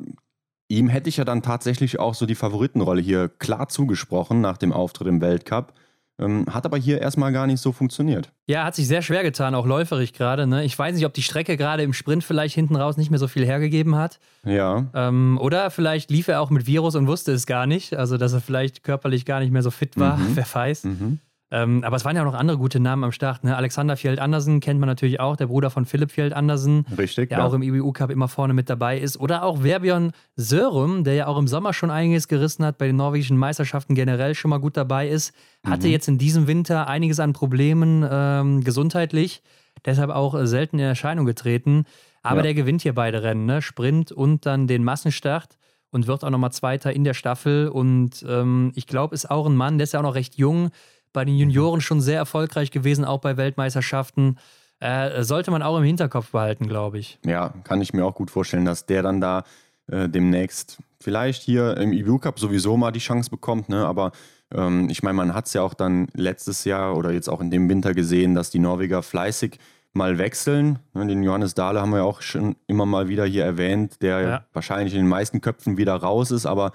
ihm 0.69 0.89
hätte 0.89 1.09
ich 1.09 1.17
ja 1.17 1.25
dann 1.25 1.43
tatsächlich 1.43 1.99
auch 1.99 2.15
so 2.15 2.27
die 2.27 2.35
Favoritenrolle 2.35 3.01
hier 3.01 3.29
klar 3.29 3.69
zugesprochen 3.69 4.41
nach 4.41 4.57
dem 4.57 4.73
Auftritt 4.73 5.09
im 5.09 5.21
Weltcup. 5.21 5.73
Ähm, 6.19 6.47
hat 6.49 6.65
aber 6.65 6.79
hier 6.79 7.03
erstmal 7.03 7.31
gar 7.31 7.47
nicht 7.47 7.61
so 7.61 7.73
funktioniert. 7.73 8.33
Ja, 8.47 8.65
hat 8.65 8.75
sich 8.75 8.89
sehr 8.89 9.03
schwer 9.03 9.23
getan, 9.23 9.55
auch 9.55 9.67
läuferig 9.67 10.15
gerade. 10.15 10.47
Ne? 10.47 10.65
Ich 10.65 10.79
weiß 10.79 10.95
nicht, 10.95 11.05
ob 11.05 11.13
die 11.13 11.23
Strecke 11.23 11.59
gerade 11.59 11.83
im 11.83 11.93
Sprint 11.93 12.25
vielleicht 12.25 12.55
hinten 12.55 12.75
raus 12.75 12.97
nicht 12.97 13.11
mehr 13.11 13.19
so 13.19 13.29
viel 13.29 13.45
hergegeben 13.45 13.97
hat. 13.97 14.19
Ja. 14.43 14.87
Ähm, 14.95 15.39
oder 15.43 15.71
vielleicht 15.71 16.11
lief 16.11 16.29
er 16.29 16.41
auch 16.41 16.49
mit 16.49 16.67
Virus 16.67 16.95
und 16.95 17.07
wusste 17.07 17.33
es 17.33 17.45
gar 17.47 17.67
nicht. 17.67 17.95
Also, 17.95 18.17
dass 18.17 18.33
er 18.33 18.41
vielleicht 18.41 18.83
körperlich 18.83 19.27
gar 19.27 19.41
nicht 19.41 19.53
mehr 19.53 19.63
so 19.63 19.71
fit 19.71 19.99
war, 19.99 20.17
mhm. 20.17 20.31
wer 20.37 20.47
weiß. 20.51 20.85
Mhm. 20.85 21.19
Ähm, 21.50 21.85
aber 21.85 21.97
es 21.97 22.05
waren 22.05 22.17
ja 22.17 22.23
auch 22.23 22.33
noch 22.33 22.38
andere 22.38 22.59
gute 22.59 22.81
Namen 22.81 23.05
am 23.05 23.12
Start. 23.12 23.45
Ne? 23.45 23.57
Alexander 23.57 23.97
Fjeld 23.97 24.19
Andersen 24.19 24.59
kennt 24.59 24.81
man 24.81 24.88
natürlich 24.88 25.21
auch, 25.21 25.37
der 25.37 25.47
Bruder 25.47 25.71
von 25.71 25.85
Philipp 25.85 26.11
Fjeld 26.11 26.33
Andersen. 26.33 26.85
Richtig. 26.99 27.29
Der 27.29 27.38
ja. 27.38 27.45
auch 27.45 27.53
im 27.53 27.62
IBU 27.62 27.93
Cup 27.93 28.11
immer 28.11 28.26
vorne 28.26 28.53
mit 28.53 28.69
dabei 28.69 28.99
ist. 28.99 29.19
Oder 29.21 29.45
auch 29.45 29.62
Verbjörn 29.62 30.11
Sörum, 30.35 31.05
der 31.05 31.15
ja 31.15 31.26
auch 31.29 31.38
im 31.38 31.47
Sommer 31.47 31.73
schon 31.73 31.91
einiges 31.91 32.26
gerissen 32.26 32.65
hat, 32.65 32.79
bei 32.79 32.88
den 32.88 32.97
norwegischen 32.97 33.37
Meisterschaften 33.37 33.95
generell 33.95 34.35
schon 34.35 34.49
mal 34.49 34.59
gut 34.59 34.76
dabei 34.76 35.09
ist. 35.09 35.33
Hatte 35.65 35.87
mhm. 35.87 35.93
jetzt 35.93 36.09
in 36.09 36.19
diesem 36.19 36.49
Winter 36.49 36.88
einiges 36.88 37.21
an 37.21 37.33
Problemen 37.33 38.05
ähm, 38.11 38.65
gesundheitlich, 38.65 39.43
deshalb 39.85 40.11
auch 40.11 40.37
selten 40.47 40.81
in 40.81 40.87
Erscheinung 40.87 41.26
getreten. 41.26 41.85
Aber 42.25 42.38
ja. 42.38 42.43
der 42.43 42.55
gewinnt 42.55 42.83
hier 42.83 42.95
beide 42.95 43.23
Rennen, 43.23 43.47
ne? 43.47 43.62
Sprint 43.62 44.11
und 44.11 44.47
dann 44.47 44.67
den 44.67 44.83
Massenstart 44.83 45.57
und 45.91 46.09
wird 46.09 46.25
auch 46.25 46.31
nochmal 46.31 46.50
Zweiter 46.50 46.93
in 46.93 47.05
der 47.05 47.15
Staffel. 47.15 47.69
Und 47.69 48.25
ähm, 48.29 48.73
ich 48.75 48.88
glaube, 48.88 49.15
ist 49.15 49.31
auch 49.31 49.47
ein 49.47 49.55
Mann, 49.55 49.79
der 49.79 49.85
ist 49.85 49.93
ja 49.93 50.00
auch 50.00 50.05
noch 50.05 50.17
recht 50.17 50.35
jung 50.37 50.71
bei 51.17 51.25
den 51.25 51.39
Junioren 51.39 51.81
schon 51.81 52.03
sehr 52.03 52.19
erfolgreich 52.19 52.71
gewesen, 52.71 53.07
auch 53.07 53.23
bei 53.23 53.39
Weltmeisterschaften. 53.39 54.37
Äh, 54.81 55.23
sollte 55.23 55.51
man 55.51 55.63
auch 55.63 55.79
im 55.79 55.83
Hinterkopf 55.83 56.31
behalten, 56.33 56.69
glaube 56.69 56.99
ich. 56.99 57.19
Ja, 57.25 57.55
kann 57.65 57.81
ich 57.81 57.95
mir 57.95 58.05
auch 58.05 58.15
gut 58.15 58.31
vorstellen, 58.31 58.67
dass 58.67 58.85
der 58.85 59.03
dann 59.03 59.23
da 59.23 59.45
äh, 59.91 60.11
demnächst 60.11 60.77
vielleicht 61.01 61.43
hier 61.43 61.79
im 61.79 61.95
EBU 61.95 62.19
Cup 62.19 62.39
sowieso 62.39 62.77
mal 62.77 62.91
die 62.91 63.01
Chance 63.01 63.31
bekommt. 63.31 63.71
Ne? 63.71 63.87
Aber 63.87 64.13
ähm, 64.55 64.91
ich 64.91 65.03
meine, 65.03 65.15
man 65.15 65.33
hat 65.33 65.47
es 65.47 65.55
ja 65.55 65.63
auch 65.63 65.73
dann 65.73 66.09
letztes 66.13 66.67
Jahr 66.67 66.95
oder 66.95 67.13
jetzt 67.13 67.31
auch 67.31 67.41
in 67.41 67.51
dem 67.51 67.67
Winter 67.71 67.95
gesehen, 67.95 68.35
dass 68.35 68.51
die 68.51 68.59
Norweger 68.59 69.03
fleißig 69.03 69.59
mal 69.95 70.19
wechseln. 70.19 70.81
Ne? 70.93 71.07
Den 71.07 71.23
Johannes 71.23 71.55
Dahle 71.55 71.81
haben 71.81 71.93
wir 71.93 72.01
ja 72.01 72.05
auch 72.05 72.21
schon 72.21 72.57
immer 72.67 72.85
mal 72.85 73.09
wieder 73.09 73.25
hier 73.25 73.47
erwähnt, 73.47 74.03
der 74.03 74.21
ja. 74.21 74.45
wahrscheinlich 74.53 74.93
in 74.93 75.01
den 75.01 75.09
meisten 75.09 75.41
Köpfen 75.41 75.79
wieder 75.79 75.95
raus 75.95 76.31
ist, 76.31 76.45
aber 76.45 76.73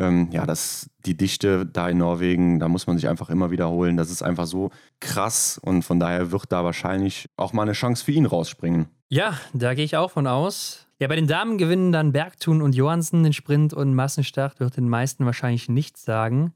ähm, 0.00 0.28
ja, 0.32 0.46
das, 0.46 0.90
die 1.04 1.16
Dichte 1.16 1.66
da 1.66 1.88
in 1.88 1.98
Norwegen, 1.98 2.58
da 2.58 2.68
muss 2.68 2.86
man 2.86 2.96
sich 2.96 3.08
einfach 3.08 3.30
immer 3.30 3.50
wiederholen. 3.50 3.96
Das 3.96 4.10
ist 4.10 4.22
einfach 4.22 4.46
so 4.46 4.70
krass 4.98 5.58
und 5.62 5.82
von 5.82 6.00
daher 6.00 6.32
wird 6.32 6.50
da 6.50 6.64
wahrscheinlich 6.64 7.28
auch 7.36 7.52
mal 7.52 7.62
eine 7.62 7.72
Chance 7.72 8.04
für 8.04 8.12
ihn 8.12 8.26
rausspringen. 8.26 8.88
Ja, 9.08 9.34
da 9.52 9.74
gehe 9.74 9.84
ich 9.84 9.96
auch 9.96 10.10
von 10.10 10.26
aus. 10.26 10.86
Ja, 10.98 11.08
bei 11.08 11.16
den 11.16 11.26
Damen 11.26 11.58
gewinnen 11.58 11.92
dann 11.92 12.12
Bergtun 12.12 12.62
und 12.62 12.74
Johansen 12.74 13.22
den 13.22 13.32
Sprint 13.32 13.74
und 13.74 13.94
Massenstart 13.94 14.60
wird 14.60 14.76
den 14.76 14.88
meisten 14.88 15.26
wahrscheinlich 15.26 15.68
nichts 15.68 16.04
sagen. 16.04 16.54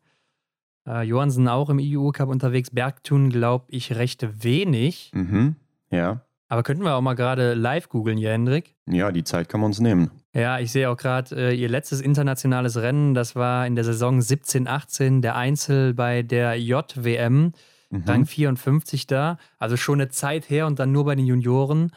Äh, 0.86 1.02
Johansen 1.02 1.48
auch 1.48 1.70
im 1.70 1.78
EU-Cup 1.80 2.28
unterwegs, 2.28 2.70
Bergtun 2.70 3.30
glaube 3.30 3.66
ich 3.68 3.94
recht 3.94 4.26
wenig. 4.42 5.10
Mhm, 5.14 5.56
ja. 5.90 6.22
Aber 6.54 6.62
könnten 6.62 6.84
wir 6.84 6.94
auch 6.94 7.00
mal 7.00 7.14
gerade 7.14 7.54
live 7.54 7.88
googeln 7.88 8.16
hier, 8.16 8.30
Hendrik? 8.30 8.76
Ja, 8.86 9.10
die 9.10 9.24
Zeit 9.24 9.48
kann 9.48 9.60
man 9.60 9.70
uns 9.70 9.80
nehmen. 9.80 10.12
Ja, 10.32 10.60
ich 10.60 10.70
sehe 10.70 10.88
auch 10.88 10.96
gerade 10.96 11.34
äh, 11.34 11.52
ihr 11.52 11.68
letztes 11.68 12.00
internationales 12.00 12.76
Rennen, 12.76 13.12
das 13.12 13.34
war 13.34 13.66
in 13.66 13.74
der 13.74 13.82
Saison 13.82 14.22
17, 14.22 14.68
18, 14.68 15.20
der 15.20 15.34
Einzel 15.34 15.94
bei 15.94 16.22
der 16.22 16.56
JWM, 16.56 17.54
mhm. 17.90 18.04
Rang 18.06 18.24
54 18.26 19.08
da. 19.08 19.38
Also 19.58 19.76
schon 19.76 20.00
eine 20.00 20.10
Zeit 20.10 20.48
her 20.48 20.68
und 20.68 20.78
dann 20.78 20.92
nur 20.92 21.06
bei 21.06 21.16
den 21.16 21.26
Junioren. 21.26 21.90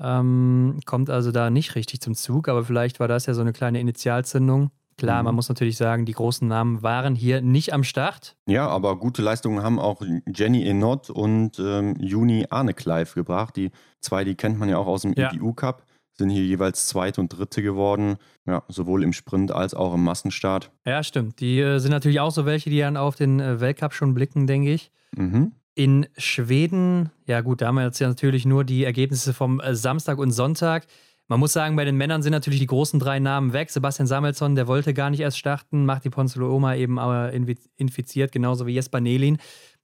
Ähm, 0.00 0.80
kommt 0.86 1.10
also 1.10 1.30
da 1.30 1.50
nicht 1.50 1.74
richtig 1.74 2.00
zum 2.00 2.14
Zug, 2.14 2.48
aber 2.48 2.64
vielleicht 2.64 3.00
war 3.00 3.08
das 3.08 3.26
ja 3.26 3.34
so 3.34 3.42
eine 3.42 3.52
kleine 3.52 3.78
Initialzündung. 3.78 4.70
Klar, 4.98 5.22
mhm. 5.22 5.26
man 5.26 5.34
muss 5.36 5.48
natürlich 5.48 5.76
sagen, 5.76 6.04
die 6.04 6.12
großen 6.12 6.46
Namen 6.46 6.82
waren 6.82 7.14
hier 7.14 7.40
nicht 7.40 7.72
am 7.72 7.84
Start. 7.84 8.36
Ja, 8.46 8.68
aber 8.68 8.98
gute 8.98 9.22
Leistungen 9.22 9.62
haben 9.62 9.78
auch 9.78 10.02
Jenny 10.26 10.66
Enot 10.66 11.08
und 11.08 11.58
ähm, 11.58 11.94
Juni 11.98 12.46
Arnekleif 12.50 13.14
gebracht. 13.14 13.56
Die 13.56 13.70
zwei, 14.00 14.24
die 14.24 14.34
kennt 14.34 14.58
man 14.58 14.68
ja 14.68 14.76
auch 14.76 14.88
aus 14.88 15.02
dem 15.02 15.14
ja. 15.16 15.32
EDU 15.32 15.52
Cup, 15.54 15.84
sind 16.14 16.30
hier 16.30 16.44
jeweils 16.44 16.88
Zweite 16.88 17.20
und 17.20 17.28
Dritte 17.28 17.62
geworden. 17.62 18.16
Ja, 18.44 18.64
sowohl 18.68 19.04
im 19.04 19.12
Sprint 19.12 19.52
als 19.52 19.72
auch 19.72 19.94
im 19.94 20.02
Massenstart. 20.02 20.72
Ja, 20.84 21.02
stimmt. 21.04 21.40
Die 21.40 21.60
äh, 21.60 21.78
sind 21.78 21.92
natürlich 21.92 22.18
auch 22.18 22.32
so 22.32 22.44
welche, 22.44 22.68
die 22.68 22.80
dann 22.80 22.96
auf 22.96 23.14
den 23.14 23.38
äh, 23.38 23.60
Weltcup 23.60 23.94
schon 23.94 24.14
blicken, 24.14 24.48
denke 24.48 24.72
ich. 24.72 24.90
Mhm. 25.16 25.52
In 25.76 26.08
Schweden, 26.16 27.10
ja 27.26 27.40
gut, 27.40 27.60
da 27.62 27.68
haben 27.68 27.76
wir 27.76 27.84
jetzt 27.84 28.00
ja 28.00 28.08
natürlich 28.08 28.44
nur 28.44 28.64
die 28.64 28.84
Ergebnisse 28.84 29.32
vom 29.32 29.60
äh, 29.60 29.76
Samstag 29.76 30.18
und 30.18 30.32
Sonntag. 30.32 30.86
Man 31.28 31.40
muss 31.40 31.52
sagen, 31.52 31.76
bei 31.76 31.84
den 31.84 31.96
Männern 31.96 32.22
sind 32.22 32.32
natürlich 32.32 32.58
die 32.58 32.66
großen 32.66 32.98
drei 32.98 33.18
Namen 33.18 33.52
weg. 33.52 33.70
Sebastian 33.70 34.06
Samuelsson, 34.06 34.54
der 34.54 34.66
wollte 34.66 34.94
gar 34.94 35.10
nicht 35.10 35.20
erst 35.20 35.38
starten, 35.38 35.84
macht 35.84 36.04
die 36.04 36.10
Ponzolo 36.10 36.72
eben 36.72 36.98
aber 36.98 37.32
infiziert, 37.32 38.32
genauso 38.32 38.66
wie 38.66 38.72
Jesper 38.72 39.00
Nelin. 39.00 39.36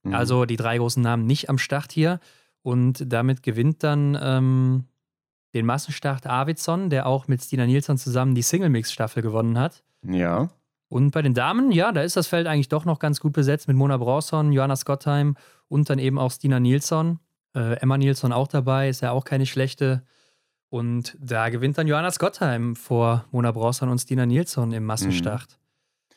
Mhm. 0.03 0.15
Also 0.15 0.47
die 0.47 0.57
drei 0.57 0.79
großen 0.79 1.03
Namen 1.03 1.27
nicht 1.27 1.51
am 1.51 1.59
Start 1.59 1.93
hier. 1.93 2.19
Und 2.63 3.13
damit 3.13 3.43
gewinnt 3.43 3.83
dann 3.83 4.19
ähm, 4.21 4.85
den 5.53 5.67
Massenstart 5.67 6.27
Arvidsson, 6.27 6.89
der 6.89 7.07
auch 7.07 7.29
mit 7.29 7.43
Stina 7.43 7.67
Nilsson 7.67 7.99
zusammen 7.99 8.35
die 8.35 8.43
Single-Mix-Staffel 8.43 9.23
gewonnen 9.23 9.59
hat. 9.59 9.85
Ja. 10.03 10.49
Und 10.89 11.11
bei 11.11 11.21
den 11.21 11.35
Damen, 11.35 11.73
ja, 11.73 11.93
da 11.93 12.03
ist 12.03 12.17
das 12.17 12.27
Feld 12.27 12.47
eigentlich 12.47 12.69
doch 12.69 12.87
noch 12.87 12.99
ganz 12.99 13.21
gut 13.21 13.35
besetzt 13.35 13.69
mit 13.69 13.77
Mona 13.77 13.99
Bronson, 13.99 14.53
Johanna 14.53 14.77
Scottheim 14.77 15.37
und 15.69 15.91
dann 15.91 15.99
eben 15.99 16.19
auch 16.19 16.31
Stina 16.31 16.59
Nilsson. 16.59 17.19
Äh, 17.55 17.81
Emma 17.81 17.99
Nilsson 17.99 18.33
auch 18.33 18.49
dabei, 18.49 18.89
ist 18.89 19.03
ja 19.03 19.11
auch 19.11 19.25
keine 19.25 19.45
schlechte. 19.45 20.05
Und 20.75 21.17
da 21.21 21.51
gewinnt 21.51 21.79
dann 21.79 21.87
Johanna 21.87 22.11
Scottheim 22.11 22.75
vor 22.75 23.27
Mona 23.31 23.53
Bronson 23.53 23.89
und 23.91 24.01
Stina 24.01 24.27
Nilsson 24.27 24.73
im 24.73 24.85
Massenstart. 24.85 25.47
Mhm. 25.49 25.64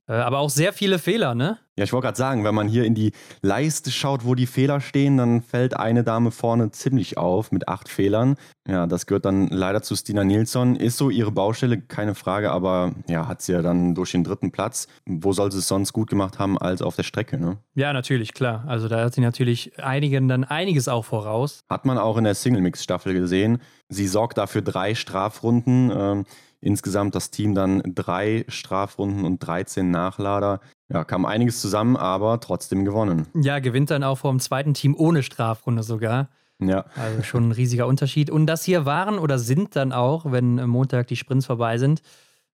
Äh, 0.07 0.13
aber 0.13 0.39
auch 0.39 0.49
sehr 0.49 0.73
viele 0.73 0.99
Fehler, 0.99 1.35
ne? 1.35 1.57
Ja, 1.77 1.83
ich 1.83 1.93
wollte 1.93 2.05
gerade 2.05 2.17
sagen, 2.17 2.43
wenn 2.43 2.55
man 2.55 2.67
hier 2.67 2.85
in 2.85 2.95
die 2.95 3.11
Leiste 3.41 3.91
schaut, 3.91 4.25
wo 4.25 4.33
die 4.33 4.47
Fehler 4.47 4.81
stehen, 4.81 5.17
dann 5.17 5.43
fällt 5.43 5.77
eine 5.77 6.03
Dame 6.03 6.31
vorne 6.31 6.71
ziemlich 6.71 7.17
auf 7.17 7.51
mit 7.51 7.67
acht 7.67 7.87
Fehlern. 7.87 8.35
Ja, 8.67 8.87
das 8.87 9.05
gehört 9.05 9.25
dann 9.25 9.47
leider 9.49 9.83
zu 9.83 9.95
Stina 9.95 10.23
Nilsson. 10.23 10.75
Ist 10.75 10.97
so 10.97 11.11
ihre 11.11 11.31
Baustelle, 11.31 11.79
keine 11.79 12.15
Frage, 12.15 12.51
aber 12.51 12.95
ja, 13.07 13.27
hat 13.27 13.43
sie 13.43 13.51
ja 13.51 13.61
dann 13.61 13.93
durch 13.93 14.11
den 14.11 14.23
dritten 14.23 14.51
Platz. 14.51 14.87
Wo 15.05 15.33
soll 15.33 15.51
sie 15.51 15.59
es 15.59 15.67
sonst 15.67 15.93
gut 15.93 16.09
gemacht 16.09 16.39
haben 16.39 16.57
als 16.57 16.81
auf 16.81 16.95
der 16.95 17.03
Strecke, 17.03 17.37
ne? 17.37 17.57
Ja, 17.75 17.93
natürlich, 17.93 18.33
klar. 18.33 18.63
Also 18.65 18.87
da 18.87 19.03
hat 19.03 19.13
sie 19.13 19.21
natürlich 19.21 19.77
einigen 19.77 20.27
dann 20.27 20.45
einiges 20.45 20.87
auch 20.87 21.05
voraus. 21.05 21.59
Hat 21.69 21.85
man 21.85 21.99
auch 21.99 22.17
in 22.17 22.23
der 22.23 22.33
Single-Mix-Staffel 22.33 23.13
gesehen. 23.13 23.59
Sie 23.89 24.07
sorgt 24.07 24.39
dafür 24.39 24.63
drei 24.63 24.95
Strafrunden. 24.95 25.91
Ähm, 25.95 26.25
Insgesamt 26.59 27.13
das 27.13 27.29
Team 27.29 27.53
dann 27.53 27.83
drei 27.85 28.45
Strafrunden 28.47 29.25
und 29.25 29.39
13 29.39 29.91
Nachlader. 29.91 30.59
Ja, 30.89 31.03
kam 31.03 31.25
einiges 31.25 31.61
zusammen, 31.61 31.95
aber 31.95 32.39
trotzdem 32.39 32.83
gewonnen. 32.83 33.27
Ja, 33.35 33.59
gewinnt 33.59 33.91
dann 33.91 34.03
auch 34.03 34.17
vom 34.17 34.39
zweiten 34.39 34.73
Team 34.73 34.95
ohne 34.97 35.21
Strafrunde 35.21 35.83
sogar. 35.83 36.29
Ja. 36.59 36.85
Also 36.95 37.23
schon 37.23 37.49
ein 37.49 37.51
riesiger 37.51 37.85
Unterschied. 37.85 38.29
Und 38.29 38.47
das 38.47 38.63
hier 38.63 38.85
waren 38.85 39.19
oder 39.19 39.37
sind 39.37 39.75
dann 39.75 39.91
auch, 39.91 40.31
wenn 40.31 40.55
Montag 40.67 41.07
die 41.07 41.15
Sprints 41.15 41.45
vorbei 41.45 41.77
sind, 41.77 42.01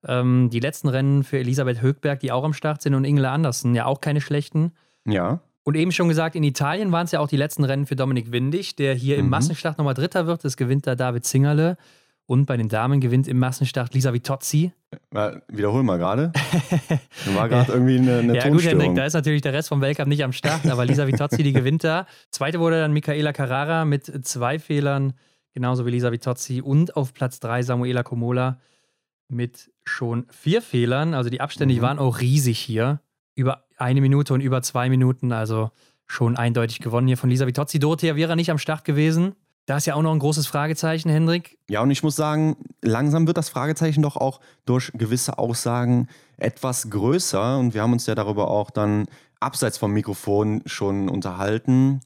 ähm, 0.05 0.49
die 0.51 0.59
letzten 0.59 0.89
Rennen 0.89 1.23
für 1.23 1.39
Elisabeth 1.39 1.81
Högberg, 1.81 2.19
die 2.19 2.31
auch 2.31 2.43
am 2.43 2.53
Start 2.53 2.81
sind, 2.81 2.95
und 2.95 3.05
Ingela 3.05 3.33
Andersen, 3.33 3.73
ja 3.75 3.85
auch 3.85 4.01
keine 4.01 4.19
schlechten. 4.19 4.73
Ja. 5.05 5.39
Und 5.63 5.75
eben 5.75 5.93
schon 5.93 6.09
gesagt, 6.09 6.35
in 6.35 6.43
Italien 6.43 6.91
waren 6.91 7.05
es 7.05 7.13
ja 7.13 7.21
auch 7.21 7.29
die 7.29 7.37
letzten 7.37 7.63
Rennen 7.63 7.85
für 7.85 7.95
Dominik 7.95 8.31
Windig, 8.33 8.75
der 8.75 8.93
hier 8.93 9.15
mhm. 9.15 9.23
im 9.23 9.29
Massenschlacht 9.29 9.77
nochmal 9.77 9.93
Dritter 9.93 10.27
wird. 10.27 10.43
Das 10.43 10.57
gewinnt 10.57 10.85
da 10.87 10.95
David 10.95 11.23
Zingerle. 11.23 11.77
Und 12.25 12.45
bei 12.45 12.55
den 12.55 12.69
Damen 12.69 13.01
gewinnt 13.01 13.27
im 13.27 13.37
Massenstart 13.37 13.93
Lisa 13.93 14.13
Vitozzi. 14.13 14.71
Wiederhol 15.49 15.83
mal 15.83 15.97
gerade. 15.97 16.31
War 17.35 17.49
gerade 17.49 17.73
irgendwie 17.73 17.97
eine, 17.97 18.19
eine 18.19 18.35
Ja, 18.35 18.47
gut, 18.49 18.63
Hendrik, 18.63 18.95
da 18.95 19.05
ist 19.05 19.13
natürlich 19.13 19.41
der 19.41 19.51
Rest 19.51 19.69
vom 19.69 19.81
Weltcup 19.81 20.07
nicht 20.07 20.23
am 20.23 20.31
Start, 20.31 20.65
aber 20.67 20.85
Lisa 20.85 21.05
Vitozzi, 21.05 21.43
die 21.43 21.51
gewinnt 21.51 21.83
da. 21.83 22.07
Zweite 22.31 22.59
wurde 22.59 22.79
dann 22.79 22.93
Michaela 22.93 23.33
Carrara 23.33 23.83
mit 23.83 24.25
zwei 24.25 24.57
Fehlern, 24.57 25.13
genauso 25.53 25.85
wie 25.85 25.91
Lisa 25.91 26.11
Vitozzi. 26.11 26.61
Und 26.61 26.95
auf 26.95 27.13
Platz 27.13 27.41
drei 27.41 27.61
Samuela 27.61 28.03
Comola 28.03 28.59
mit 29.27 29.71
schon 29.83 30.25
vier 30.29 30.61
Fehlern. 30.61 31.13
Also 31.13 31.29
die 31.29 31.41
Abstände 31.41 31.75
mhm. 31.75 31.81
waren 31.81 31.99
auch 31.99 32.21
riesig 32.21 32.59
hier. 32.59 33.01
Über 33.35 33.65
eine 33.77 33.99
Minute 33.99 34.33
und 34.33 34.41
über 34.41 34.61
zwei 34.61 34.89
Minuten. 34.89 35.33
Also 35.33 35.71
schon 36.05 36.37
eindeutig 36.37 36.79
gewonnen 36.79 37.07
hier 37.07 37.17
von 37.17 37.29
Lisa 37.29 37.47
Vitozzi. 37.47 37.79
Dorothea 37.79 38.15
wäre 38.15 38.35
nicht 38.35 38.51
am 38.51 38.59
Start 38.59 38.85
gewesen. 38.85 39.35
Da 39.65 39.77
ist 39.77 39.85
ja 39.85 39.95
auch 39.95 40.01
noch 40.01 40.11
ein 40.11 40.19
großes 40.19 40.45
Fragezeichen, 40.45 41.09
Hendrik. 41.09 41.57
Ja, 41.69 41.81
und 41.81 41.91
ich 41.91 42.03
muss 42.03 42.17
sagen, 42.17 42.57
langsam 42.81 43.27
wird 43.27 43.37
das 43.37 43.49
Fragezeichen 43.49 44.01
doch 44.01 44.17
auch 44.17 44.41
durch 44.65 44.91
gewisse 44.93 45.37
Aussagen 45.37 46.09
etwas 46.37 46.89
größer. 46.89 47.57
Und 47.57 47.73
wir 47.73 47.81
haben 47.81 47.93
uns 47.93 48.05
ja 48.05 48.15
darüber 48.15 48.49
auch 48.49 48.71
dann 48.71 49.05
abseits 49.39 49.77
vom 49.77 49.93
Mikrofon 49.93 50.63
schon 50.65 51.07
unterhalten. 51.07 52.01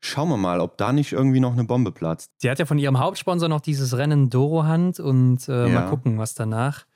Schauen 0.00 0.28
wir 0.28 0.36
mal, 0.36 0.60
ob 0.60 0.78
da 0.78 0.92
nicht 0.92 1.12
irgendwie 1.12 1.40
noch 1.40 1.52
eine 1.52 1.64
Bombe 1.64 1.92
platzt. 1.92 2.30
Sie 2.38 2.50
hat 2.50 2.58
ja 2.58 2.66
von 2.66 2.78
ihrem 2.78 2.98
Hauptsponsor 2.98 3.48
noch 3.48 3.60
dieses 3.60 3.96
Rennen 3.96 4.30
Doro-Hand 4.30 5.00
und 5.00 5.48
äh, 5.48 5.68
ja. 5.68 5.68
mal 5.68 5.88
gucken, 5.88 6.18
was 6.18 6.34
danach 6.34 6.86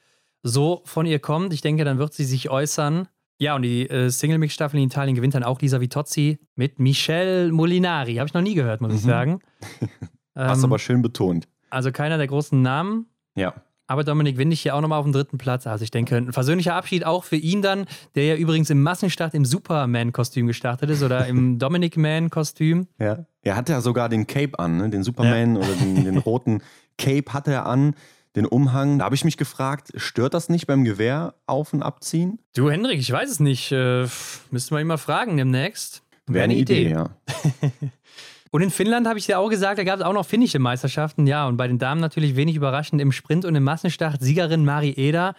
so 0.42 0.82
von 0.84 1.06
ihr 1.06 1.18
kommt. 1.18 1.52
Ich 1.52 1.60
denke, 1.60 1.84
dann 1.84 1.98
wird 1.98 2.14
sie 2.14 2.24
sich 2.24 2.50
äußern. 2.50 3.08
Ja, 3.38 3.54
und 3.54 3.62
die 3.62 3.88
äh, 3.88 4.08
Single-Mix-Staffel 4.08 4.78
in 4.78 4.86
Italien 4.86 5.14
gewinnt 5.14 5.34
dann 5.34 5.44
auch 5.44 5.60
Lisa 5.60 5.80
Vitozzi 5.80 6.38
mit 6.54 6.78
Michelle 6.78 7.52
Molinari. 7.52 8.14
Habe 8.16 8.28
ich 8.28 8.34
noch 8.34 8.42
nie 8.42 8.54
gehört, 8.54 8.80
muss 8.80 8.92
mhm. 8.92 8.96
ich 8.96 9.02
sagen. 9.02 9.38
Hast 10.34 10.58
ähm, 10.58 10.64
aber 10.64 10.78
schön 10.78 11.02
betont. 11.02 11.48
Also 11.70 11.92
keiner 11.92 12.18
der 12.18 12.26
großen 12.26 12.60
Namen. 12.60 13.06
Ja. 13.34 13.54
Aber 13.88 14.02
Dominik 14.02 14.36
Windig 14.36 14.60
hier 14.60 14.74
auch 14.74 14.80
nochmal 14.80 14.98
auf 14.98 15.04
dem 15.04 15.12
dritten 15.12 15.38
Platz. 15.38 15.66
Also 15.66 15.84
ich 15.84 15.90
denke, 15.90 16.16
ein 16.16 16.32
versöhnlicher 16.32 16.74
Abschied 16.74 17.06
auch 17.06 17.22
für 17.24 17.36
ihn 17.36 17.62
dann, 17.62 17.86
der 18.16 18.24
ja 18.24 18.34
übrigens 18.34 18.68
im 18.70 18.82
Massenstart 18.82 19.32
im 19.34 19.44
Superman-Kostüm 19.44 20.46
gestartet 20.46 20.90
ist 20.90 21.02
oder 21.02 21.26
im 21.26 21.58
Dominic-Man-Kostüm. 21.60 22.88
Ja. 22.98 23.26
Er 23.42 23.56
hatte 23.56 23.72
ja 23.72 23.80
sogar 23.80 24.08
den 24.08 24.26
Cape 24.26 24.58
an, 24.58 24.78
ne? 24.78 24.90
den 24.90 25.04
Superman 25.04 25.54
ja. 25.54 25.60
oder 25.60 25.72
den, 25.74 26.04
den 26.04 26.18
roten 26.18 26.62
Cape 26.98 27.32
hatte 27.32 27.52
er 27.52 27.66
an 27.66 27.94
den 28.36 28.46
Umhang. 28.46 28.98
Da 28.98 29.06
habe 29.06 29.14
ich 29.14 29.24
mich 29.24 29.36
gefragt, 29.36 29.88
stört 29.96 30.34
das 30.34 30.48
nicht 30.48 30.66
beim 30.66 30.84
Gewehr 30.84 31.34
auf- 31.46 31.72
und 31.72 31.82
abziehen? 31.82 32.38
Du, 32.54 32.70
Hendrik, 32.70 33.00
ich 33.00 33.10
weiß 33.10 33.30
es 33.30 33.40
nicht. 33.40 33.72
Äh, 33.72 34.06
müssten 34.50 34.74
wir 34.74 34.80
ihn 34.80 34.86
mal 34.86 34.98
fragen 34.98 35.36
demnächst. 35.36 36.02
Wäre 36.26 36.44
eine 36.44 36.54
Idee, 36.54 36.82
Idee 36.82 36.90
ja. 36.90 37.10
und 38.50 38.62
in 38.62 38.70
Finnland 38.70 39.06
habe 39.06 39.18
ich 39.18 39.26
dir 39.26 39.38
auch 39.38 39.48
gesagt, 39.48 39.78
da 39.78 39.84
gab 39.84 39.98
es 39.98 40.04
auch 40.04 40.12
noch 40.12 40.26
finnische 40.26 40.58
Meisterschaften. 40.58 41.26
Ja, 41.26 41.46
und 41.46 41.56
bei 41.56 41.66
den 41.66 41.78
Damen 41.78 42.00
natürlich 42.00 42.36
wenig 42.36 42.56
überraschend 42.56 43.00
im 43.00 43.12
Sprint 43.12 43.44
und 43.44 43.54
im 43.54 43.64
Massenstart 43.64 44.20
Siegerin 44.20 44.64
Mari 44.64 44.90
Eder. 44.90 45.34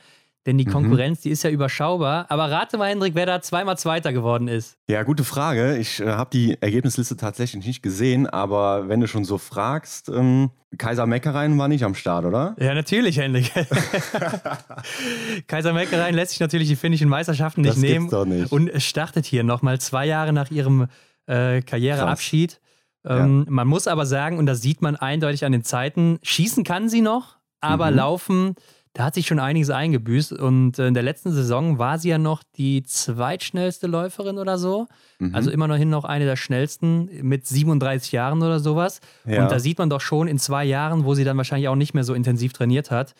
Denn 0.46 0.58
die 0.58 0.66
mhm. 0.66 0.72
Konkurrenz, 0.72 1.20
mhm. 1.20 1.22
die 1.24 1.30
ist 1.32 1.44
ja 1.44 1.50
überschaubar. 1.50 2.26
Aber 2.30 2.50
rate 2.50 2.78
mal, 2.78 2.90
Hendrik, 2.90 3.16
wer 3.16 3.26
da 3.26 3.42
zweimal 3.42 3.78
Zweiter 3.78 4.14
geworden 4.14 4.48
ist. 4.48 4.78
Ja, 4.90 5.04
gute 5.04 5.26
Frage. 5.26 5.78
Ich 5.78 6.00
äh, 6.00 6.08
habe 6.08 6.30
die 6.32 6.58
Ergebnisliste 6.62 7.18
tatsächlich 7.18 7.66
nicht 7.66 7.82
gesehen, 7.82 8.28
aber 8.28 8.88
wenn 8.88 9.02
du 9.02 9.08
schon 9.08 9.26
so 9.26 9.38
fragst, 9.38 10.08
ähm, 10.08 10.52
Kaiser 10.78 11.06
Meckereien 11.06 11.58
war 11.58 11.68
nicht 11.68 11.84
am 11.84 11.96
Start, 11.96 12.26
oder? 12.26 12.56
Ja, 12.60 12.74
natürlich, 12.74 13.18
Hendrik. 13.18 13.52
Kaiser 15.48 15.74
Meckereien 15.74 16.16
lässt 16.16 16.32
sich 16.32 16.40
natürlich 16.40 16.68
die 16.68 16.76
finnischen 16.76 17.10
Meisterschaften 17.10 17.62
nicht 17.62 17.76
das 17.76 17.82
nehmen. 17.82 18.10
Doch 18.10 18.26
nicht. 18.26 18.52
Und 18.52 18.72
startet 18.82 19.26
hier 19.26 19.44
nochmal 19.44 19.80
zwei 19.80 20.06
Jahre 20.06 20.34
nach 20.34 20.52
ihrem 20.52 20.88
äh, 21.26 21.62
Karriereabschied. 21.62 22.60
Ähm, 23.06 23.44
ja. 23.46 23.52
Man 23.52 23.68
muss 23.68 23.88
aber 23.88 24.06
sagen, 24.06 24.38
und 24.38 24.46
das 24.46 24.62
sieht 24.62 24.82
man 24.82 24.96
eindeutig 24.96 25.46
an 25.46 25.52
den 25.52 25.64
Zeiten, 25.64 26.20
schießen 26.24 26.64
kann 26.64 26.90
sie 26.90 27.02
noch, 27.02 27.38
aber 27.62 27.90
mhm. 27.92 27.98
laufen 27.98 28.56
da 28.98 29.04
hat 29.04 29.14
sich 29.14 29.28
schon 29.28 29.38
einiges 29.38 29.70
eingebüßt. 29.70 30.34
Und 30.34 30.80
äh, 30.80 30.88
in 30.88 30.96
der 30.96 31.04
letzten 31.04 31.32
Saison 31.32 31.78
war 31.78 32.00
sie 32.00 32.10
ja 32.10 32.18
noch 32.18 32.42
die 32.56 32.82
zweitschnellste 32.82 33.86
Läuferin 33.86 34.40
oder 34.40 34.58
so. 34.58 34.88
Mhm. 35.20 35.36
Also 35.36 35.52
immerhin 35.52 35.92
noch 35.92 36.04
eine 36.04 36.26
der 36.26 36.36
schnellsten 36.36 37.08
mit 37.22 37.46
37 37.46 38.12
Jahren 38.12 38.42
oder 38.42 38.60
sowas. 38.60 39.00
Ja. 39.26 39.44
Und 39.44 39.52
da 39.52 39.60
sieht 39.60 39.78
man 39.78 39.92
doch 39.92 40.02
schon 40.02 40.28
in 40.28 40.40
zwei 40.40 40.66
Jahren, 40.66 41.06
wo 41.06 41.14
sie 41.14 41.24
dann 41.24 41.38
wahrscheinlich 41.38 41.68
auch 41.68 41.76
nicht 41.76 41.94
mehr 41.94 42.04
so 42.04 42.16
intensiv 42.16 42.54
trainiert 42.54 42.90
hat, 42.90 43.14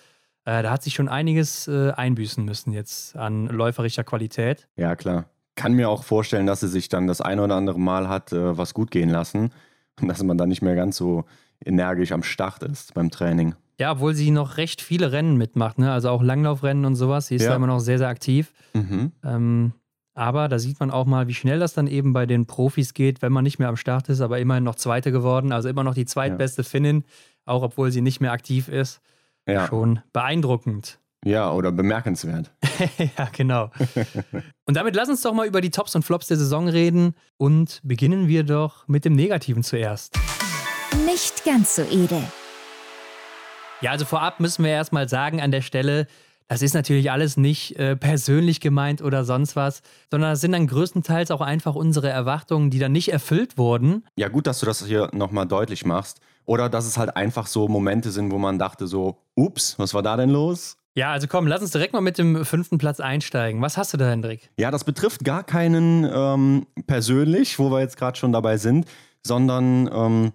Äh, 0.46 0.64
da 0.64 0.72
hat 0.72 0.82
sich 0.82 0.96
schon 0.96 1.10
einiges 1.10 1.68
äh, 1.68 1.92
einbüßen 1.92 2.44
müssen 2.44 2.72
jetzt 2.72 3.18
an 3.18 3.48
läuferischer 3.48 4.06
Qualität. 4.06 4.68
Ja, 4.78 4.96
klar. 4.96 5.26
Kann 5.56 5.74
mir 5.74 5.90
auch 5.90 6.06
vorstellen, 6.06 6.48
dass 6.48 6.62
sie 6.62 6.70
sich 6.70 6.88
dann 6.88 7.06
das 7.06 7.20
ein 7.20 7.40
oder 7.40 7.56
andere 7.56 7.80
Mal 7.80 8.08
hat 8.08 8.32
äh, 8.32 8.58
was 8.58 8.74
gut 8.74 8.90
gehen 8.90 9.10
lassen 9.10 9.52
und 10.02 10.08
dass 10.08 10.24
man 10.24 10.38
dann 10.38 10.48
nicht 10.48 10.62
mehr 10.62 10.76
ganz 10.76 10.96
so 10.96 11.26
energisch 11.64 12.14
am 12.14 12.24
Start 12.24 12.64
ist 12.64 12.94
beim 12.94 13.12
Training. 13.12 13.56
Ja, 13.80 13.92
obwohl 13.92 14.16
sie 14.16 14.32
noch 14.32 14.58
recht 14.58 14.82
viele 14.82 15.12
Rennen 15.12 15.38
mitmacht, 15.38 15.78
ne? 15.78 15.92
also 15.92 16.10
auch 16.10 16.24
Langlaufrennen 16.24 16.86
und 16.86 16.96
sowas. 16.96 17.28
Sie 17.28 17.36
ist 17.36 17.44
ja. 17.44 17.50
da 17.50 17.56
immer 17.56 17.68
noch 17.68 17.80
sehr, 17.80 18.00
sehr 18.00 18.08
aktiv. 18.08 18.52
Mhm. 18.74 19.12
Ähm, 19.24 19.74
aber 20.16 20.48
da 20.48 20.58
sieht 20.58 20.80
man 20.80 20.90
auch 20.90 21.06
mal, 21.06 21.28
wie 21.28 21.36
schnell 21.36 21.60
das 21.60 21.76
dann 21.76 21.86
eben 21.86 22.12
bei 22.12 22.26
den 22.26 22.48
Profis 22.48 22.96
geht, 22.96 23.22
wenn 23.22 23.32
man 23.32 23.44
nicht 23.44 23.60
mehr 23.60 23.68
am 23.68 23.78
Start 23.78 24.10
ist, 24.10 24.20
aber 24.20 24.40
immerhin 24.40 24.64
noch 24.64 24.74
Zweite 24.74 25.12
geworden. 25.12 25.52
Also 25.52 25.70
immer 25.70 25.84
noch 25.84 25.94
die 25.94 26.06
zweitbeste 26.06 26.64
ja. 26.64 26.68
Finnin, 26.68 27.04
auch 27.46 27.62
obwohl 27.62 27.92
sie 27.92 28.02
nicht 28.02 28.20
mehr 28.20 28.32
aktiv 28.32 28.68
ist. 28.68 29.00
Ja. 29.48 29.68
Schon 29.68 30.00
beeindruckend. 30.14 31.00
Ja, 31.24 31.52
oder 31.52 31.72
bemerkenswert. 31.72 32.52
ja, 33.18 33.30
genau. 33.32 33.70
und 34.66 34.76
damit 34.76 34.96
lass 34.96 35.08
uns 35.08 35.22
doch 35.22 35.34
mal 35.34 35.46
über 35.46 35.62
die 35.62 35.72
Tops 35.72 35.96
und 35.96 36.04
Flops 36.04 36.28
der 36.28 36.38
Saison 36.38 36.68
reden 36.68 37.14
und 37.38 37.80
beginnen 37.84 38.28
wir 38.28 38.44
doch 38.44 38.88
mit 38.88 39.06
dem 39.06 39.14
Negativen 39.14 39.62
zuerst. 39.62 40.18
Nicht 41.06 41.46
ganz 41.46 41.76
so 41.76 41.84
edel. 41.84 42.24
Ja, 43.80 43.92
also 43.92 44.06
vorab 44.06 44.40
müssen 44.40 44.64
wir 44.64 44.72
erstmal 44.72 45.08
sagen 45.08 45.40
an 45.40 45.52
der 45.52 45.62
Stelle, 45.62 46.08
das 46.48 46.62
ist 46.62 46.74
natürlich 46.74 47.12
alles 47.12 47.38
nicht 47.38 47.76
äh, 47.78 47.96
persönlich 47.96 48.60
gemeint 48.60 49.02
oder 49.04 49.24
sonst 49.24 49.56
was, 49.56 49.82
sondern 50.10 50.32
das 50.32 50.42
sind 50.42 50.54
dann 50.54 50.66
größtenteils 50.66 51.30
auch 51.30 51.42
einfach 51.42 51.76
unsere 51.76 52.10
Erwartungen, 52.10 52.72
die 52.72 52.80
dann 52.80 52.94
nicht 52.94 53.12
erfüllt 53.12 53.58
wurden. 53.58 54.04
Ja, 54.16 54.30
gut, 54.30 54.48
dass 54.48 54.62
du 54.62 54.66
das 54.66 54.84
hier 54.84 55.10
nochmal 55.14 55.46
deutlich 55.46 55.86
machst. 55.86 56.22
Oder 56.46 56.70
dass 56.70 56.88
es 56.88 56.98
halt 56.98 57.16
einfach 57.18 57.46
so 57.46 57.68
Momente 57.68 58.10
sind, 58.10 58.32
wo 58.32 58.38
man 58.38 58.58
dachte 58.58 58.88
so, 58.88 59.18
ups, 59.36 59.78
was 59.78 59.94
war 59.94 60.02
da 60.02 60.16
denn 60.16 60.30
los? 60.30 60.78
Ja, 60.96 61.12
also 61.12 61.28
komm, 61.28 61.46
lass 61.46 61.62
uns 61.62 61.72
direkt 61.72 61.94
mal 61.94 62.02
mit 62.02 62.18
dem 62.18 62.46
fünften 62.46 62.80
Platz 62.80 63.00
einsteigen. 63.00 63.62
Was 63.62 63.78
hast 63.78 63.94
du 63.94 63.98
da, 63.98 64.10
Hendrik? 64.10 64.50
Ja, 64.58 64.72
das 64.72 64.86
betrifft 64.86 65.24
gar 65.24 65.44
keinen 65.44 66.10
ähm, 66.12 66.66
persönlich, 66.88 67.60
wo 67.60 67.70
wir 67.70 67.82
jetzt 67.82 67.98
gerade 67.98 68.18
schon 68.18 68.32
dabei 68.32 68.58
sind, 68.58 68.88
sondern 69.24 69.88
ähm, 69.94 70.32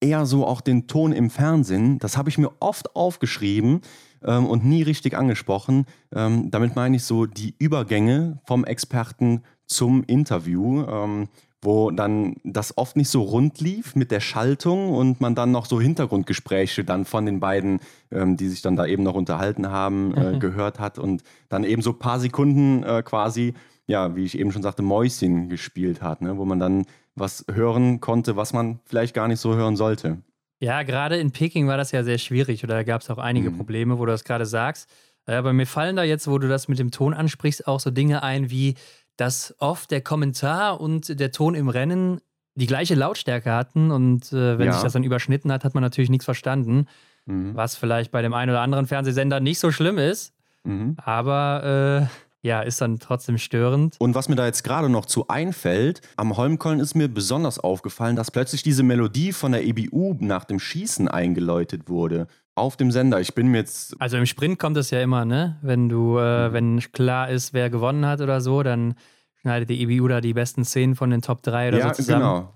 eher 0.00 0.26
so 0.26 0.46
auch 0.46 0.60
den 0.60 0.86
Ton 0.86 1.12
im 1.12 1.30
Fernsehen. 1.30 1.98
Das 1.98 2.16
habe 2.16 2.28
ich 2.28 2.38
mir 2.38 2.50
oft 2.60 2.94
aufgeschrieben 2.94 3.80
ähm, 4.24 4.46
und 4.46 4.64
nie 4.64 4.82
richtig 4.82 5.16
angesprochen. 5.16 5.86
Ähm, 6.14 6.50
damit 6.50 6.76
meine 6.76 6.96
ich 6.96 7.04
so 7.04 7.26
die 7.26 7.54
Übergänge 7.58 8.40
vom 8.46 8.64
Experten 8.64 9.42
zum 9.66 10.04
Interview, 10.04 10.84
ähm, 10.86 11.28
wo 11.62 11.90
dann 11.90 12.36
das 12.44 12.76
oft 12.76 12.96
nicht 12.96 13.08
so 13.08 13.22
rund 13.22 13.60
lief 13.60 13.96
mit 13.96 14.10
der 14.10 14.20
Schaltung 14.20 14.90
und 14.92 15.20
man 15.20 15.34
dann 15.34 15.50
noch 15.50 15.64
so 15.64 15.80
Hintergrundgespräche 15.80 16.84
dann 16.84 17.06
von 17.06 17.24
den 17.24 17.40
beiden, 17.40 17.80
ähm, 18.10 18.36
die 18.36 18.48
sich 18.48 18.60
dann 18.60 18.76
da 18.76 18.86
eben 18.86 19.02
noch 19.02 19.14
unterhalten 19.14 19.70
haben, 19.70 20.14
äh, 20.14 20.32
mhm. 20.32 20.40
gehört 20.40 20.78
hat 20.78 20.98
und 20.98 21.22
dann 21.48 21.64
eben 21.64 21.80
so 21.80 21.90
ein 21.90 21.98
paar 21.98 22.20
Sekunden 22.20 22.82
äh, 22.82 23.02
quasi, 23.02 23.54
ja, 23.86 24.14
wie 24.14 24.24
ich 24.24 24.38
eben 24.38 24.52
schon 24.52 24.62
sagte, 24.62 24.82
Mäuschen 24.82 25.48
gespielt 25.48 26.02
hat, 26.02 26.20
ne? 26.20 26.36
wo 26.36 26.44
man 26.44 26.58
dann 26.58 26.84
was 27.14 27.44
hören 27.52 28.00
konnte, 28.00 28.36
was 28.36 28.52
man 28.52 28.80
vielleicht 28.84 29.14
gar 29.14 29.28
nicht 29.28 29.40
so 29.40 29.54
hören 29.54 29.76
sollte. 29.76 30.18
Ja, 30.60 30.82
gerade 30.82 31.16
in 31.16 31.30
Peking 31.30 31.66
war 31.66 31.76
das 31.76 31.92
ja 31.92 32.02
sehr 32.04 32.18
schwierig 32.18 32.64
oder 32.64 32.74
da 32.74 32.82
gab 32.82 33.02
es 33.02 33.10
auch 33.10 33.18
einige 33.18 33.50
mhm. 33.50 33.56
Probleme, 33.56 33.98
wo 33.98 34.06
du 34.06 34.12
das 34.12 34.24
gerade 34.24 34.46
sagst. 34.46 34.88
Aber 35.26 35.52
mir 35.52 35.66
fallen 35.66 35.96
da 35.96 36.02
jetzt, 36.02 36.28
wo 36.28 36.38
du 36.38 36.48
das 36.48 36.68
mit 36.68 36.78
dem 36.78 36.90
Ton 36.90 37.14
ansprichst, 37.14 37.66
auch 37.66 37.80
so 37.80 37.90
Dinge 37.90 38.22
ein 38.22 38.50
wie, 38.50 38.74
dass 39.16 39.54
oft 39.58 39.90
der 39.90 40.00
Kommentar 40.00 40.80
und 40.80 41.20
der 41.20 41.32
Ton 41.32 41.54
im 41.54 41.68
Rennen 41.68 42.20
die 42.56 42.66
gleiche 42.66 42.94
Lautstärke 42.94 43.52
hatten 43.52 43.90
und 43.90 44.32
äh, 44.32 44.58
wenn 44.58 44.66
ja. 44.66 44.72
sich 44.72 44.82
das 44.82 44.92
dann 44.92 45.02
überschnitten 45.02 45.50
hat, 45.50 45.64
hat 45.64 45.74
man 45.74 45.82
natürlich 45.82 46.10
nichts 46.10 46.24
verstanden. 46.24 46.86
Mhm. 47.26 47.54
Was 47.54 47.76
vielleicht 47.76 48.12
bei 48.12 48.22
dem 48.22 48.34
einen 48.34 48.50
oder 48.50 48.60
anderen 48.60 48.86
Fernsehsender 48.86 49.40
nicht 49.40 49.58
so 49.58 49.70
schlimm 49.72 49.98
ist. 49.98 50.34
Mhm. 50.62 50.96
Aber 51.02 52.08
äh, 52.10 52.23
ja, 52.44 52.60
ist 52.60 52.80
dann 52.82 52.98
trotzdem 52.98 53.38
störend. 53.38 53.96
Und 53.98 54.14
was 54.14 54.28
mir 54.28 54.36
da 54.36 54.44
jetzt 54.44 54.62
gerade 54.64 54.90
noch 54.90 55.06
zu 55.06 55.28
einfällt, 55.28 56.02
am 56.16 56.36
Holmkollen 56.36 56.78
ist 56.78 56.94
mir 56.94 57.08
besonders 57.08 57.58
aufgefallen, 57.58 58.16
dass 58.16 58.30
plötzlich 58.30 58.62
diese 58.62 58.82
Melodie 58.82 59.32
von 59.32 59.52
der 59.52 59.64
EBU 59.64 60.16
nach 60.20 60.44
dem 60.44 60.60
Schießen 60.60 61.08
eingeläutet 61.08 61.88
wurde. 61.88 62.26
Auf 62.54 62.76
dem 62.76 62.90
Sender. 62.90 63.18
Ich 63.20 63.34
bin 63.34 63.48
mir 63.48 63.58
jetzt. 63.58 64.00
Also 64.00 64.18
im 64.18 64.26
Sprint 64.26 64.58
kommt 64.58 64.76
es 64.76 64.90
ja 64.90 65.00
immer, 65.00 65.24
ne? 65.24 65.58
Wenn 65.62 65.88
du, 65.88 66.18
äh, 66.18 66.50
mhm. 66.50 66.52
wenn 66.52 66.80
klar 66.92 67.30
ist, 67.30 67.54
wer 67.54 67.70
gewonnen 67.70 68.06
hat 68.06 68.20
oder 68.20 68.40
so, 68.42 68.62
dann 68.62 68.94
schneidet 69.40 69.70
die 69.70 69.82
EBU 69.82 70.06
da 70.06 70.20
die 70.20 70.34
besten 70.34 70.64
Szenen 70.64 70.94
von 70.94 71.10
den 71.10 71.22
Top 71.22 71.42
3 71.42 71.68
oder 71.68 71.78
ja, 71.78 71.88
so 71.88 71.94
zusammen. 71.94 72.20
Genau. 72.20 72.52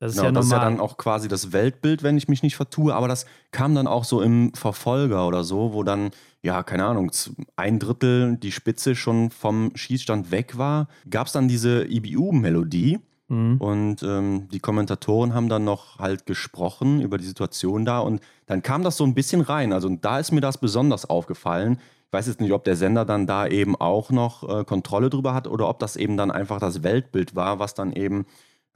Das 0.00 0.12
ist 0.12 0.16
genau, 0.16 0.28
ja. 0.28 0.32
Das 0.32 0.46
ist 0.46 0.52
ja 0.52 0.58
dann 0.58 0.80
auch 0.80 0.96
quasi 0.96 1.28
das 1.28 1.52
Weltbild, 1.52 2.02
wenn 2.02 2.16
ich 2.16 2.26
mich 2.26 2.42
nicht 2.42 2.56
vertue, 2.56 2.94
aber 2.94 3.06
das 3.06 3.26
kam 3.52 3.74
dann 3.74 3.86
auch 3.86 4.04
so 4.04 4.22
im 4.22 4.52
Verfolger 4.54 5.26
oder 5.28 5.44
so, 5.44 5.74
wo 5.74 5.82
dann, 5.82 6.10
ja, 6.42 6.62
keine 6.62 6.86
Ahnung, 6.86 7.12
ein 7.56 7.78
Drittel 7.78 8.38
die 8.38 8.50
Spitze 8.50 8.96
schon 8.96 9.30
vom 9.30 9.72
Schießstand 9.74 10.30
weg 10.30 10.56
war, 10.56 10.88
gab 11.08 11.26
es 11.26 11.34
dann 11.34 11.48
diese 11.48 11.84
IBU-Melodie. 11.84 12.98
Mhm. 13.28 13.58
Und 13.58 14.02
ähm, 14.02 14.48
die 14.50 14.58
Kommentatoren 14.58 15.34
haben 15.34 15.50
dann 15.50 15.64
noch 15.64 15.98
halt 15.98 16.24
gesprochen 16.24 17.02
über 17.02 17.18
die 17.18 17.26
Situation 17.26 17.84
da 17.84 18.00
und 18.00 18.20
dann 18.46 18.62
kam 18.62 18.82
das 18.82 18.96
so 18.96 19.04
ein 19.04 19.14
bisschen 19.14 19.42
rein. 19.42 19.72
Also 19.72 19.88
da 19.88 20.18
ist 20.18 20.32
mir 20.32 20.40
das 20.40 20.58
besonders 20.58 21.08
aufgefallen. 21.08 21.78
Ich 22.06 22.12
weiß 22.12 22.26
jetzt 22.26 22.40
nicht, 22.40 22.52
ob 22.52 22.64
der 22.64 22.74
Sender 22.74 23.04
dann 23.04 23.28
da 23.28 23.46
eben 23.46 23.76
auch 23.76 24.10
noch 24.10 24.48
äh, 24.48 24.64
Kontrolle 24.64 25.10
drüber 25.10 25.32
hat 25.32 25.46
oder 25.46 25.68
ob 25.68 25.78
das 25.78 25.94
eben 25.94 26.16
dann 26.16 26.32
einfach 26.32 26.58
das 26.58 26.82
Weltbild 26.82 27.36
war, 27.36 27.60
was 27.60 27.74
dann 27.74 27.92
eben 27.92 28.26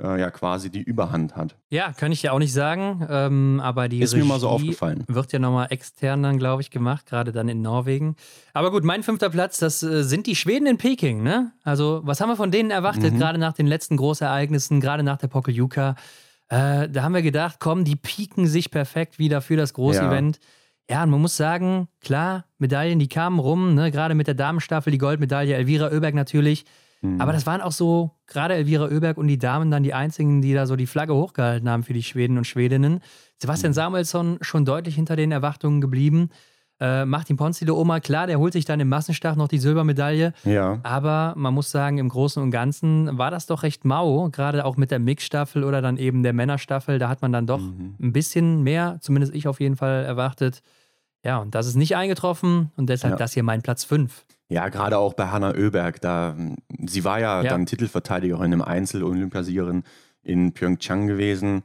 äh, 0.02 0.20
ja 0.20 0.30
quasi 0.30 0.70
die 0.70 0.82
Überhand 0.82 1.36
hat. 1.36 1.56
Ja, 1.70 1.92
kann 1.92 2.12
ich 2.12 2.22
ja 2.22 2.32
auch 2.32 2.38
nicht 2.38 2.52
sagen, 2.52 3.06
ähm, 3.08 3.60
aber 3.62 3.88
die 3.88 4.00
ist 4.00 4.12
Regie 4.12 4.22
mir 4.22 4.28
mal 4.28 4.40
so 4.40 4.48
aufgefallen. 4.48 5.04
Wird 5.06 5.32
ja 5.32 5.38
nochmal 5.38 5.68
extern 5.70 6.22
dann, 6.22 6.38
glaube 6.38 6.62
ich, 6.62 6.70
gemacht, 6.70 7.06
gerade 7.06 7.32
dann 7.32 7.48
in 7.48 7.62
Norwegen. 7.62 8.16
Aber 8.52 8.70
gut, 8.70 8.84
mein 8.84 9.02
fünfter 9.02 9.30
Platz, 9.30 9.58
das 9.58 9.82
äh, 9.82 10.02
sind 10.02 10.26
die 10.26 10.36
Schweden 10.36 10.66
in 10.66 10.78
Peking, 10.78 11.22
ne? 11.22 11.52
Also, 11.62 12.00
was 12.04 12.20
haben 12.20 12.28
wir 12.28 12.36
von 12.36 12.50
denen 12.50 12.70
erwartet, 12.70 13.14
mhm. 13.14 13.18
gerade 13.18 13.38
nach 13.38 13.52
den 13.52 13.66
letzten 13.66 13.96
Großereignissen, 13.96 14.80
gerade 14.80 15.02
nach 15.02 15.18
der 15.18 15.28
Pokeljuka? 15.28 15.94
Äh, 16.48 16.88
da 16.88 17.02
haben 17.02 17.14
wir 17.14 17.22
gedacht, 17.22 17.56
komm, 17.58 17.84
die 17.84 17.96
pieken 17.96 18.46
sich 18.46 18.70
perfekt 18.70 19.18
wieder 19.18 19.40
für 19.40 19.56
das 19.56 19.74
Großevent. 19.74 20.40
Ja. 20.88 20.96
ja, 20.96 21.02
und 21.04 21.10
man 21.10 21.20
muss 21.20 21.36
sagen, 21.36 21.88
klar, 22.00 22.44
Medaillen, 22.58 22.98
die 22.98 23.08
kamen 23.08 23.38
rum, 23.38 23.74
ne? 23.74 23.90
gerade 23.90 24.14
mit 24.14 24.26
der 24.26 24.34
Damenstaffel, 24.34 24.90
die 24.90 24.98
Goldmedaille, 24.98 25.54
Elvira 25.54 25.90
Oeberg 25.90 26.14
natürlich. 26.14 26.64
Mhm. 27.04 27.20
Aber 27.20 27.32
das 27.32 27.46
waren 27.46 27.60
auch 27.60 27.72
so, 27.72 28.10
gerade 28.26 28.54
Elvira 28.54 28.86
Oeberg 28.86 29.18
und 29.18 29.28
die 29.28 29.38
Damen 29.38 29.70
dann 29.70 29.82
die 29.82 29.94
einzigen, 29.94 30.42
die 30.42 30.54
da 30.54 30.66
so 30.66 30.76
die 30.76 30.86
Flagge 30.86 31.14
hochgehalten 31.14 31.68
haben 31.68 31.82
für 31.82 31.92
die 31.92 32.02
Schweden 32.02 32.38
und 32.38 32.46
Schwedinnen. 32.46 33.00
Sebastian 33.38 33.70
mhm. 33.72 33.74
Samuelsson 33.74 34.38
schon 34.40 34.64
deutlich 34.64 34.94
hinter 34.94 35.16
den 35.16 35.30
Erwartungen 35.32 35.80
geblieben. 35.80 36.30
Äh, 36.80 37.04
Martin 37.04 37.36
Ponzi, 37.36 37.64
der 37.64 37.76
Oma, 37.76 38.00
klar, 38.00 38.26
der 38.26 38.38
holt 38.40 38.52
sich 38.52 38.64
dann 38.64 38.80
im 38.80 38.88
Massenstart 38.88 39.36
noch 39.36 39.46
die 39.46 39.58
Silbermedaille. 39.58 40.32
Ja. 40.44 40.80
Aber 40.82 41.34
man 41.36 41.54
muss 41.54 41.70
sagen, 41.70 41.98
im 41.98 42.08
Großen 42.08 42.42
und 42.42 42.50
Ganzen 42.50 43.16
war 43.16 43.30
das 43.30 43.46
doch 43.46 43.62
recht 43.62 43.84
mau, 43.84 44.28
gerade 44.30 44.64
auch 44.64 44.76
mit 44.76 44.90
der 44.90 44.98
Mixstaffel 44.98 45.62
oder 45.62 45.82
dann 45.82 45.98
eben 45.98 46.22
der 46.24 46.32
Männerstaffel. 46.32 46.98
Da 46.98 47.08
hat 47.08 47.22
man 47.22 47.32
dann 47.32 47.46
doch 47.46 47.60
mhm. 47.60 47.94
ein 48.00 48.12
bisschen 48.12 48.62
mehr, 48.62 48.98
zumindest 49.00 49.34
ich 49.34 49.46
auf 49.46 49.60
jeden 49.60 49.76
Fall, 49.76 50.04
erwartet. 50.04 50.62
Ja, 51.24 51.38
und 51.38 51.54
das 51.54 51.66
ist 51.66 51.76
nicht 51.76 51.96
eingetroffen 51.96 52.72
und 52.76 52.88
deshalb 52.88 53.12
ja. 53.12 53.18
das 53.18 53.32
hier 53.32 53.44
mein 53.44 53.62
Platz 53.62 53.84
5. 53.84 54.24
Ja, 54.48 54.68
gerade 54.68 54.98
auch 54.98 55.14
bei 55.14 55.28
Hanna 55.28 55.54
Oeberg, 55.54 56.00
da 56.00 56.36
sie 56.84 57.04
war 57.04 57.18
ja, 57.18 57.42
ja. 57.42 57.50
dann 57.50 57.66
Titelverteidigerin 57.66 58.52
im 58.52 58.62
Einzel, 58.62 59.02
Olympiasiegerin 59.02 59.84
in 60.22 60.52
Pyeongchang 60.52 61.06
gewesen. 61.06 61.62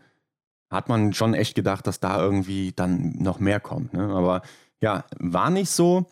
Hat 0.70 0.88
man 0.88 1.14
schon 1.14 1.34
echt 1.34 1.56
gedacht, 1.56 1.88
dass 1.88 2.00
da 2.00 2.22
irgendwie 2.22 2.72
dann 2.76 3.14
noch 3.20 3.40
mehr 3.40 3.60
kommt. 3.60 3.94
Ne? 3.94 4.04
Aber 4.04 4.42
ja, 4.82 5.04
war 5.18 5.50
nicht 5.50 5.72
so. 5.72 6.06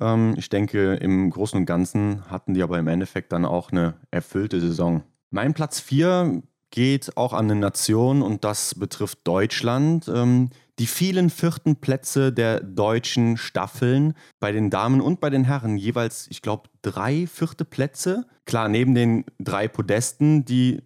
Ähm, 0.00 0.34
ich 0.36 0.48
denke, 0.48 0.94
im 0.94 1.30
Großen 1.30 1.58
und 1.58 1.66
Ganzen 1.66 2.28
hatten 2.28 2.54
die 2.54 2.62
aber 2.62 2.78
im 2.78 2.88
Endeffekt 2.88 3.32
dann 3.32 3.44
auch 3.44 3.70
eine 3.70 3.94
erfüllte 4.10 4.60
Saison. 4.60 5.02
Mein 5.30 5.54
Platz 5.54 5.80
4 5.80 6.42
geht 6.70 7.16
auch 7.16 7.32
an 7.32 7.50
eine 7.50 7.60
Nation 7.60 8.22
und 8.22 8.44
das 8.44 8.74
betrifft 8.74 9.20
Deutschland. 9.24 10.10
Ähm, 10.12 10.50
die 10.80 10.86
vielen 10.86 11.28
vierten 11.28 11.76
Plätze 11.76 12.32
der 12.32 12.60
deutschen 12.60 13.36
Staffeln 13.36 14.14
bei 14.40 14.50
den 14.50 14.70
Damen 14.70 15.02
und 15.02 15.20
bei 15.20 15.28
den 15.28 15.44
Herren 15.44 15.76
jeweils, 15.76 16.26
ich 16.30 16.40
glaube, 16.40 16.70
drei 16.80 17.26
vierte 17.26 17.66
Plätze. 17.66 18.26
Klar, 18.46 18.70
neben 18.70 18.94
den 18.94 19.26
drei 19.38 19.68
Podesten, 19.68 20.46
die 20.46 20.82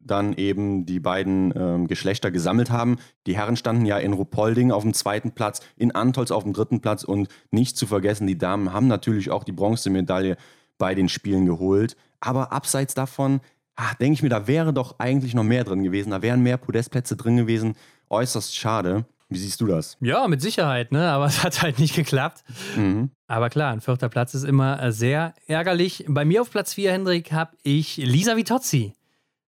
dann 0.00 0.34
eben 0.34 0.84
die 0.84 1.00
beiden 1.00 1.50
äh, 1.52 1.86
Geschlechter 1.86 2.30
gesammelt 2.30 2.70
haben. 2.70 2.98
Die 3.26 3.34
Herren 3.34 3.56
standen 3.56 3.86
ja 3.86 3.96
in 3.96 4.12
Rupolding 4.12 4.70
auf 4.70 4.82
dem 4.82 4.92
zweiten 4.92 5.32
Platz, 5.32 5.60
in 5.76 5.92
Antolz 5.92 6.30
auf 6.30 6.42
dem 6.42 6.52
dritten 6.52 6.80
Platz 6.80 7.02
und 7.02 7.28
nicht 7.50 7.78
zu 7.78 7.86
vergessen, 7.86 8.26
die 8.26 8.36
Damen 8.36 8.74
haben 8.74 8.86
natürlich 8.86 9.30
auch 9.30 9.44
die 9.44 9.52
Bronzemedaille 9.52 10.36
bei 10.76 10.94
den 10.94 11.08
Spielen 11.08 11.46
geholt. 11.46 11.96
Aber 12.20 12.52
abseits 12.52 12.92
davon 12.92 13.40
ah, 13.76 13.94
denke 14.00 14.14
ich 14.14 14.22
mir, 14.22 14.28
da 14.28 14.46
wäre 14.46 14.72
doch 14.72 14.98
eigentlich 14.98 15.34
noch 15.34 15.44
mehr 15.44 15.64
drin 15.64 15.82
gewesen. 15.82 16.10
Da 16.10 16.22
wären 16.22 16.42
mehr 16.42 16.56
Podestplätze 16.56 17.16
drin 17.16 17.36
gewesen. 17.36 17.76
Äußerst 18.10 18.54
schade. 18.54 19.06
Wie 19.34 19.38
siehst 19.38 19.60
du 19.60 19.66
das? 19.66 19.96
Ja, 20.00 20.26
mit 20.28 20.40
Sicherheit, 20.40 20.92
ne? 20.92 21.10
aber 21.10 21.24
es 21.26 21.42
hat 21.42 21.62
halt 21.62 21.78
nicht 21.78 21.94
geklappt. 21.94 22.44
Mhm. 22.76 23.10
Aber 23.26 23.50
klar, 23.50 23.72
ein 23.72 23.80
vierter 23.80 24.08
Platz 24.08 24.34
ist 24.34 24.44
immer 24.44 24.82
äh, 24.82 24.92
sehr 24.92 25.34
ärgerlich. 25.46 26.04
Bei 26.08 26.24
mir 26.24 26.42
auf 26.42 26.50
Platz 26.50 26.74
4, 26.74 26.92
Hendrik, 26.92 27.32
habe 27.32 27.56
ich 27.62 27.96
Lisa 27.96 28.36
Vitozzi. 28.36 28.94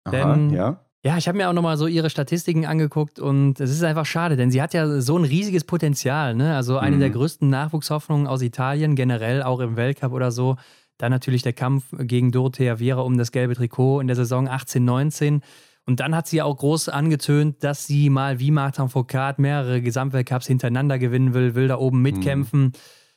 Aha, 0.05 0.11
Denn 0.13 0.51
ja. 0.51 0.81
Ja, 1.05 1.19
ich 1.19 1.29
habe 1.29 1.37
mir 1.37 1.51
auch 1.51 1.53
nochmal 1.53 1.77
so 1.77 1.87
ihre 1.87 2.09
Statistiken 2.09 2.65
angeguckt 2.65 3.19
und 3.19 3.61
es 3.61 3.71
ist 3.71 3.83
einfach 3.83 4.07
schade, 4.07 4.37
denn 4.37 4.51
sie 4.51 4.63
hat 4.63 4.73
ja 4.73 5.03
so 5.03 5.19
ein 5.19 5.25
riesiges 5.25 5.65
Potenzial. 5.65 6.35
Ne? 6.35 6.57
Also 6.57 6.79
eine 6.79 6.97
mhm. 6.97 7.01
der 7.01 7.11
größten 7.11 7.51
Nachwuchshoffnungen 7.51 8.27
aus 8.27 8.41
Italien, 8.41 8.95
generell 8.95 9.43
auch 9.43 9.61
im 9.61 9.77
Weltcup 9.77 10.13
oder 10.13 10.33
so. 10.33 10.57
Dann 10.97 11.11
natürlich 11.11 11.43
der 11.43 11.53
Kampf 11.53 11.85
gegen 11.99 12.33
Dorothea 12.33 12.79
Viera 12.79 13.03
um 13.03 13.19
das 13.19 13.33
gelbe 13.33 13.55
Trikot 13.55 14.01
in 14.01 14.07
der 14.07 14.17
Saison 14.17 14.49
18-19. 14.49 15.43
Und 15.87 16.01
dann 16.01 16.15
hat 16.15 16.27
sie 16.27 16.41
auch 16.41 16.57
groß 16.57 16.89
angetönt, 16.89 17.63
dass 17.63 17.87
sie 17.87 18.09
mal 18.09 18.41
wie 18.41 18.51
Martin 18.51 18.89
Foucault 18.89 19.39
mehrere 19.39 19.83
Gesamtweltcups 19.83 20.47
hintereinander 20.47 20.99
gewinnen 20.99 21.35
will, 21.35 21.55
will 21.55 21.69
da 21.69 21.77
oben 21.77 22.01
mitkämpfen. 22.01 22.61
Mhm. 22.63 22.73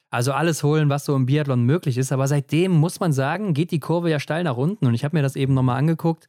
Also 0.10 0.34
alles 0.34 0.64
holen, 0.64 0.90
was 0.90 1.06
so 1.06 1.16
im 1.16 1.26
Biathlon 1.26 1.64
möglich 1.64 1.98
ist. 1.98 2.12
Aber 2.12 2.28
seitdem 2.28 2.72
muss 2.72 3.00
man 3.00 3.14
sagen, 3.14 3.54
geht 3.54 3.72
die 3.72 3.80
Kurve 3.80 4.10
ja 4.10 4.20
steil 4.20 4.44
nach 4.44 4.58
unten. 4.58 4.86
Und 4.86 4.94
ich 4.94 5.04
habe 5.04 5.16
mir 5.16 5.24
das 5.24 5.36
eben 5.36 5.54
nochmal 5.54 5.78
angeguckt. 5.78 6.28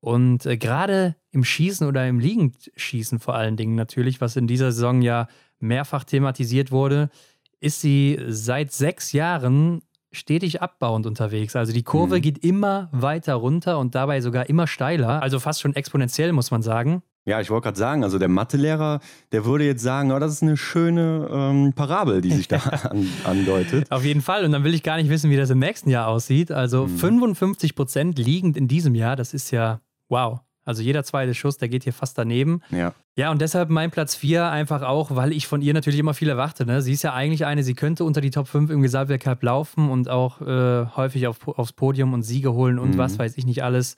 Und 0.00 0.46
äh, 0.46 0.56
gerade 0.56 1.16
im 1.30 1.44
Schießen 1.44 1.86
oder 1.86 2.06
im 2.06 2.20
Liegendschießen 2.20 3.18
vor 3.18 3.34
allen 3.34 3.56
Dingen 3.56 3.74
natürlich, 3.74 4.20
was 4.20 4.36
in 4.36 4.46
dieser 4.46 4.72
Saison 4.72 5.02
ja 5.02 5.28
mehrfach 5.58 6.04
thematisiert 6.04 6.70
wurde, 6.70 7.10
ist 7.60 7.80
sie 7.80 8.18
seit 8.28 8.72
sechs 8.72 9.12
Jahren 9.12 9.82
stetig 10.12 10.62
abbauend 10.62 11.06
unterwegs. 11.06 11.56
Also 11.56 11.72
die 11.72 11.82
Kurve 11.82 12.16
mhm. 12.16 12.22
geht 12.22 12.38
immer 12.38 12.88
weiter 12.92 13.34
runter 13.34 13.78
und 13.78 13.94
dabei 13.94 14.20
sogar 14.20 14.48
immer 14.48 14.66
steiler. 14.66 15.22
Also 15.22 15.38
fast 15.38 15.60
schon 15.60 15.74
exponentiell, 15.74 16.32
muss 16.32 16.50
man 16.50 16.62
sagen. 16.62 17.02
Ja, 17.24 17.42
ich 17.42 17.50
wollte 17.50 17.64
gerade 17.64 17.78
sagen, 17.78 18.04
also 18.04 18.18
der 18.18 18.28
Mathelehrer, 18.28 19.00
der 19.32 19.44
würde 19.44 19.64
jetzt 19.64 19.82
sagen, 19.82 20.12
oh, 20.12 20.18
das 20.18 20.32
ist 20.32 20.42
eine 20.42 20.56
schöne 20.56 21.28
ähm, 21.30 21.72
Parabel, 21.74 22.22
die 22.22 22.32
sich 22.32 22.48
da 22.48 22.56
an, 22.90 23.06
andeutet. 23.24 23.90
Auf 23.92 24.02
jeden 24.02 24.22
Fall. 24.22 24.46
Und 24.46 24.52
dann 24.52 24.64
will 24.64 24.72
ich 24.72 24.82
gar 24.82 24.96
nicht 24.96 25.10
wissen, 25.10 25.30
wie 25.30 25.36
das 25.36 25.50
im 25.50 25.58
nächsten 25.58 25.90
Jahr 25.90 26.08
aussieht. 26.08 26.50
Also 26.50 26.86
mhm. 26.86 26.96
55 26.96 27.74
Prozent 27.74 28.18
liegend 28.18 28.56
in 28.56 28.66
diesem 28.66 28.94
Jahr, 28.94 29.14
das 29.14 29.34
ist 29.34 29.50
ja 29.50 29.80
wow. 30.08 30.40
Also 30.68 30.82
jeder 30.82 31.02
zweite 31.02 31.32
Schuss, 31.32 31.56
der 31.56 31.70
geht 31.70 31.84
hier 31.84 31.94
fast 31.94 32.18
daneben. 32.18 32.60
Ja. 32.70 32.92
Ja, 33.16 33.30
und 33.30 33.40
deshalb 33.40 33.70
mein 33.70 33.90
Platz 33.90 34.14
4 34.14 34.50
einfach 34.50 34.82
auch, 34.82 35.16
weil 35.16 35.32
ich 35.32 35.46
von 35.46 35.62
ihr 35.62 35.72
natürlich 35.72 35.98
immer 35.98 36.12
viel 36.12 36.28
erwarte. 36.28 36.66
Ne? 36.66 36.82
Sie 36.82 36.92
ist 36.92 37.02
ja 37.02 37.14
eigentlich 37.14 37.46
eine, 37.46 37.62
sie 37.62 37.72
könnte 37.72 38.04
unter 38.04 38.20
die 38.20 38.30
Top 38.30 38.48
5 38.48 38.70
im 38.70 38.82
Gesamtweltcup 38.82 39.42
laufen 39.42 39.88
und 39.88 40.10
auch 40.10 40.42
äh, 40.42 40.84
häufig 40.94 41.26
auf, 41.26 41.48
aufs 41.48 41.72
Podium 41.72 42.12
und 42.12 42.22
Siege 42.22 42.52
holen 42.52 42.78
und 42.78 42.90
mhm. 42.90 42.98
was 42.98 43.18
weiß 43.18 43.38
ich 43.38 43.46
nicht 43.46 43.64
alles. 43.64 43.96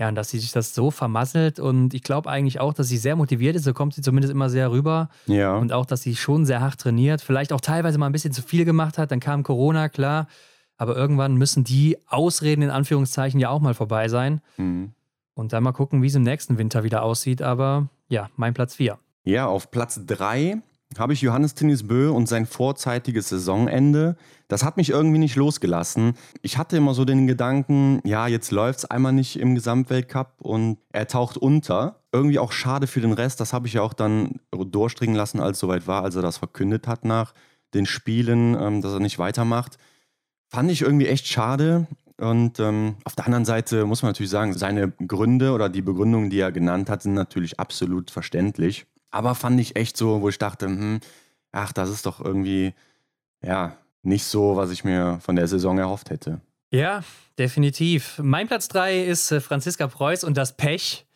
Ja, 0.00 0.08
und 0.08 0.16
dass 0.16 0.30
sie 0.30 0.40
sich 0.40 0.50
das 0.50 0.74
so 0.74 0.90
vermasselt 0.90 1.60
und 1.60 1.94
ich 1.94 2.02
glaube 2.02 2.28
eigentlich 2.28 2.58
auch, 2.58 2.74
dass 2.74 2.88
sie 2.88 2.98
sehr 2.98 3.14
motiviert 3.14 3.54
ist, 3.54 3.62
so 3.62 3.72
kommt 3.72 3.94
sie 3.94 4.02
zumindest 4.02 4.34
immer 4.34 4.50
sehr 4.50 4.72
rüber. 4.72 5.10
Ja. 5.26 5.54
Und 5.54 5.72
auch, 5.72 5.86
dass 5.86 6.02
sie 6.02 6.16
schon 6.16 6.44
sehr 6.44 6.60
hart 6.60 6.80
trainiert, 6.80 7.22
vielleicht 7.22 7.52
auch 7.52 7.60
teilweise 7.60 7.98
mal 7.98 8.06
ein 8.06 8.12
bisschen 8.12 8.32
zu 8.32 8.42
viel 8.42 8.64
gemacht 8.64 8.98
hat, 8.98 9.12
dann 9.12 9.20
kam 9.20 9.44
Corona, 9.44 9.88
klar. 9.88 10.26
Aber 10.76 10.96
irgendwann 10.96 11.36
müssen 11.36 11.62
die 11.62 11.98
Ausreden 12.08 12.62
in 12.62 12.70
Anführungszeichen 12.70 13.38
ja 13.38 13.50
auch 13.50 13.60
mal 13.60 13.74
vorbei 13.74 14.08
sein. 14.08 14.40
Mhm. 14.56 14.92
Und 15.40 15.54
dann 15.54 15.62
mal 15.62 15.72
gucken, 15.72 16.02
wie 16.02 16.06
es 16.06 16.14
im 16.14 16.22
nächsten 16.22 16.58
Winter 16.58 16.84
wieder 16.84 17.02
aussieht. 17.02 17.40
Aber 17.40 17.88
ja, 18.10 18.28
mein 18.36 18.52
Platz 18.52 18.74
4. 18.74 18.98
Ja, 19.24 19.46
auf 19.46 19.70
Platz 19.70 19.98
3 20.04 20.60
habe 20.98 21.14
ich 21.14 21.22
Johannes 21.22 21.54
Tinnis 21.54 21.88
Bö 21.88 22.10
und 22.10 22.28
sein 22.28 22.44
vorzeitiges 22.44 23.30
Saisonende. 23.30 24.18
Das 24.48 24.64
hat 24.64 24.76
mich 24.76 24.90
irgendwie 24.90 25.16
nicht 25.16 25.36
losgelassen. 25.36 26.12
Ich 26.42 26.58
hatte 26.58 26.76
immer 26.76 26.92
so 26.92 27.06
den 27.06 27.26
Gedanken, 27.26 28.02
ja, 28.04 28.26
jetzt 28.26 28.50
läuft 28.50 28.80
es 28.80 28.84
einmal 28.84 29.14
nicht 29.14 29.40
im 29.40 29.54
Gesamtweltcup 29.54 30.42
und 30.42 30.76
er 30.92 31.08
taucht 31.08 31.38
unter. 31.38 32.02
Irgendwie 32.12 32.38
auch 32.38 32.52
schade 32.52 32.86
für 32.86 33.00
den 33.00 33.14
Rest. 33.14 33.40
Das 33.40 33.54
habe 33.54 33.66
ich 33.66 33.72
ja 33.72 33.80
auch 33.80 33.94
dann 33.94 34.40
durchdringen 34.50 35.16
lassen, 35.16 35.40
als 35.40 35.56
es 35.56 35.60
soweit 35.60 35.86
war, 35.86 36.02
als 36.02 36.16
er 36.16 36.22
das 36.22 36.36
verkündet 36.36 36.86
hat 36.86 37.06
nach 37.06 37.32
den 37.72 37.86
Spielen, 37.86 38.54
ähm, 38.60 38.82
dass 38.82 38.92
er 38.92 39.00
nicht 39.00 39.18
weitermacht. 39.18 39.78
Fand 40.48 40.70
ich 40.70 40.82
irgendwie 40.82 41.06
echt 41.06 41.28
schade. 41.28 41.86
Und 42.20 42.60
ähm, 42.60 42.96
auf 43.04 43.16
der 43.16 43.24
anderen 43.24 43.46
Seite 43.46 43.86
muss 43.86 44.02
man 44.02 44.10
natürlich 44.10 44.30
sagen, 44.30 44.52
seine 44.52 44.90
Gründe 44.90 45.52
oder 45.52 45.70
die 45.70 45.80
Begründungen, 45.80 46.28
die 46.28 46.38
er 46.38 46.52
genannt 46.52 46.90
hat, 46.90 47.02
sind 47.02 47.14
natürlich 47.14 47.58
absolut 47.58 48.10
verständlich. 48.10 48.86
Aber 49.10 49.34
fand 49.34 49.58
ich 49.58 49.76
echt 49.76 49.96
so, 49.96 50.20
wo 50.20 50.28
ich 50.28 50.38
dachte, 50.38 50.66
hm, 50.66 51.00
ach, 51.50 51.72
das 51.72 51.88
ist 51.88 52.04
doch 52.04 52.20
irgendwie, 52.20 52.74
ja, 53.42 53.76
nicht 54.02 54.24
so, 54.24 54.56
was 54.56 54.70
ich 54.70 54.84
mir 54.84 55.18
von 55.20 55.34
der 55.34 55.48
Saison 55.48 55.78
erhofft 55.78 56.10
hätte. 56.10 56.42
Ja, 56.70 57.02
definitiv. 57.38 58.20
Mein 58.22 58.46
Platz 58.46 58.68
3 58.68 59.02
ist 59.02 59.32
äh, 59.32 59.40
Franziska 59.40 59.88
Preuß 59.88 60.24
und 60.24 60.36
das 60.36 60.56
Pech. 60.56 61.06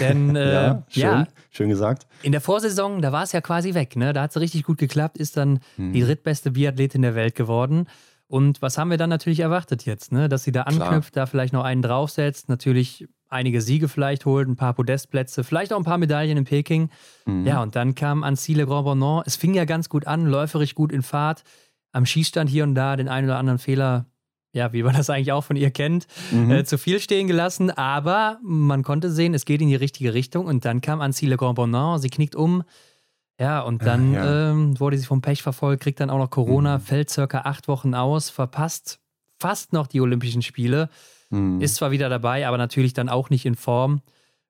Denn 0.00 0.34
äh, 0.36 0.52
ja, 0.52 0.82
schön, 0.88 1.02
ja, 1.02 1.28
schön 1.50 1.68
gesagt. 1.68 2.06
In 2.22 2.32
der 2.32 2.40
Vorsaison, 2.40 3.02
da 3.02 3.12
war 3.12 3.22
es 3.22 3.32
ja 3.32 3.42
quasi 3.42 3.74
weg. 3.74 3.96
Ne? 3.96 4.14
Da 4.14 4.22
hat 4.22 4.30
es 4.30 4.40
richtig 4.40 4.64
gut 4.64 4.78
geklappt, 4.78 5.18
ist 5.18 5.36
dann 5.36 5.60
hm. 5.76 5.92
die 5.92 6.00
drittbeste 6.00 6.52
Biathletin 6.52 7.02
der 7.02 7.14
Welt 7.14 7.34
geworden. 7.34 7.86
Und 8.34 8.62
was 8.62 8.78
haben 8.78 8.90
wir 8.90 8.96
dann 8.96 9.10
natürlich 9.10 9.38
erwartet 9.38 9.86
jetzt, 9.86 10.10
ne? 10.10 10.28
Dass 10.28 10.42
sie 10.42 10.50
da 10.50 10.62
anknüpft, 10.62 11.12
Klar. 11.12 11.26
da 11.26 11.30
vielleicht 11.30 11.52
noch 11.52 11.62
einen 11.62 11.82
draufsetzt, 11.82 12.48
natürlich 12.48 13.06
einige 13.28 13.60
Siege 13.60 13.86
vielleicht 13.86 14.26
holt, 14.26 14.48
ein 14.48 14.56
paar 14.56 14.74
Podestplätze, 14.74 15.44
vielleicht 15.44 15.72
auch 15.72 15.76
ein 15.76 15.84
paar 15.84 15.98
Medaillen 15.98 16.38
in 16.38 16.44
Peking. 16.44 16.90
Mhm. 17.26 17.46
Ja, 17.46 17.62
und 17.62 17.76
dann 17.76 17.94
kam 17.94 18.24
Annecy 18.24 18.54
Le 18.54 18.66
Grand 18.66 18.86
Bonan. 18.86 19.22
Es 19.24 19.36
fing 19.36 19.54
ja 19.54 19.64
ganz 19.64 19.88
gut 19.88 20.08
an, 20.08 20.26
läuferisch 20.26 20.74
gut 20.74 20.90
in 20.90 21.02
Fahrt. 21.02 21.44
Am 21.92 22.06
Schießstand 22.06 22.50
hier 22.50 22.64
und 22.64 22.74
da 22.74 22.96
den 22.96 23.06
einen 23.06 23.28
oder 23.28 23.38
anderen 23.38 23.60
Fehler, 23.60 24.06
ja, 24.52 24.72
wie 24.72 24.82
man 24.82 24.96
das 24.96 25.10
eigentlich 25.10 25.30
auch 25.30 25.44
von 25.44 25.54
ihr 25.54 25.70
kennt, 25.70 26.08
mhm. 26.32 26.50
äh, 26.50 26.64
zu 26.64 26.76
viel 26.76 26.98
stehen 26.98 27.28
gelassen. 27.28 27.70
Aber 27.70 28.40
man 28.42 28.82
konnte 28.82 29.12
sehen, 29.12 29.34
es 29.34 29.44
geht 29.44 29.62
in 29.62 29.68
die 29.68 29.76
richtige 29.76 30.12
Richtung. 30.12 30.46
Und 30.46 30.64
dann 30.64 30.80
kam 30.80 31.00
Annecy 31.00 31.26
Le 31.26 31.36
Grand 31.36 31.54
Bonan. 31.54 32.00
Sie 32.00 32.10
knickt 32.10 32.34
um, 32.34 32.64
ja, 33.38 33.60
und 33.60 33.84
dann 33.84 34.12
ja. 34.12 34.50
Ähm, 34.50 34.78
wurde 34.78 34.96
sie 34.96 35.06
vom 35.06 35.20
Pech 35.20 35.42
verfolgt, 35.42 35.82
kriegt 35.82 36.00
dann 36.00 36.10
auch 36.10 36.18
noch 36.18 36.30
Corona, 36.30 36.78
mhm. 36.78 36.82
fällt 36.82 37.10
circa 37.10 37.40
acht 37.40 37.68
Wochen 37.68 37.94
aus, 37.94 38.30
verpasst 38.30 39.00
fast 39.38 39.72
noch 39.72 39.86
die 39.86 40.00
Olympischen 40.00 40.42
Spiele, 40.42 40.88
mhm. 41.30 41.60
ist 41.60 41.76
zwar 41.76 41.90
wieder 41.90 42.08
dabei, 42.08 42.46
aber 42.46 42.58
natürlich 42.58 42.94
dann 42.94 43.08
auch 43.08 43.30
nicht 43.30 43.44
in 43.44 43.56
Form. 43.56 44.00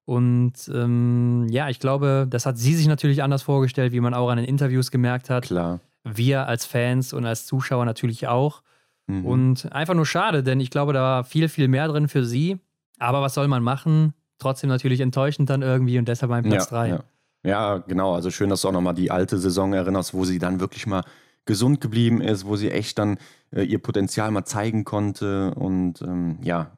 Und 0.05 0.53
ähm, 0.73 1.47
ja, 1.49 1.71
ich 1.71 1.81
glaube, 1.81 2.27
das 2.29 2.45
hat 2.45 2.59
sie 2.59 2.75
sich 2.75 2.87
natürlich 2.87 3.23
anders 3.23 3.43
vorgestellt, 3.43 3.93
wie 3.93 4.01
man 4.01 4.13
auch 4.13 4.29
an 4.29 4.37
den 4.37 4.47
Interviews 4.47 4.91
gemerkt 4.91 5.31
hat. 5.31 5.45
Klar. 5.45 5.81
Wir 6.05 6.47
als 6.47 6.67
Fans 6.67 7.15
und 7.15 7.25
als 7.25 7.47
Zuschauer 7.47 7.87
natürlich 7.87 8.29
auch. 8.29 8.63
Mhm. 9.07 9.25
Und 9.25 9.73
einfach 9.73 9.95
nur 9.95 10.05
schade, 10.05 10.43
denn 10.43 10.61
ich 10.61 10.71
glaube, 10.71 10.93
da 10.93 11.01
war 11.01 11.25
viel, 11.25 11.49
viel 11.49 11.69
mehr 11.69 11.89
drin 11.89 12.09
für 12.09 12.25
sie. 12.25 12.59
Aber 12.99 13.23
was 13.23 13.35
soll 13.35 13.49
man 13.49 13.63
machen? 13.63 14.13
Trotzdem 14.39 14.69
natürlich 14.69 15.01
enttäuschend 15.01 15.49
dann 15.49 15.63
irgendwie 15.63 15.99
und 15.99 16.07
deshalb 16.07 16.31
mein 16.31 16.45
Platz 16.45 16.69
3. 16.69 16.89
Ja, 16.89 16.95
ja. 16.97 17.05
Ja, 17.45 17.79
genau. 17.79 18.15
Also 18.15 18.31
schön, 18.31 18.49
dass 18.49 18.63
du 18.63 18.69
auch 18.69 18.73
nochmal 18.73 18.95
die 18.95 19.11
alte 19.11 19.39
Saison 19.39 19.73
erinnerst, 19.75 20.15
wo 20.15 20.25
sie 20.25 20.39
dann 20.39 20.61
wirklich 20.61 20.87
mal 20.87 21.05
gesund 21.45 21.81
geblieben 21.81 22.23
ist, 22.23 22.47
wo 22.47 22.57
sie 22.57 22.71
echt 22.71 22.99
dann 22.99 23.19
äh, 23.55 23.63
ihr 23.63 23.79
Potenzial 23.79 24.31
mal 24.31 24.45
zeigen 24.45 24.85
konnte. 24.85 25.55
Und 25.55 26.01
ähm, 26.03 26.39
ja, 26.43 26.77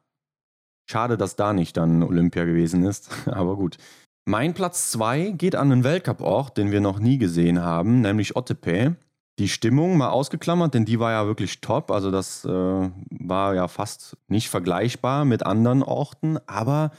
schade, 0.91 1.17
dass 1.17 1.37
da 1.37 1.53
nicht 1.53 1.77
dann 1.77 2.03
Olympia 2.03 2.45
gewesen 2.45 2.85
ist. 2.85 3.11
Aber 3.27 3.57
gut. 3.57 3.79
Mein 4.29 4.55
Platz 4.55 4.91
2 4.91 5.31
geht 5.31 5.55
an 5.55 5.71
einen 5.71 5.85
Weltcup-Ort, 5.85 6.59
den 6.59 6.73
wir 6.73 6.81
noch 6.81 6.99
nie 6.99 7.17
gesehen 7.17 7.63
haben, 7.63 8.01
nämlich 8.01 8.35
Ottepe. 8.35 8.97
Die 9.39 9.49
Stimmung 9.49 9.99
mal 9.99 10.09
ausgeklammert, 10.09 10.75
denn 10.75 10.85
die 10.85 10.99
war 10.99 11.13
ja 11.13 11.27
wirklich 11.27 11.61
top. 11.61 11.93
Also 11.93 12.11
das 12.11 12.45
äh, 12.45 12.49
war 12.49 13.55
ja 13.55 13.69
fast 13.69 14.17
nicht 14.27 14.49
vergleichbar 14.49 15.25
mit 15.25 15.45
anderen 15.45 15.85
Orten. 15.85 16.39
Aber 16.47 16.91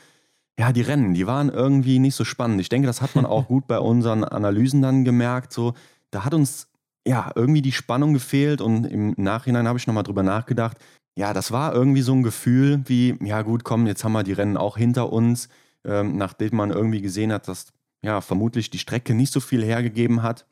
ja, 0.60 0.72
die 0.72 0.82
Rennen, 0.82 1.14
die 1.14 1.28
waren 1.28 1.50
irgendwie 1.50 2.00
nicht 2.00 2.16
so 2.16 2.26
spannend. 2.26 2.60
Ich 2.62 2.70
denke, 2.70 2.88
das 2.88 3.02
hat 3.02 3.16
man 3.16 3.26
auch 3.26 3.48
gut 3.48 3.68
bei 3.68 3.80
unseren 3.80 4.24
Analysen 4.24 4.82
dann 4.82 5.04
gemerkt. 5.04 5.54
So, 5.54 5.74
da 6.12 6.26
hat 6.26 6.34
uns 6.34 6.68
ja 7.08 7.32
irgendwie 7.36 7.62
die 7.62 7.72
Spannung 7.72 8.14
gefehlt 8.14 8.62
und 8.62 8.86
im 8.86 9.14
Nachhinein 9.18 9.68
habe 9.68 9.78
ich 9.78 9.88
nochmal 9.88 10.04
drüber 10.04 10.24
nachgedacht. 10.24 10.78
Ja, 11.18 11.34
das 11.34 11.52
war 11.52 11.74
irgendwie 11.74 12.02
so 12.02 12.14
ein 12.14 12.24
Gefühl 12.24 12.84
wie, 12.86 13.18
ja 13.24 13.42
gut, 13.42 13.64
komm, 13.64 13.88
jetzt 13.88 14.04
haben 14.04 14.14
wir 14.14 14.24
die 14.24 14.34
Rennen 14.34 14.58
auch 14.58 14.78
hinter 14.78 15.12
uns, 15.12 15.50
ähm, 15.84 16.18
nachdem 16.18 16.56
man 16.56 16.70
irgendwie 16.70 17.02
gesehen 17.02 17.32
hat, 17.32 17.48
dass 17.48 17.68
ja 18.04 18.22
vermutlich 18.22 18.70
die 18.70 18.80
Strecke 18.80 19.16
nicht 19.16 19.34
so 19.34 19.40
viel 19.40 19.64
hergegeben 19.64 20.22
hat, 20.22 20.46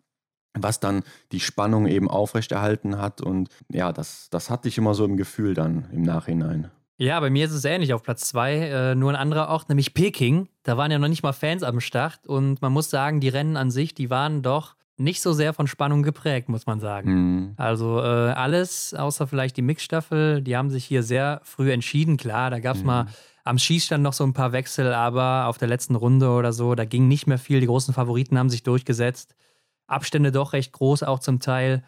was 0.57 0.79
dann 0.79 1.03
die 1.31 1.39
Spannung 1.39 1.87
eben 1.87 2.09
aufrechterhalten 2.09 2.97
hat. 2.97 3.21
Und 3.21 3.49
ja, 3.71 3.91
das, 3.91 4.29
das 4.31 4.49
hatte 4.49 4.67
ich 4.67 4.77
immer 4.77 4.95
so 4.95 5.05
im 5.05 5.17
Gefühl 5.17 5.53
dann 5.53 5.87
im 5.91 6.01
Nachhinein. 6.01 6.71
Ja, 6.97 7.19
bei 7.19 7.29
mir 7.29 7.45
ist 7.45 7.51
es 7.51 7.65
ähnlich 7.65 7.93
auf 7.93 8.03
Platz 8.03 8.21
zwei, 8.21 8.55
äh, 8.55 8.95
nur 8.95 9.09
ein 9.11 9.17
anderer 9.17 9.49
Ort, 9.49 9.67
nämlich 9.67 9.93
Peking. 9.93 10.47
Da 10.63 10.77
waren 10.77 10.91
ja 10.91 10.99
noch 10.99 11.09
nicht 11.09 11.23
mal 11.23 11.33
Fans 11.33 11.61
am 11.61 11.81
Start 11.81 12.25
und 12.25 12.61
man 12.61 12.71
muss 12.71 12.89
sagen, 12.89 13.19
die 13.19 13.29
Rennen 13.29 13.57
an 13.57 13.69
sich, 13.69 13.93
die 13.93 14.09
waren 14.09 14.41
doch 14.41 14.75
nicht 14.97 15.21
so 15.21 15.33
sehr 15.33 15.53
von 15.53 15.67
Spannung 15.67 16.03
geprägt, 16.03 16.47
muss 16.47 16.65
man 16.65 16.79
sagen. 16.79 17.11
Mhm. 17.11 17.53
Also 17.57 17.99
äh, 17.99 18.31
alles, 18.31 18.93
außer 18.93 19.27
vielleicht 19.27 19.57
die 19.57 19.61
Mixstaffel, 19.61 20.41
die 20.41 20.55
haben 20.55 20.69
sich 20.69 20.85
hier 20.85 21.03
sehr 21.03 21.41
früh 21.43 21.71
entschieden. 21.73 22.15
Klar, 22.15 22.49
da 22.49 22.59
gab 22.59 22.77
es 22.77 22.81
mhm. 22.81 22.87
mal 22.87 23.07
am 23.43 23.57
Schießstand 23.57 24.01
noch 24.01 24.13
so 24.13 24.23
ein 24.23 24.33
paar 24.33 24.53
Wechsel, 24.53 24.93
aber 24.93 25.47
auf 25.47 25.57
der 25.57 25.67
letzten 25.67 25.95
Runde 25.95 26.29
oder 26.29 26.53
so, 26.53 26.75
da 26.75 26.85
ging 26.85 27.09
nicht 27.09 27.27
mehr 27.27 27.37
viel. 27.37 27.59
Die 27.59 27.67
großen 27.67 27.93
Favoriten 27.93 28.39
haben 28.39 28.49
sich 28.49 28.63
durchgesetzt. 28.63 29.35
Abstände 29.85 30.31
doch 30.31 30.53
recht 30.53 30.71
groß, 30.71 31.03
auch 31.03 31.19
zum 31.19 31.41
Teil. 31.41 31.83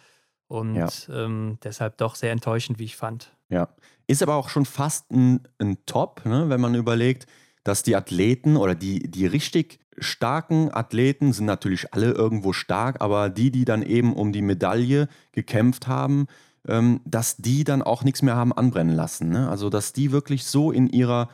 Und 0.48 0.76
ja. 0.76 0.90
ähm, 1.10 1.58
deshalb 1.64 1.98
doch 1.98 2.16
sehr 2.16 2.32
enttäuschend, 2.32 2.78
wie 2.78 2.86
ich 2.86 2.96
fand. 2.96 3.36
Ja, 3.50 3.70
ist 4.08 4.24
aber 4.24 4.36
auch 4.36 4.50
schon 4.50 4.66
fast 4.66 5.12
ein, 5.12 5.42
ein 5.60 5.78
Top, 5.86 6.26
ne? 6.26 6.50
wenn 6.50 6.62
man 6.62 6.76
überlegt, 6.76 7.28
dass 7.64 7.84
die 7.84 7.96
Athleten 7.96 8.58
oder 8.58 8.76
die, 8.76 9.00
die 9.12 9.26
richtig 9.26 9.80
starken 9.98 10.74
Athleten 10.74 11.34
sind 11.34 11.46
natürlich 11.46 11.94
alle 11.94 12.12
irgendwo 12.12 12.54
stark, 12.54 13.02
aber 13.02 13.30
die, 13.30 13.52
die 13.52 13.66
dann 13.66 13.82
eben 13.82 14.14
um 14.14 14.32
die 14.32 14.42
Medaille 14.42 15.10
gekämpft 15.32 15.88
haben, 15.88 16.28
ähm, 16.68 17.02
dass 17.06 17.38
die 17.38 17.64
dann 17.64 17.82
auch 17.82 18.04
nichts 18.04 18.22
mehr 18.22 18.36
haben 18.36 18.54
anbrennen 18.54 18.96
lassen. 18.96 19.30
Ne? 19.30 19.50
Also, 19.50 19.70
dass 19.70 19.94
die 19.94 20.12
wirklich 20.12 20.46
so 20.46 20.72
in 20.72 20.88
ihrer 20.88 21.30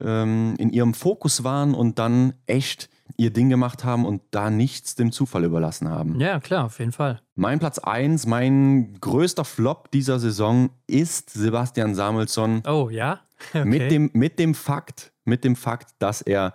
ähm, 0.00 0.54
in 0.58 0.70
ihrem 0.70 0.94
Fokus 0.94 1.44
waren 1.44 1.74
und 1.74 1.98
dann 1.98 2.34
echt 2.46 2.88
ihr 3.22 3.32
Ding 3.32 3.48
gemacht 3.48 3.84
haben 3.84 4.04
und 4.04 4.22
da 4.30 4.50
nichts 4.50 4.94
dem 4.94 5.12
Zufall 5.12 5.44
überlassen 5.44 5.88
haben. 5.88 6.20
Ja, 6.20 6.40
klar, 6.40 6.64
auf 6.64 6.78
jeden 6.78 6.92
Fall. 6.92 7.20
Mein 7.34 7.58
Platz 7.58 7.78
1, 7.78 8.26
mein 8.26 8.98
größter 9.00 9.44
Flop 9.44 9.90
dieser 9.90 10.18
Saison 10.18 10.70
ist 10.86 11.30
Sebastian 11.30 11.94
Samuelsson. 11.94 12.62
Oh, 12.66 12.88
ja? 12.90 13.20
Okay. 13.50 13.64
Mit, 13.64 13.90
dem, 13.90 14.08
mit, 14.12 14.38
dem 14.38 14.54
Fakt, 14.54 15.12
mit 15.24 15.42
dem 15.42 15.56
Fakt, 15.56 15.96
dass 15.98 16.22
er 16.22 16.52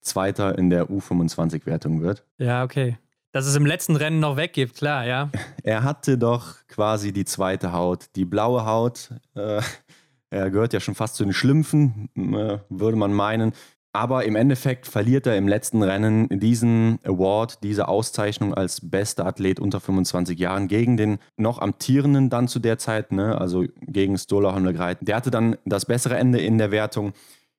Zweiter 0.00 0.58
in 0.58 0.68
der 0.68 0.90
U25-Wertung 0.90 2.02
wird. 2.02 2.24
Ja, 2.38 2.64
okay. 2.64 2.98
Dass 3.30 3.46
es 3.46 3.54
im 3.56 3.66
letzten 3.66 3.94
Rennen 3.94 4.18
noch 4.18 4.36
weggibt, 4.36 4.76
klar, 4.76 5.06
ja. 5.06 5.30
Er 5.62 5.84
hatte 5.84 6.18
doch 6.18 6.56
quasi 6.66 7.12
die 7.12 7.24
zweite 7.24 7.72
Haut, 7.72 8.06
die 8.16 8.24
blaue 8.24 8.66
Haut. 8.66 9.10
Äh, 9.34 9.60
er 10.30 10.50
gehört 10.50 10.72
ja 10.72 10.80
schon 10.80 10.94
fast 10.94 11.14
zu 11.14 11.24
den 11.24 11.32
Schlümpfen, 11.32 12.08
äh, 12.16 12.58
würde 12.68 12.96
man 12.96 13.12
meinen. 13.12 13.52
Aber 13.94 14.24
im 14.24 14.34
Endeffekt 14.34 14.88
verliert 14.88 15.24
er 15.28 15.36
im 15.36 15.46
letzten 15.46 15.80
Rennen 15.80 16.28
diesen 16.28 16.98
Award, 17.04 17.62
diese 17.62 17.86
Auszeichnung 17.86 18.52
als 18.52 18.90
bester 18.90 19.24
Athlet 19.24 19.60
unter 19.60 19.78
25 19.78 20.36
Jahren 20.36 20.66
gegen 20.66 20.96
den 20.96 21.18
noch 21.36 21.60
amtierenden 21.60 22.28
dann 22.28 22.48
zu 22.48 22.58
der 22.58 22.76
Zeit, 22.76 23.12
ne? 23.12 23.40
also 23.40 23.64
gegen 23.82 24.18
Stola 24.18 24.52
Holmlegreit. 24.52 24.98
Der 25.02 25.14
hatte 25.14 25.30
dann 25.30 25.56
das 25.64 25.86
bessere 25.86 26.16
Ende 26.16 26.40
in 26.40 26.58
der 26.58 26.72
Wertung. 26.72 27.12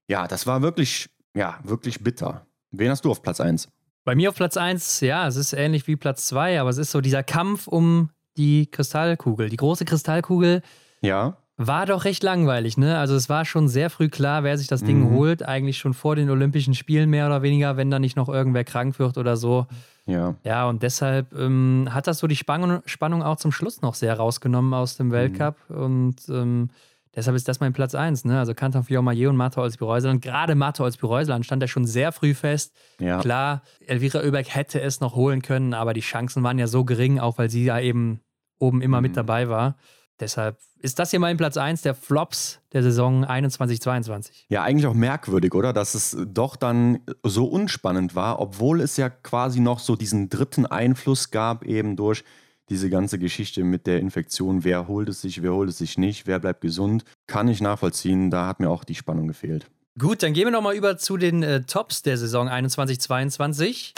Ja, 0.10 0.28
das 0.28 0.46
war 0.46 0.62
wirklich, 0.62 1.10
ja, 1.38 1.58
wirklich 1.64 2.04
bitter. 2.04 2.46
Wen 2.72 2.90
hast 2.90 3.06
du 3.06 3.12
auf 3.12 3.22
Platz 3.22 3.40
1? 3.40 3.70
Bei 4.04 4.14
mir 4.14 4.28
auf 4.28 4.36
Platz 4.36 4.58
1, 4.58 5.00
ja, 5.00 5.30
es 5.30 5.38
ist 5.38 5.54
ähnlich 5.54 5.88
wie 5.88 5.96
Platz 5.96 6.28
2, 6.28 6.60
aber 6.60 6.70
es 6.70 6.78
ist 6.78 6.92
so 6.92 7.00
dieser 7.00 7.24
Kampf 7.24 7.66
um 7.68 8.10
die 8.36 8.70
Kristallkugel, 8.70 9.48
die 9.48 9.56
große 9.56 9.86
Kristallkugel. 9.86 10.64
Ja. 11.00 11.38
War 11.58 11.86
doch 11.86 12.04
recht 12.04 12.22
langweilig, 12.22 12.78
ne? 12.78 12.98
Also 12.98 13.16
es 13.16 13.30
war 13.30 13.46
schon 13.46 13.70
sehr 13.70 13.90
früh 13.90 14.10
klar, 14.10 14.44
wer 14.44 14.58
sich 14.58 14.68
das 14.68 14.84
Ding 14.84 15.00
mhm. 15.00 15.16
holt, 15.16 15.44
eigentlich 15.44 15.78
schon 15.78 15.94
vor 15.94 16.18
den 16.18 16.30
Olympischen 16.30 16.74
Spielen 16.74 17.10
mehr 17.10 17.28
oder 17.28 17.44
weniger, 17.44 17.78
wenn 17.78 17.90
da 17.90 17.98
nicht 17.98 18.18
noch 18.18 18.28
irgendwer 18.28 18.66
krank 18.66 19.00
wird 19.00 19.18
oder 19.18 19.38
so. 19.38 19.66
Ja. 20.06 20.36
Ja, 20.44 20.68
und 20.68 20.84
deshalb 20.84 21.34
ähm, 21.34 21.88
hat 21.92 22.08
das 22.08 22.20
so 22.20 22.28
die 22.28 22.36
Spannung, 22.36 22.82
Spannung 22.86 23.24
auch 23.24 23.38
zum 23.38 23.54
Schluss 23.54 23.82
noch 23.82 23.94
sehr 23.94 24.16
rausgenommen 24.16 24.74
aus 24.74 24.98
dem 24.98 25.08
mhm. 25.08 25.12
Weltcup. 25.12 25.56
Mhm. 25.70 25.78
Und 25.78 26.16
ähm, 26.28 26.70
deshalb 27.16 27.38
ist 27.38 27.48
das 27.48 27.62
mein 27.62 27.72
Platz 27.72 27.96
1, 27.96 28.26
ne? 28.26 28.38
Also 28.38 28.54
Kanton 28.54 28.84
Fiormaillet 28.84 29.30
und 29.30 29.38
Mato 29.38 29.62
Olsby-Reuseland. 29.62 30.22
Gerade 30.22 30.56
Mato 30.56 30.84
Olsby-Reuseland 30.84 31.46
stand 31.46 31.62
ja 31.62 31.70
schon 31.70 31.86
sehr 31.86 32.12
früh 32.12 32.34
fest. 32.34 32.76
Ja. 33.00 33.20
Klar, 33.20 33.62
Elvira 33.88 34.20
Oeberg 34.20 34.54
hätte 34.54 34.82
es 34.82 35.00
noch 35.00 35.16
holen 35.16 35.42
können, 35.42 35.74
aber 35.74 35.94
die 35.94 36.02
Chancen 36.02 36.44
waren 36.44 36.60
ja 36.60 36.68
so 36.68 36.84
gering, 36.84 37.18
auch 37.20 37.38
weil 37.38 37.50
sie 37.50 37.64
ja 37.64 37.80
eben 37.80 38.20
oben 38.60 38.82
immer 38.82 38.98
mhm. 38.98 39.04
mit 39.04 39.16
dabei 39.16 39.48
war. 39.48 39.78
Deshalb 40.20 40.58
ist 40.86 41.00
das 41.00 41.10
hier 41.10 41.20
mein 41.20 41.36
Platz 41.36 41.58
1 41.58 41.82
der 41.82 41.96
Flops 41.96 42.60
der 42.72 42.84
Saison 42.84 43.26
21-22. 43.26 44.30
Ja, 44.50 44.62
eigentlich 44.62 44.86
auch 44.86 44.94
merkwürdig, 44.94 45.56
oder? 45.56 45.74
Dass 45.74 45.96
es 45.96 46.16
doch 46.28 46.56
dann 46.56 47.00
so 47.24 47.46
unspannend 47.46 48.14
war, 48.14 48.40
obwohl 48.40 48.82
es 48.82 48.96
ja 48.96 49.10
quasi 49.10 49.60
noch 49.60 49.80
so 49.80 49.96
diesen 49.96 50.30
dritten 50.30 50.68
Einfluss 50.68 51.32
gab, 51.32 51.66
eben 51.66 51.96
durch 51.96 52.24
diese 52.70 52.92
ganze 52.92 53.18
Geschichte 53.18 53.64
mit 53.64 53.88
der 53.88 54.00
Infektion. 54.00 54.64
Wer 54.64 54.88
holt 54.88 55.10
es 55.10 55.22
sich, 55.22 55.42
wer 55.42 55.54
holt 55.54 55.70
es 55.70 55.80
sich 55.80 55.98
nicht, 55.98 56.28
wer 56.28 56.40
bleibt 56.40 56.62
gesund. 56.62 57.04
Kann 57.26 57.48
ich 57.48 57.62
nachvollziehen, 57.62 58.30
da 58.30 58.46
hat 58.46 58.60
mir 58.60 58.70
auch 58.70 58.84
die 58.84 58.96
Spannung 58.96 59.28
gefehlt. 59.28 59.66
Gut, 59.98 60.22
dann 60.22 60.34
gehen 60.34 60.46
wir 60.46 60.52
nochmal 60.52 60.76
über 60.76 60.98
zu 60.98 61.18
den 61.18 61.42
äh, 61.42 61.64
Tops 61.64 62.04
der 62.04 62.18
Saison 62.18 62.48
21-22. 62.48 63.94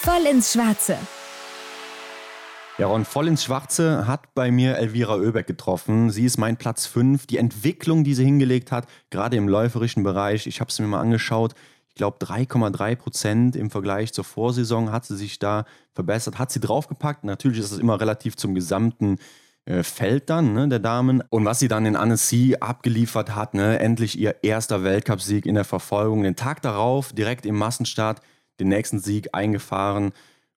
Voll 0.00 0.26
ins 0.30 0.52
Schwarze. 0.52 0.96
Ja, 2.76 2.88
Ron, 2.88 3.04
voll 3.04 3.28
ins 3.28 3.44
Schwarze 3.44 4.08
hat 4.08 4.34
bei 4.34 4.50
mir 4.50 4.76
Elvira 4.78 5.14
Oebeck 5.14 5.46
getroffen. 5.46 6.10
Sie 6.10 6.24
ist 6.24 6.38
mein 6.38 6.56
Platz 6.56 6.86
5. 6.86 7.24
Die 7.28 7.38
Entwicklung, 7.38 8.02
die 8.02 8.14
sie 8.14 8.24
hingelegt 8.24 8.72
hat, 8.72 8.88
gerade 9.10 9.36
im 9.36 9.48
läuferischen 9.48 10.02
Bereich, 10.02 10.48
ich 10.48 10.60
habe 10.60 10.70
es 10.70 10.80
mir 10.80 10.88
mal 10.88 11.00
angeschaut. 11.00 11.54
Ich 11.88 11.94
glaube, 11.94 12.18
3,3 12.18 12.96
Prozent 12.96 13.54
im 13.54 13.70
Vergleich 13.70 14.12
zur 14.12 14.24
Vorsaison 14.24 14.90
hat 14.90 15.04
sie 15.04 15.16
sich 15.16 15.38
da 15.38 15.66
verbessert, 15.92 16.40
hat 16.40 16.50
sie 16.50 16.58
draufgepackt. 16.58 17.22
Natürlich 17.22 17.60
ist 17.60 17.70
es 17.70 17.78
immer 17.78 18.00
relativ 18.00 18.36
zum 18.36 18.56
gesamten 18.56 19.18
äh, 19.66 19.84
Feld 19.84 20.28
dann, 20.28 20.52
ne, 20.52 20.66
der 20.66 20.80
Damen. 20.80 21.22
Und 21.30 21.44
was 21.44 21.60
sie 21.60 21.68
dann 21.68 21.86
in 21.86 21.94
Annecy 21.94 22.56
abgeliefert 22.58 23.36
hat, 23.36 23.54
ne, 23.54 23.78
endlich 23.78 24.18
ihr 24.18 24.42
erster 24.42 24.82
Weltcupsieg 24.82 25.46
in 25.46 25.54
der 25.54 25.64
Verfolgung. 25.64 26.24
Den 26.24 26.34
Tag 26.34 26.60
darauf, 26.62 27.12
direkt 27.12 27.46
im 27.46 27.54
Massenstart, 27.54 28.20
den 28.58 28.66
nächsten 28.66 28.98
Sieg 28.98 29.28
eingefahren. 29.32 30.12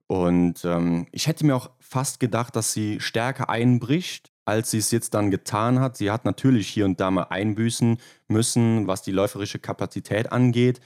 Und 0.07 0.63
ähm, 0.63 1.05
ich 1.11 1.27
hätte 1.27 1.45
mir 1.45 1.55
auch 1.55 1.69
fast 1.87 2.19
gedacht, 2.19 2.55
dass 2.55 2.73
sie 2.73 2.99
stärker 2.99 3.49
einbricht, 3.49 4.31
als 4.45 4.71
sie 4.71 4.77
es 4.77 4.91
jetzt 4.91 5.13
dann 5.13 5.31
getan 5.31 5.79
hat. 5.79 5.97
Sie 5.97 6.11
hat 6.11 6.25
natürlich 6.25 6.67
hier 6.67 6.85
und 6.85 6.99
da 6.99 7.11
mal 7.11 7.23
einbüßen 7.23 7.97
müssen, 8.27 8.87
was 8.87 9.01
die 9.01 9.11
läuferische 9.11 9.59
Kapazität 9.59 10.31
angeht. 10.31 10.79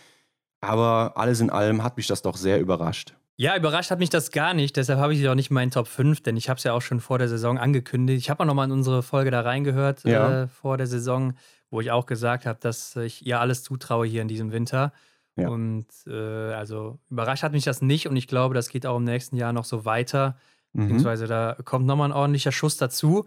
Aber 0.62 1.14
alles 1.16 1.40
in 1.40 1.50
allem 1.50 1.84
hat 1.84 1.98
mich 1.98 2.08
das 2.08 2.22
doch 2.22 2.38
sehr 2.38 2.60
überrascht. 2.60 3.16
Ja, 3.38 3.58
überrascht 3.58 3.90
hat 3.90 3.98
mich 3.98 4.12
das 4.12 4.30
gar 4.30 4.54
nicht. 4.54 4.78
Deshalb 4.78 5.00
habe 5.00 5.14
ich 5.14 5.20
sie 5.20 5.28
auch 5.28 5.36
nicht 5.36 5.50
in 5.50 5.56
meinen 5.56 5.72
Top 5.72 5.88
5, 5.88 6.22
denn 6.22 6.38
ich 6.38 6.50
habe 6.50 6.60
es 6.60 6.64
ja 6.64 6.74
auch 6.74 6.82
schon 6.82 7.00
vor 7.00 7.18
der 7.18 7.28
Saison 7.28 7.58
angekündigt. 7.58 8.20
Ich 8.20 8.30
habe 8.30 8.44
auch 8.44 8.48
nochmal 8.48 8.66
in 8.66 8.72
unsere 8.72 9.02
Folge 9.02 9.32
da 9.32 9.42
reingehört 9.42 10.04
ja. 10.04 10.44
äh, 10.44 10.48
vor 10.48 10.78
der 10.78 10.86
Saison, 10.86 11.34
wo 11.72 11.82
ich 11.82 11.90
auch 11.90 12.06
gesagt 12.06 12.46
habe, 12.46 12.60
dass 12.62 12.96
ich 12.96 13.26
ihr 13.26 13.40
alles 13.40 13.64
zutraue 13.64 14.06
hier 14.06 14.22
in 14.22 14.28
diesem 14.28 14.52
Winter. 14.52 14.94
Ja. 15.36 15.50
Und 15.50 15.88
äh, 16.06 16.54
also 16.54 17.00
überrascht 17.10 17.42
hat 17.42 17.54
mich 17.54 17.64
das 17.64 17.82
nicht 17.82 18.08
und 18.08 18.16
ich 18.16 18.28
glaube, 18.28 18.54
das 18.54 18.70
geht 18.70 18.86
auch 18.86 18.98
im 18.98 19.06
nächsten 19.06 19.38
Jahr 19.38 19.54
noch 19.54 19.66
so 19.66 19.86
weiter. 19.86 20.38
Mhm. 20.74 20.82
Beziehungsweise 20.82 21.28
da 21.28 21.58
kommt 21.64 21.86
nochmal 21.86 22.10
ein 22.10 22.14
ordentlicher 22.14 22.52
Schuss 22.52 22.78
dazu. 22.78 23.26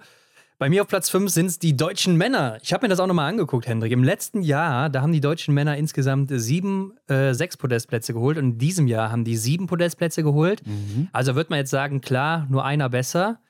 Bei 0.58 0.68
mir 0.68 0.82
auf 0.82 0.88
Platz 0.88 1.10
5 1.10 1.30
sind 1.30 1.46
es 1.46 1.58
die 1.58 1.76
deutschen 1.76 2.16
Männer. 2.16 2.58
Ich 2.62 2.72
habe 2.72 2.84
mir 2.84 2.88
das 2.88 3.00
auch 3.00 3.08
nochmal 3.08 3.28
angeguckt, 3.28 3.66
Hendrik. 3.66 3.90
Im 3.90 4.04
letzten 4.04 4.40
Jahr, 4.40 4.88
da 4.88 5.02
haben 5.02 5.12
die 5.12 5.20
deutschen 5.20 5.52
Männer 5.52 5.76
insgesamt 5.76 6.30
sieben, 6.32 6.92
äh, 7.08 7.34
sechs 7.34 7.56
Podestplätze 7.56 8.12
geholt 8.12 8.38
und 8.38 8.44
in 8.44 8.58
diesem 8.58 8.86
Jahr 8.86 9.10
haben 9.10 9.24
die 9.24 9.36
sieben 9.36 9.66
Podestplätze 9.66 10.22
geholt. 10.22 10.64
Mhm. 10.64 11.08
Also 11.12 11.34
wird 11.34 11.50
man 11.50 11.58
jetzt 11.58 11.70
sagen, 11.70 12.00
klar, 12.00 12.46
nur 12.48 12.64
einer 12.64 12.88
besser. 12.88 13.40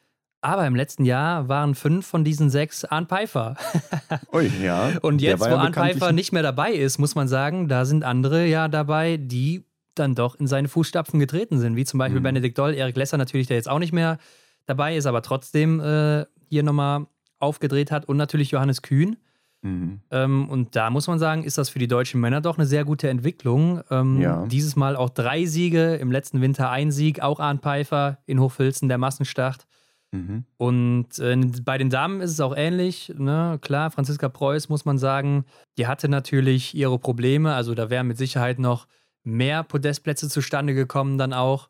Aber 0.41 0.67
im 0.67 0.75
letzten 0.75 1.05
Jahr 1.05 1.49
waren 1.49 1.75
fünf 1.75 2.07
von 2.07 2.25
diesen 2.25 2.51
sechs 2.51 2.85
Arne 2.85 3.07
Pfeiffer. 3.07 3.57
Ui, 4.33 4.51
ja. 4.63 4.93
Und 5.03 5.21
jetzt, 5.23 5.41
wo 5.41 5.47
ja 5.47 5.57
Arne 5.57 5.73
Pfeiffer 5.73 6.13
nicht 6.13 6.33
mehr 6.33 6.43
dabei 6.43 6.73
ist, 6.73 6.99
muss 6.99 7.15
man 7.15 7.29
sagen, 7.29 7.69
da 7.69 7.85
sind 7.85 8.05
andere 8.05 8.47
ja 8.47 8.69
dabei, 8.69 9.19
die 9.19 9.65
dann 9.95 10.15
doch 10.15 10.35
in 10.37 10.47
seine 10.47 10.69
Fußstapfen 10.69 11.21
getreten 11.21 11.59
sind. 11.59 11.77
Wie 11.77 11.85
zum 11.85 11.99
Beispiel 11.99 12.21
mhm. 12.21 12.25
Benedikt 12.25 12.59
Doll, 12.59 12.75
Erik 12.75 12.97
Lesser 12.97 13.17
natürlich, 13.17 13.47
der 13.47 13.57
jetzt 13.57 13.69
auch 13.69 13.79
nicht 13.79 13.93
mehr 13.93 14.19
dabei 14.67 14.97
ist, 14.97 15.07
aber 15.07 15.23
trotzdem 15.23 15.81
äh, 15.81 16.25
hier 16.49 16.63
nochmal 16.63 17.07
aufgedreht 17.39 17.91
hat. 17.91 18.07
Und 18.07 18.17
natürlich 18.17 18.51
Johannes 18.51 18.83
Kühn. 18.83 19.17
Mhm. 19.63 20.01
Ähm, 20.11 20.49
und 20.49 20.77
da 20.77 20.91
muss 20.91 21.07
man 21.07 21.19
sagen, 21.19 21.43
ist 21.43 21.59
das 21.59 21.71
für 21.71 21.79
die 21.79 21.89
deutschen 21.89 22.21
Männer 22.21 22.41
doch 22.41 22.59
eine 22.59 22.67
sehr 22.67 22.85
gute 22.85 23.09
Entwicklung. 23.09 23.81
Ähm, 23.91 24.21
ja. 24.21 24.47
Dieses 24.47 24.77
Mal 24.77 24.95
auch 24.95 25.11
drei 25.11 25.47
Siege, 25.47 25.95
im 25.97 26.13
letzten 26.13 26.41
Winter 26.41 26.71
ein 26.71 26.93
Sieg, 26.93 27.23
auch 27.23 27.41
Arne 27.41 27.61
Pfeiffer 27.61 28.19
in 28.27 28.41
Hochfilzen, 28.41 28.89
der 28.89 28.99
Massenstart. 28.99 29.67
Mhm. 30.13 30.45
Und 30.59 31.19
äh, 31.19 31.37
bei 31.65 31.79
den 31.79 31.91
Damen 31.91 32.21
ist 32.21 32.31
es 32.31 32.41
auch 32.41 32.57
ähnlich. 32.57 33.13
Ne? 33.17 33.59
Klar, 33.63 33.91
Franziska 33.91 34.29
Preuß 34.29 34.69
muss 34.69 34.85
man 34.85 34.99
sagen, 34.99 35.45
die 35.77 35.87
hatte 35.87 36.09
natürlich 36.09 36.75
ihre 36.75 36.99
Probleme. 36.99 37.55
Also 37.55 37.75
da 37.75 37.91
wären 37.91 38.07
mit 38.07 38.19
Sicherheit 38.19 38.59
noch 38.59 38.87
mehr 39.25 39.63
Podestplätze 39.63 40.29
zustande 40.29 40.75
gekommen 40.75 41.19
dann 41.19 41.33
auch. 41.33 41.69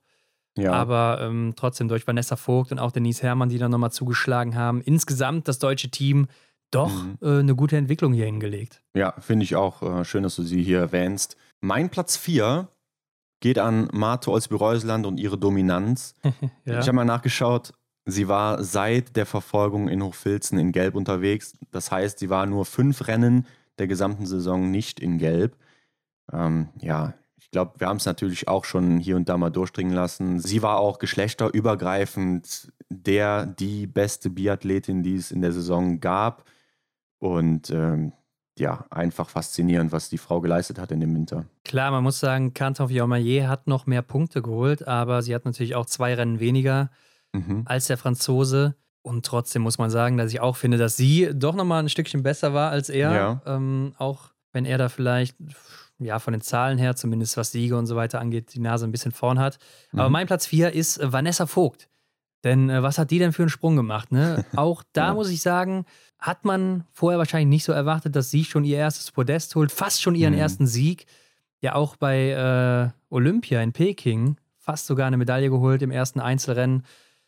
Ja. 0.56 0.72
Aber 0.72 1.18
ähm, 1.20 1.54
trotzdem 1.56 1.88
durch 1.88 2.06
Vanessa 2.06 2.36
Vogt 2.36 2.70
und 2.70 2.78
auch 2.78 2.92
Denise 2.92 3.22
Herrmann, 3.22 3.48
die 3.48 3.58
dann 3.58 3.70
nochmal 3.70 3.90
zugeschlagen 3.90 4.54
haben. 4.54 4.82
Insgesamt 4.82 5.48
das 5.48 5.58
deutsche 5.58 5.90
Team 5.90 6.28
doch 6.70 6.92
mhm. 6.92 7.18
äh, 7.22 7.38
eine 7.40 7.56
gute 7.56 7.76
Entwicklung 7.76 8.12
hier 8.12 8.26
hingelegt. 8.26 8.82
Ja, 8.94 9.14
finde 9.18 9.44
ich 9.44 9.56
auch 9.56 9.82
äh, 9.82 10.04
schön, 10.04 10.22
dass 10.22 10.36
du 10.36 10.42
sie 10.42 10.62
hier 10.62 10.78
erwähnst. 10.78 11.36
Mein 11.60 11.90
Platz 11.90 12.16
4 12.16 12.68
geht 13.40 13.58
an 13.58 13.88
Marte 13.92 14.30
Olsby-Reuseland 14.30 15.06
und 15.06 15.18
ihre 15.18 15.38
Dominanz. 15.38 16.14
ja. 16.64 16.78
Ich 16.78 16.86
habe 16.86 16.92
mal 16.92 17.04
nachgeschaut, 17.04 17.72
Sie 18.06 18.28
war 18.28 18.62
seit 18.62 19.16
der 19.16 19.24
Verfolgung 19.24 19.88
in 19.88 20.02
Hochfilzen 20.02 20.58
in 20.58 20.72
Gelb 20.72 20.94
unterwegs. 20.94 21.56
Das 21.70 21.90
heißt, 21.90 22.18
sie 22.18 22.28
war 22.28 22.44
nur 22.46 22.66
fünf 22.66 23.06
Rennen 23.08 23.46
der 23.78 23.86
gesamten 23.86 24.26
Saison 24.26 24.70
nicht 24.70 25.00
in 25.00 25.18
Gelb. 25.18 25.56
Ähm, 26.30 26.68
ja, 26.80 27.14
ich 27.44 27.50
glaube, 27.50 27.74
wir 27.78 27.86
haben 27.86 27.98
es 27.98 28.06
natürlich 28.06 28.48
auch 28.48 28.64
schon 28.64 28.98
hier 28.98 29.16
und 29.16 29.28
da 29.28 29.36
mal 29.36 29.50
durchdringen 29.50 29.92
lassen. 29.92 30.40
Sie 30.40 30.62
war 30.62 30.78
auch 30.78 30.98
geschlechterübergreifend 30.98 32.72
der, 32.88 33.46
die 33.46 33.86
beste 33.86 34.30
Biathletin, 34.30 35.02
die 35.02 35.16
es 35.16 35.30
in 35.30 35.42
der 35.42 35.52
Saison 35.52 36.00
gab. 36.00 36.44
Und 37.18 37.70
ähm, 37.70 38.12
ja, 38.58 38.86
einfach 38.90 39.28
faszinierend, 39.28 39.92
was 39.92 40.08
die 40.08 40.18
Frau 40.18 40.40
geleistet 40.40 40.78
hat 40.78 40.90
in 40.90 41.00
dem 41.00 41.14
Winter. 41.14 41.44
Klar, 41.64 41.90
man 41.90 42.02
muss 42.02 42.18
sagen, 42.18 42.54
Canton 42.54 42.88
Fiormaillet 42.88 43.46
hat 43.46 43.66
noch 43.66 43.86
mehr 43.86 44.02
Punkte 44.02 44.42
geholt, 44.42 44.86
aber 44.86 45.22
sie 45.22 45.34
hat 45.34 45.44
natürlich 45.44 45.74
auch 45.74 45.86
zwei 45.86 46.14
Rennen 46.14 46.40
weniger 46.40 46.90
mhm. 47.32 47.62
als 47.66 47.86
der 47.86 47.98
Franzose. 47.98 48.74
Und 49.02 49.26
trotzdem 49.26 49.62
muss 49.62 49.76
man 49.76 49.90
sagen, 49.90 50.16
dass 50.16 50.32
ich 50.32 50.40
auch 50.40 50.56
finde, 50.56 50.78
dass 50.78 50.96
sie 50.96 51.30
doch 51.34 51.54
nochmal 51.54 51.82
ein 51.82 51.88
Stückchen 51.90 52.22
besser 52.22 52.54
war 52.54 52.70
als 52.70 52.88
er. 52.88 53.14
Ja. 53.14 53.42
Ähm, 53.44 53.94
auch 53.98 54.30
wenn 54.52 54.64
er 54.64 54.78
da 54.78 54.88
vielleicht, 54.88 55.36
ja, 55.98 56.18
von 56.18 56.32
den 56.32 56.40
Zahlen 56.40 56.78
her, 56.78 56.96
zumindest 56.96 57.36
was 57.36 57.52
Siege 57.52 57.76
und 57.76 57.86
so 57.86 57.96
weiter 57.96 58.20
angeht, 58.20 58.54
die 58.54 58.60
Nase 58.60 58.86
ein 58.86 58.92
bisschen 58.92 59.12
vorn 59.12 59.38
hat. 59.38 59.58
Mhm. 59.92 60.00
Aber 60.00 60.10
mein 60.10 60.26
Platz 60.26 60.46
4 60.46 60.72
ist 60.72 61.00
Vanessa 61.02 61.46
Vogt. 61.46 61.88
Denn 62.42 62.68
äh, 62.68 62.82
was 62.82 62.98
hat 62.98 63.10
die 63.10 63.18
denn 63.18 63.32
für 63.32 63.42
einen 63.42 63.50
Sprung 63.50 63.76
gemacht? 63.76 64.12
Ne? 64.12 64.44
Auch 64.56 64.82
da 64.92 65.08
ja. 65.08 65.14
muss 65.14 65.30
ich 65.30 65.40
sagen, 65.40 65.86
hat 66.18 66.44
man 66.44 66.84
vorher 66.92 67.18
wahrscheinlich 67.18 67.48
nicht 67.48 67.64
so 67.64 67.72
erwartet, 67.72 68.14
dass 68.16 68.30
sie 68.30 68.44
schon 68.44 68.64
ihr 68.64 68.76
erstes 68.76 69.10
Podest 69.10 69.54
holt, 69.54 69.72
fast 69.72 70.02
schon 70.02 70.14
ihren 70.14 70.34
mhm. 70.34 70.40
ersten 70.40 70.66
Sieg. 70.66 71.06
Ja, 71.60 71.74
auch 71.74 71.96
bei 71.96 72.30
äh, 72.30 72.90
Olympia 73.08 73.62
in 73.62 73.72
Peking 73.72 74.36
fast 74.58 74.86
sogar 74.86 75.06
eine 75.06 75.16
Medaille 75.16 75.50
geholt 75.50 75.82
im 75.82 75.90
ersten 75.90 76.20
Einzelrennen. 76.20 76.84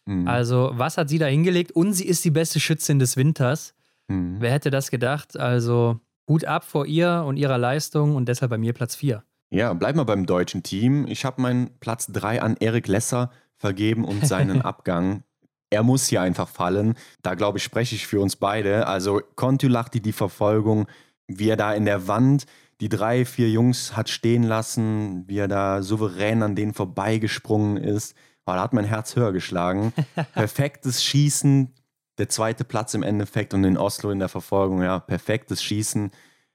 Mhm. 0.07 0.26
Also, 0.26 0.70
was 0.74 0.97
hat 0.97 1.09
sie 1.09 1.18
da 1.18 1.26
hingelegt? 1.26 1.72
Und 1.72 1.93
sie 1.93 2.07
ist 2.07 2.24
die 2.24 2.30
beste 2.30 2.61
Schützin 2.61 2.99
des 2.99 3.16
Winters. 3.16 3.74
Mhm. 4.09 4.36
Wer 4.38 4.53
hätte 4.53 4.70
das 4.70 4.91
gedacht? 4.91 5.38
Also, 5.38 6.01
Hut 6.29 6.45
ab 6.45 6.64
vor 6.64 6.87
ihr 6.87 7.24
und 7.27 7.37
ihrer 7.37 7.59
Leistung 7.59 8.16
und 8.16 8.29
deshalb 8.29 8.51
bei 8.51 8.59
mir 8.59 8.72
Platz 8.72 8.97
4. 8.97 9.22
Ja, 9.51 9.72
bleib 9.74 9.95
mal 9.97 10.05
beim 10.05 10.27
deutschen 10.27 10.62
Team. 10.62 11.07
Ich 11.07 11.24
habe 11.24 11.41
meinen 11.41 11.70
Platz 11.79 12.09
3 12.09 12.43
an 12.43 12.57
Erik 12.59 12.89
Lesser 12.89 13.31
vergeben 13.57 14.05
und 14.05 14.27
seinen 14.27 14.62
Abgang. 14.62 15.22
Er 15.70 15.83
muss 15.83 16.07
hier 16.07 16.20
einfach 16.20 16.49
fallen. 16.49 16.95
Da 17.22 17.35
glaube 17.35 17.59
ich, 17.59 17.64
spreche 17.64 17.95
ich 17.95 18.07
für 18.07 18.20
uns 18.20 18.37
beide. 18.37 18.87
Also 18.87 19.20
Kontulachti, 19.35 20.01
die 20.01 20.12
Verfolgung, 20.12 20.87
wie 21.29 21.49
er 21.49 21.57
da 21.57 21.74
in 21.74 21.85
der 21.85 22.09
Wand 22.09 22.47
die 22.81 22.89
drei, 22.89 23.24
vier 23.24 23.51
Jungs 23.51 23.97
hat 23.97 24.09
stehen 24.11 24.43
lassen, 24.43 25.24
wie 25.29 25.39
er 25.39 25.49
da 25.49 25.83
souverän 25.83 26.43
an 26.43 26.55
denen 26.55 26.74
vorbeigesprungen 26.74 27.79
ist. 27.79 28.14
Oh, 28.45 28.53
da 28.53 28.62
hat 28.62 28.74
mein 28.74 28.85
Herz 28.85 29.16
höher 29.16 29.33
geschlagen. 29.33 29.93
Perfektes 30.35 31.03
Schießen, 31.03 31.72
der 32.19 32.29
zweite 32.29 32.64
Platz 32.64 32.95
im 32.95 33.03
Endeffekt 33.03 33.55
und 33.55 33.64
in 33.64 33.77
Oslo 33.77 34.11
in 34.11 34.19
der 34.19 34.29
Verfolgung, 34.29 34.83
ja, 34.83 34.99
perfektes 34.99 35.62
Schießen. 35.62 36.11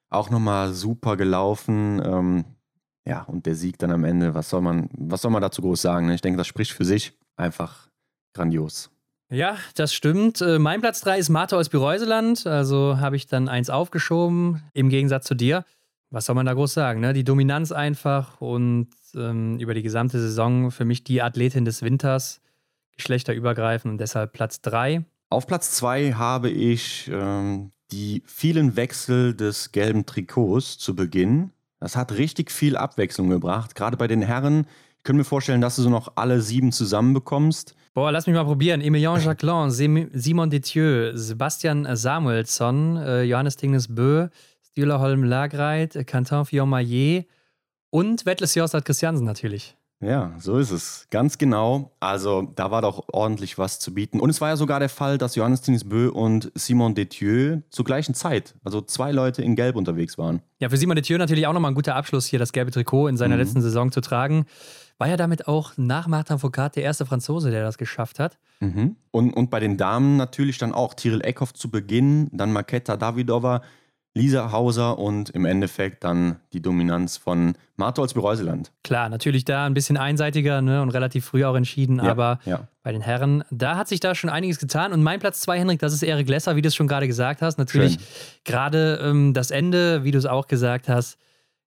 Auch 0.10 0.30
nochmal 0.30 0.74
super 0.74 1.18
gelaufen. 1.18 2.02
Ähm, 2.04 2.46
ja, 3.06 3.24
und 3.24 3.46
der 3.46 3.56
Sieg 3.56 3.78
dann 3.80 3.92
am 3.92 4.04
Ende, 4.04 4.34
was 4.34 4.50
soll 4.50 4.62
man, 4.62 4.90
was 4.94 5.22
soll 5.22 5.32
man 5.32 5.42
dazu 5.42 5.62
groß 5.62 5.82
sagen? 5.82 6.08
Ne? 6.08 6.16
Ich 6.16 6.22
denke, 6.22 6.38
das 6.38 6.48
spricht 6.48 6.72
für 6.72 6.86
sich. 6.86 7.14
Einfach 7.36 7.88
grandios. 8.34 8.92
Ja, 9.30 9.56
das 9.76 9.94
stimmt. 9.94 10.42
Äh, 10.42 10.60
mein 10.60 10.82
Platz 10.82 11.02
3 11.02 11.18
ist 11.18 11.30
Martha 11.30 11.56
aus 11.56 11.70
Bireuseland. 11.70 12.46
Also 12.46 13.00
habe 13.00 13.16
ich 13.16 13.28
dann 13.28 13.48
eins 13.48 13.70
aufgeschoben, 13.70 14.62
im 14.74 14.90
Gegensatz 14.90 15.26
zu 15.26 15.36
dir. 15.36 15.64
Was 16.10 16.26
soll 16.26 16.36
man 16.36 16.46
da 16.46 16.54
groß 16.54 16.74
sagen? 16.74 17.00
Ne? 17.00 17.14
Die 17.14 17.24
Dominanz 17.24 17.72
einfach 17.72 18.42
und 18.42 18.90
ähm, 19.16 19.58
über 19.60 19.74
die 19.74 19.82
gesamte 19.82 20.20
Saison 20.20 20.70
für 20.70 20.84
mich 20.84 21.06
die 21.06 21.22
Athletin 21.22 21.64
des 21.64 21.82
Winters, 21.82 22.42
geschlechterübergreifend 22.98 23.94
und 23.94 23.98
deshalb 23.98 24.34
Platz 24.34 24.62
3. 24.62 25.06
Auf 25.32 25.48
Platz 25.48 25.72
2 25.72 26.12
habe 26.16 26.50
ich 26.50 27.10
ähm, 27.10 27.72
die 27.94 28.22
vielen 28.26 28.76
Wechsel 28.76 29.34
des 29.34 29.72
gelben 29.72 30.06
Trikots 30.06 30.78
zu 30.78 30.94
Beginn. 30.94 31.52
Das 31.80 31.96
hat 31.96 32.12
richtig 32.12 32.52
viel 32.52 32.76
Abwechslung 32.76 33.30
gebracht. 33.30 33.74
Gerade 33.74 33.96
bei 33.96 34.08
den 34.08 34.22
Herren. 34.22 34.68
Ich 34.98 35.06
könnte 35.06 35.20
mir 35.20 35.24
vorstellen, 35.24 35.62
dass 35.62 35.78
du 35.78 35.84
so 35.84 35.90
noch 35.90 36.12
alle 36.16 36.42
sieben 36.42 36.74
zusammenbekommst. 36.74 37.76
Boah, 37.94 38.12
lass 38.12 38.28
mich 38.28 38.36
mal 38.36 38.44
probieren. 38.44 38.82
Emilien 38.82 39.22
Jacquelin, 39.22 39.72
Simon 39.72 40.50
Detieu, 40.50 41.12
Sebastian 41.16 41.88
Samuelsson, 41.96 42.98
äh, 42.98 43.24
Johannes 43.24 43.56
Tingnes 43.56 43.88
Bö, 43.88 44.28
Stühler 44.62 45.00
Holm 45.00 45.24
Lagreit, 45.24 45.94
Quentin 46.08 46.44
Fillon-Maillet 46.44 47.26
und 47.90 48.26
Wettles 48.26 48.54
Jossat 48.56 48.84
Christiansen 48.84 49.26
natürlich. 49.26 49.78
Ja, 50.02 50.34
so 50.40 50.58
ist 50.58 50.72
es. 50.72 51.08
Ganz 51.12 51.38
genau. 51.38 51.92
Also 52.00 52.52
da 52.56 52.72
war 52.72 52.82
doch 52.82 53.06
ordentlich 53.12 53.58
was 53.58 53.80
zu 53.80 53.94
bieten. 53.94 54.20
Und 54.20 54.32
es 54.32 54.42
war 54.42 54.50
ja 54.50 54.58
sogar 54.58 54.80
der 54.80 54.90
Fall, 54.90 55.18
dass 55.18 55.36
Johannes 55.36 55.62
Bö 55.86 56.10
und 56.10 56.52
Simon 56.56 56.96
Detieu 56.96 57.60
zur 57.70 57.86
gleichen 57.86 58.16
Zeit, 58.16 58.56
also 58.64 58.82
zwei 58.82 59.12
Leute 59.12 59.44
in 59.44 59.56
Gelb 59.56 59.76
unterwegs 59.76 60.18
waren. 60.18 60.42
Ja, 60.60 60.70
für 60.70 60.78
Simon 60.78 60.96
Detieu 60.96 61.18
natürlich 61.18 61.46
auch 61.46 61.54
nochmal 61.54 61.72
ein 61.72 61.76
guter 61.76 61.96
Abschluss, 61.96 62.26
hier 62.26 62.40
das 62.40 62.52
gelbe 62.52 62.72
Trikot 62.72 63.08
in 63.08 63.18
seiner 63.18 63.36
mhm. 63.36 63.42
letzten 63.42 63.62
Saison 63.62 63.92
zu 63.92 64.02
tragen. 64.02 64.46
War 64.98 65.08
ja 65.08 65.18
damit 65.18 65.48
auch 65.48 65.74
nach 65.78 66.08
Martin 66.08 66.40
Foucault 66.40 66.76
der 66.76 66.84
erste 66.84 67.06
Franzose, 67.06 67.52
der 67.52 67.64
das 67.64 67.78
geschafft 67.78 68.20
hat. 68.20 68.38
Mhm. 68.60 68.96
Und, 69.12 69.34
und 69.34 69.50
bei 69.52 69.60
den 69.60 69.78
Damen 69.78 70.18
natürlich 70.18 70.58
dann 70.58 70.74
auch 70.74 70.96
Tyrell 70.96 71.22
Eckhoff 71.22 71.54
zu 71.54 71.70
Beginn, 71.70 72.30
dann 72.32 72.52
Maketa 72.52 72.98
Davidova, 72.98 73.62
Lisa 74.14 74.52
Hauser 74.52 75.00
und 75.00 75.30
im 75.30 75.46
Endeffekt 75.46 76.04
dann 76.04 76.38
die 76.52 76.62
Dominanz 76.62 77.16
von 77.16 77.54
Martholz 77.78 78.14
Bereuseland. 78.14 78.72
Klar, 78.84 79.08
natürlich 79.08 79.46
da 79.46 79.66
ein 79.66 79.74
bisschen 79.74 79.96
einseitiger 79.96 80.62
ne, 80.62 80.82
und 80.82 80.90
relativ 80.90 81.26
früh 81.26 81.46
auch 81.46 81.56
entschieden, 81.56 81.98
ja, 81.98 82.12
aber 82.12 82.40
ja. 82.46 82.68
bei 82.84 82.92
den 82.92 83.02
Herren, 83.02 83.44
da 83.52 83.78
hat 83.78 83.88
sich 83.88 84.02
da 84.02 84.14
schon 84.14 84.30
einiges 84.30 84.60
getan. 84.60 84.92
Und 84.92 85.02
mein 85.02 85.22
Platz 85.22 85.40
zwei, 85.40 85.58
Henrik, 85.58 85.80
das 85.80 85.94
ist 85.94 86.04
Erik 86.04 86.28
Lesser, 86.28 86.58
wie 86.58 86.62
du 86.62 86.68
es 86.68 86.76
schon 86.76 86.88
gerade 86.88 87.08
gesagt 87.08 87.42
hast. 87.42 87.58
Natürlich 87.58 88.00
gerade 88.44 89.00
ähm, 89.02 89.34
das 89.34 89.50
Ende, 89.50 90.04
wie 90.04 90.12
du 90.12 90.18
es 90.18 90.26
auch 90.26 90.48
gesagt 90.48 90.90
hast. 90.90 91.18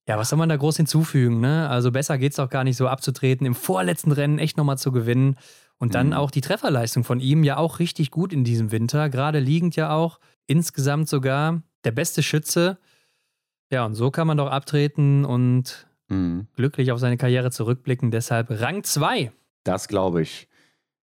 Ja, 0.07 0.19
was 0.19 0.29
soll 0.29 0.39
man 0.39 0.51
da 0.51 0.57
groß 0.57 0.77
hinzufügen? 0.77 1.41
Ne? 1.41 1.67
Also 1.71 1.91
besser 1.91 2.19
geht 2.19 2.33
es 2.33 2.39
auch 2.39 2.51
gar 2.51 2.63
nicht 2.65 2.77
so 2.77 2.89
abzutreten, 2.89 3.47
im 3.47 3.55
vorletzten 3.55 4.13
Rennen 4.13 4.39
echt 4.39 4.59
nochmal 4.59 4.77
zu 4.77 4.93
gewinnen. 4.93 5.37
Und 5.79 5.95
dann 5.95 6.09
mhm. 6.09 6.13
auch 6.13 6.31
die 6.31 6.43
Trefferleistung 6.43 7.05
von 7.05 7.21
ihm 7.21 7.43
ja 7.43 7.57
auch 7.57 7.79
richtig 7.79 8.11
gut 8.11 8.33
in 8.35 8.45
diesem 8.45 8.71
Winter, 8.71 9.09
gerade 9.09 9.39
liegend 9.39 9.77
ja 9.77 9.95
auch. 9.95 10.21
Insgesamt 10.47 11.09
sogar 11.09 11.63
der 11.85 11.93
beste 11.93 12.23
Schütze. 12.23 12.79
Ja, 13.71 13.85
und 13.87 13.95
so 13.95 14.11
kann 14.11 14.27
man 14.27 14.37
doch 14.37 14.51
abtreten 14.51 15.25
und 15.25 15.87
mhm. 16.09 16.47
glücklich 16.55 16.93
auf 16.93 16.99
seine 16.99 17.17
Karriere 17.17 17.51
zurückblicken. 17.51 18.11
Deshalb 18.11 18.49
Rang 18.51 18.85
2. 18.85 19.33
Das 19.65 19.89
glaube 19.89 20.23
ich. 20.23 20.49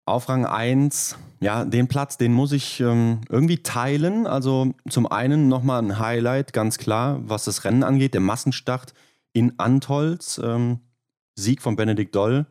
Auf 0.05 0.29
Rang 0.29 0.47
1, 0.47 1.19
ja, 1.41 1.65
den 1.65 1.89
Platz, 1.89 2.17
den 2.17 2.33
muss 2.33 2.53
ich 2.53 2.79
ähm, 2.79 3.23
irgendwie 3.29 3.65
teilen. 3.65 4.29
Also 4.29 4.73
zum 4.89 5.07
einen 5.11 5.49
nochmal 5.49 5.83
ein 5.83 5.99
Highlight, 5.99 6.53
ganz 6.53 6.79
klar, 6.79 7.21
was 7.25 7.45
das 7.45 7.65
Rennen 7.65 7.83
angeht, 7.83 8.15
der 8.15 8.21
Massenstart 8.21 8.95
in 9.33 9.59
Antolz, 9.59 10.41
ähm, 10.43 10.79
Sieg 11.35 11.61
von 11.61 11.75
Benedikt 11.75 12.15
Doll. 12.15 12.47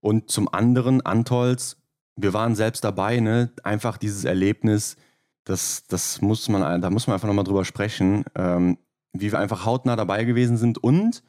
Und 0.00 0.30
zum 0.30 0.52
anderen 0.52 1.04
Antolz, 1.04 1.76
wir 2.16 2.32
waren 2.32 2.54
selbst 2.54 2.84
dabei, 2.84 3.20
ne? 3.20 3.50
einfach 3.64 3.98
dieses 3.98 4.24
Erlebnis, 4.24 4.96
das, 5.44 5.84
das 5.88 6.20
muss 6.20 6.48
man, 6.48 6.80
da 6.80 6.90
muss 6.90 7.06
man 7.06 7.14
einfach 7.14 7.28
nochmal 7.28 7.44
drüber 7.44 7.64
sprechen, 7.64 8.24
ähm, 8.34 8.78
wie 9.12 9.30
wir 9.30 9.38
einfach 9.38 9.64
hautnah 9.64 9.96
dabei 9.96 10.24
gewesen 10.24 10.56
sind 10.56 10.78
und 10.78 11.22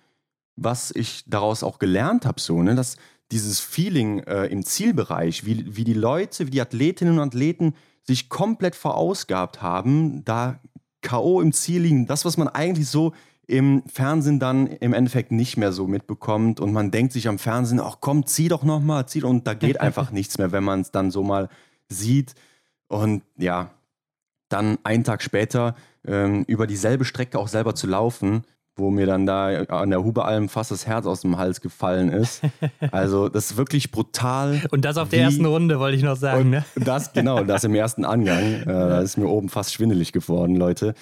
was 0.55 0.91
ich 0.91 1.23
daraus 1.27 1.63
auch 1.63 1.79
gelernt 1.79 2.25
habe, 2.25 2.39
so, 2.39 2.61
ne, 2.63 2.75
dass 2.75 2.97
dieses 3.31 3.59
Feeling 3.59 4.19
äh, 4.19 4.45
im 4.45 4.63
Zielbereich, 4.63 5.45
wie, 5.45 5.75
wie 5.75 5.83
die 5.83 5.93
Leute, 5.93 6.47
wie 6.47 6.51
die 6.51 6.61
Athletinnen 6.61 7.19
und 7.19 7.27
Athleten 7.27 7.73
sich 8.03 8.29
komplett 8.29 8.75
verausgabt 8.75 9.61
haben, 9.61 10.23
da 10.25 10.59
K.O. 11.01 11.41
im 11.41 11.51
Ziel 11.51 11.81
liegen, 11.81 12.07
das, 12.07 12.25
was 12.25 12.37
man 12.37 12.47
eigentlich 12.47 12.87
so 12.87 13.13
im 13.47 13.83
Fernsehen 13.87 14.39
dann 14.39 14.67
im 14.67 14.93
Endeffekt 14.93 15.31
nicht 15.31 15.57
mehr 15.57 15.71
so 15.71 15.87
mitbekommt 15.87 16.59
und 16.59 16.73
man 16.73 16.89
denkt 16.89 17.13
sich 17.13 17.27
am 17.27 17.37
Fernsehen, 17.37 17.79
ach 17.79 17.97
komm, 17.99 18.25
zieh 18.25 18.47
doch 18.47 18.63
nochmal, 18.63 19.07
zieh 19.07 19.23
und 19.23 19.45
da 19.45 19.53
geht 19.53 19.79
einfach 19.81 20.11
nichts 20.11 20.37
mehr, 20.37 20.51
wenn 20.51 20.63
man 20.63 20.81
es 20.81 20.91
dann 20.91 21.11
so 21.11 21.23
mal 21.23 21.49
sieht. 21.87 22.33
Und 22.87 23.23
ja, 23.37 23.71
dann 24.55 24.77
einen 24.83 25.03
Tag 25.03 25.21
später 25.21 25.75
ähm, 26.07 26.43
über 26.47 26.67
dieselbe 26.67 27.05
Strecke 27.05 27.37
auch 27.37 27.47
selber 27.47 27.75
zu 27.75 27.87
laufen, 27.87 28.43
wo 28.77 28.89
mir 28.89 29.05
dann 29.05 29.25
da 29.25 29.47
an 29.63 29.89
der 29.89 30.03
Hubealm 30.03 30.49
fast 30.49 30.71
das 30.71 30.85
Herz 30.85 31.05
aus 31.05 31.21
dem 31.21 31.37
Hals 31.37 31.61
gefallen 31.61 32.09
ist. 32.09 32.41
Also 32.91 33.29
das 33.29 33.51
ist 33.51 33.57
wirklich 33.57 33.91
brutal. 33.91 34.61
Und 34.71 34.85
das 34.85 34.97
auf 34.97 35.09
der 35.09 35.21
ersten 35.21 35.45
Runde, 35.45 35.79
wollte 35.79 35.97
ich 35.97 36.03
noch 36.03 36.15
sagen. 36.15 36.49
Ne? 36.49 36.65
Das, 36.75 37.13
genau, 37.13 37.43
das 37.43 37.63
im 37.63 37.75
ersten 37.75 38.05
Angang. 38.05 38.35
Äh, 38.65 38.65
da 38.65 39.01
ist 39.01 39.17
mir 39.17 39.27
oben 39.27 39.49
fast 39.49 39.73
schwindelig 39.73 40.11
geworden, 40.11 40.55
Leute. 40.55 40.93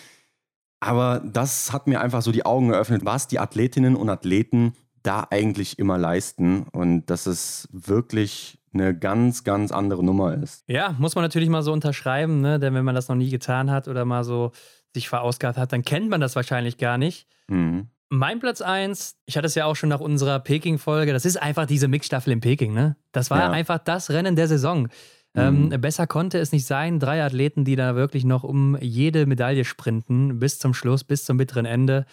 Aber 0.80 1.22
das 1.24 1.72
hat 1.72 1.88
mir 1.88 2.02
einfach 2.02 2.22
so 2.22 2.32
die 2.32 2.46
Augen 2.46 2.70
geöffnet, 2.70 3.06
was 3.06 3.28
die 3.28 3.40
Athletinnen 3.40 3.96
und 3.96 4.10
Athleten 4.10 4.74
da 5.02 5.28
eigentlich 5.30 5.80
immer 5.80 5.98
leisten. 5.98 6.64
Und 6.72 7.06
das 7.08 7.28
ist 7.28 7.70
wirklich 7.72 8.60
eine 8.74 8.98
ganz, 8.98 9.44
ganz 9.44 9.72
andere 9.72 10.04
Nummer 10.04 10.34
ist. 10.36 10.64
Ja, 10.68 10.96
muss 10.98 11.16
man 11.16 11.24
natürlich 11.24 11.50
mal 11.50 11.64
so 11.64 11.72
unterschreiben, 11.72 12.42
ne? 12.42 12.60
denn 12.60 12.74
wenn 12.74 12.86
man 12.86 12.96
das 12.96 13.08
noch 13.08 13.16
nie 13.16 13.30
getan 13.30 13.70
hat 13.72 13.88
oder 13.88 14.06
mal 14.06 14.24
so 14.24 14.52
sich 14.94 15.10
verausgabt 15.10 15.58
hat, 15.58 15.74
dann 15.74 15.84
kennt 15.84 16.10
man 16.10 16.22
das 16.22 16.36
wahrscheinlich 16.36 16.78
gar 16.78 16.98
nicht. 16.98 17.28
Mhm. 17.48 17.88
Mein 18.10 18.40
Platz 18.40 18.62
1, 18.62 19.18
ich 19.26 19.38
hatte 19.38 19.48
es 19.48 19.56
ja 19.56 19.66
auch 19.66 19.76
schon 19.76 19.90
nach 19.90 20.00
unserer 20.00 20.40
Peking-Folge, 20.40 21.14
das 21.14 21.26
ist 21.26 21.42
einfach 21.42 21.66
diese 21.66 21.88
Mixstaffel 21.88 22.32
in 22.32 22.42
Peking. 22.42 22.74
Ne? 22.74 22.96
Das 23.12 23.32
war 23.32 23.40
ja. 23.40 23.50
einfach 23.50 23.80
das 23.80 24.12
Rennen 24.12 24.36
der 24.36 24.48
Saison. 24.48 24.90
Ähm, 25.36 25.66
mhm. 25.66 25.72
Ähm, 25.74 25.82
besser 25.82 26.06
konnte 26.06 26.38
es 26.38 26.52
nicht 26.52 26.66
sein. 26.66 27.00
Drei 27.00 27.24
Athleten, 27.24 27.66
die 27.66 27.76
da 27.76 27.96
wirklich 27.96 28.24
noch 28.24 28.44
um 28.44 28.78
jede 28.80 29.26
Medaille 29.26 29.66
sprinten, 29.66 30.40
bis 30.40 30.60
zum 30.60 30.74
Schluss, 30.74 31.04
bis 31.04 31.26
zum 31.26 31.38
bitteren 31.38 31.66
Ende. 31.66 32.06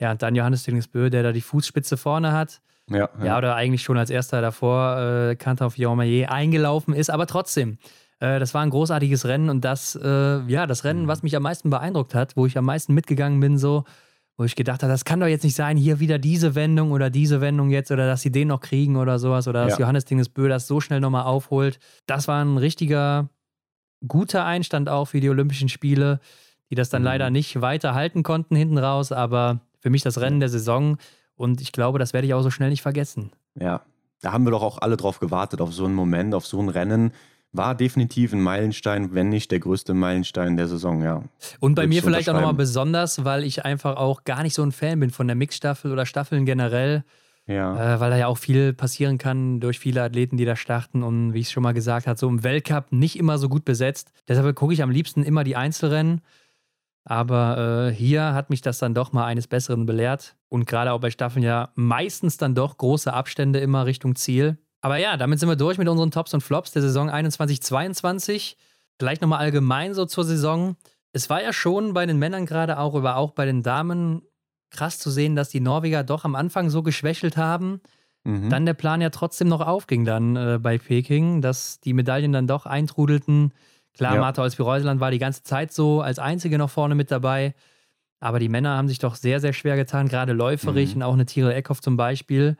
Ja, 0.00 0.12
und 0.12 0.22
dann 0.22 0.34
Johannes 0.34 0.64
Dingesbö, 0.64 1.10
der 1.10 1.22
da 1.22 1.32
die 1.32 1.42
Fußspitze 1.42 1.96
vorne 1.96 2.32
hat. 2.32 2.60
Ja, 2.94 3.08
ja. 3.18 3.24
ja, 3.24 3.38
oder 3.38 3.54
eigentlich 3.54 3.82
schon 3.82 3.98
als 3.98 4.10
erster 4.10 4.40
davor 4.40 4.98
äh, 4.98 5.36
Kanter 5.36 5.66
auf 5.66 5.78
Jaumayer 5.78 6.30
eingelaufen 6.30 6.94
ist, 6.94 7.10
aber 7.10 7.26
trotzdem. 7.26 7.78
Äh, 8.22 8.38
das 8.38 8.54
war 8.54 8.62
ein 8.62 8.70
großartiges 8.70 9.26
Rennen 9.26 9.50
und 9.50 9.64
das, 9.64 9.98
äh, 10.00 10.40
ja, 10.46 10.66
das 10.66 10.84
Rennen, 10.84 11.02
mhm. 11.02 11.08
was 11.08 11.22
mich 11.22 11.36
am 11.36 11.42
meisten 11.42 11.70
beeindruckt 11.70 12.14
hat, 12.14 12.36
wo 12.36 12.46
ich 12.46 12.56
am 12.56 12.64
meisten 12.64 12.94
mitgegangen 12.94 13.40
bin, 13.40 13.58
so, 13.58 13.84
wo 14.36 14.44
ich 14.44 14.56
gedacht 14.56 14.82
habe, 14.82 14.92
das 14.92 15.04
kann 15.04 15.20
doch 15.20 15.26
jetzt 15.26 15.42
nicht 15.42 15.56
sein, 15.56 15.76
hier 15.76 15.98
wieder 16.00 16.18
diese 16.18 16.54
Wendung 16.54 16.92
oder 16.92 17.10
diese 17.10 17.40
Wendung 17.40 17.70
jetzt 17.70 17.90
oder 17.90 18.06
dass 18.06 18.22
sie 18.22 18.30
den 18.30 18.48
noch 18.48 18.60
kriegen 18.60 18.96
oder 18.96 19.18
sowas 19.18 19.48
oder 19.48 19.64
dass 19.64 19.74
ja. 19.74 19.80
Johannes 19.80 20.04
Dingesbö 20.04 20.48
das 20.48 20.66
so 20.66 20.80
schnell 20.80 21.00
nochmal 21.00 21.24
aufholt. 21.24 21.78
Das 22.06 22.28
war 22.28 22.42
ein 22.44 22.58
richtiger 22.58 23.28
guter 24.06 24.44
Einstand 24.44 24.88
auch 24.88 25.06
für 25.06 25.20
die 25.20 25.28
Olympischen 25.28 25.68
Spiele, 25.68 26.20
die 26.70 26.74
das 26.76 26.90
dann 26.90 27.02
mhm. 27.02 27.06
leider 27.06 27.30
nicht 27.30 27.60
weiter 27.60 27.94
halten 27.94 28.22
konnten 28.22 28.56
hinten 28.56 28.78
raus, 28.78 29.12
aber 29.12 29.60
für 29.80 29.90
mich 29.90 30.02
das 30.02 30.20
Rennen 30.20 30.40
der 30.40 30.48
Saison 30.48 30.96
und 31.36 31.60
ich 31.60 31.72
glaube, 31.72 31.98
das 31.98 32.12
werde 32.12 32.26
ich 32.26 32.34
auch 32.34 32.42
so 32.42 32.50
schnell 32.50 32.70
nicht 32.70 32.82
vergessen. 32.82 33.32
Ja, 33.58 33.82
da 34.20 34.32
haben 34.32 34.44
wir 34.44 34.50
doch 34.50 34.62
auch 34.62 34.78
alle 34.78 34.96
drauf 34.96 35.18
gewartet, 35.20 35.60
auf 35.60 35.72
so 35.72 35.84
einen 35.84 35.94
Moment, 35.94 36.34
auf 36.34 36.46
so 36.46 36.60
ein 36.60 36.68
Rennen. 36.68 37.12
war 37.54 37.74
definitiv 37.74 38.32
ein 38.32 38.40
Meilenstein, 38.40 39.14
wenn 39.14 39.28
nicht 39.28 39.50
der 39.50 39.60
größte 39.60 39.92
Meilenstein 39.92 40.56
der 40.56 40.68
Saison, 40.68 41.02
ja. 41.02 41.22
Und 41.60 41.74
bei 41.74 41.86
mir 41.86 42.02
vielleicht 42.02 42.30
auch 42.30 42.34
nochmal 42.34 42.54
besonders, 42.54 43.24
weil 43.24 43.44
ich 43.44 43.64
einfach 43.64 43.96
auch 43.96 44.24
gar 44.24 44.42
nicht 44.42 44.54
so 44.54 44.62
ein 44.62 44.72
Fan 44.72 45.00
bin 45.00 45.10
von 45.10 45.26
der 45.26 45.36
Mixstaffel 45.36 45.92
oder 45.92 46.06
Staffeln 46.06 46.46
generell. 46.46 47.04
Ja. 47.46 47.96
Äh, 47.96 48.00
weil 48.00 48.10
da 48.10 48.16
ja 48.16 48.26
auch 48.28 48.38
viel 48.38 48.72
passieren 48.72 49.18
kann 49.18 49.60
durch 49.60 49.78
viele 49.78 50.02
Athleten, 50.02 50.36
die 50.36 50.44
da 50.44 50.56
starten 50.56 51.02
und 51.02 51.34
wie 51.34 51.40
ich 51.40 51.46
es 51.46 51.52
schon 51.52 51.62
mal 51.62 51.72
gesagt 51.72 52.06
habe, 52.06 52.18
so 52.18 52.28
im 52.28 52.44
Weltcup 52.44 52.92
nicht 52.92 53.18
immer 53.18 53.36
so 53.36 53.48
gut 53.48 53.64
besetzt. 53.64 54.12
Deshalb 54.28 54.54
gucke 54.54 54.72
ich 54.72 54.82
am 54.82 54.90
liebsten 54.90 55.24
immer 55.24 55.44
die 55.44 55.56
Einzelrennen. 55.56 56.20
Aber 57.04 57.88
äh, 57.88 57.92
hier 57.92 58.32
hat 58.32 58.48
mich 58.48 58.60
das 58.62 58.78
dann 58.78 58.94
doch 58.94 59.12
mal 59.12 59.24
eines 59.24 59.48
Besseren 59.48 59.86
belehrt. 59.86 60.36
Und 60.52 60.66
gerade 60.66 60.92
auch 60.92 61.00
bei 61.00 61.10
Staffeln 61.10 61.42
ja 61.42 61.70
meistens 61.76 62.36
dann 62.36 62.54
doch 62.54 62.76
große 62.76 63.10
Abstände 63.10 63.58
immer 63.60 63.86
Richtung 63.86 64.16
Ziel. 64.16 64.58
Aber 64.82 64.98
ja, 64.98 65.16
damit 65.16 65.40
sind 65.40 65.48
wir 65.48 65.56
durch 65.56 65.78
mit 65.78 65.88
unseren 65.88 66.10
Tops 66.10 66.34
und 66.34 66.42
Flops 66.42 66.72
der 66.72 66.82
Saison 66.82 67.08
21-22. 67.08 68.56
Vielleicht 68.98 69.22
nochmal 69.22 69.38
allgemein 69.38 69.94
so 69.94 70.04
zur 70.04 70.24
Saison. 70.24 70.76
Es 71.14 71.30
war 71.30 71.42
ja 71.42 71.54
schon 71.54 71.94
bei 71.94 72.04
den 72.04 72.18
Männern 72.18 72.44
gerade 72.44 72.78
auch, 72.78 72.94
aber 72.94 73.16
auch 73.16 73.30
bei 73.30 73.46
den 73.46 73.62
Damen 73.62 74.20
krass 74.68 74.98
zu 74.98 75.10
sehen, 75.10 75.36
dass 75.36 75.48
die 75.48 75.60
Norweger 75.60 76.04
doch 76.04 76.26
am 76.26 76.34
Anfang 76.34 76.68
so 76.68 76.82
geschwächelt 76.82 77.38
haben. 77.38 77.80
Mhm. 78.24 78.50
Dann 78.50 78.66
der 78.66 78.74
Plan 78.74 79.00
ja 79.00 79.08
trotzdem 79.08 79.48
noch 79.48 79.62
aufging 79.62 80.04
dann 80.04 80.36
äh, 80.36 80.58
bei 80.60 80.76
Peking, 80.76 81.40
dass 81.40 81.80
die 81.80 81.94
Medaillen 81.94 82.32
dann 82.32 82.46
doch 82.46 82.66
eintrudelten. 82.66 83.54
Klar, 83.94 84.16
ja. 84.16 84.20
Martha 84.20 84.42
Olsby-Reuseland 84.42 85.00
war 85.00 85.10
die 85.10 85.18
ganze 85.18 85.44
Zeit 85.44 85.72
so 85.72 86.02
als 86.02 86.18
einzige 86.18 86.58
noch 86.58 86.68
vorne 86.68 86.94
mit 86.94 87.10
dabei. 87.10 87.54
Aber 88.22 88.38
die 88.38 88.48
Männer 88.48 88.76
haben 88.76 88.86
sich 88.86 89.00
doch 89.00 89.16
sehr, 89.16 89.40
sehr 89.40 89.52
schwer 89.52 89.74
getan, 89.74 90.06
gerade 90.06 90.32
läuferig 90.32 90.90
mhm. 90.90 90.96
und 90.96 91.02
auch 91.02 91.14
eine 91.14 91.26
Tiere 91.26 91.54
Eckhoff 91.54 91.80
zum 91.80 91.96
Beispiel. 91.96 92.56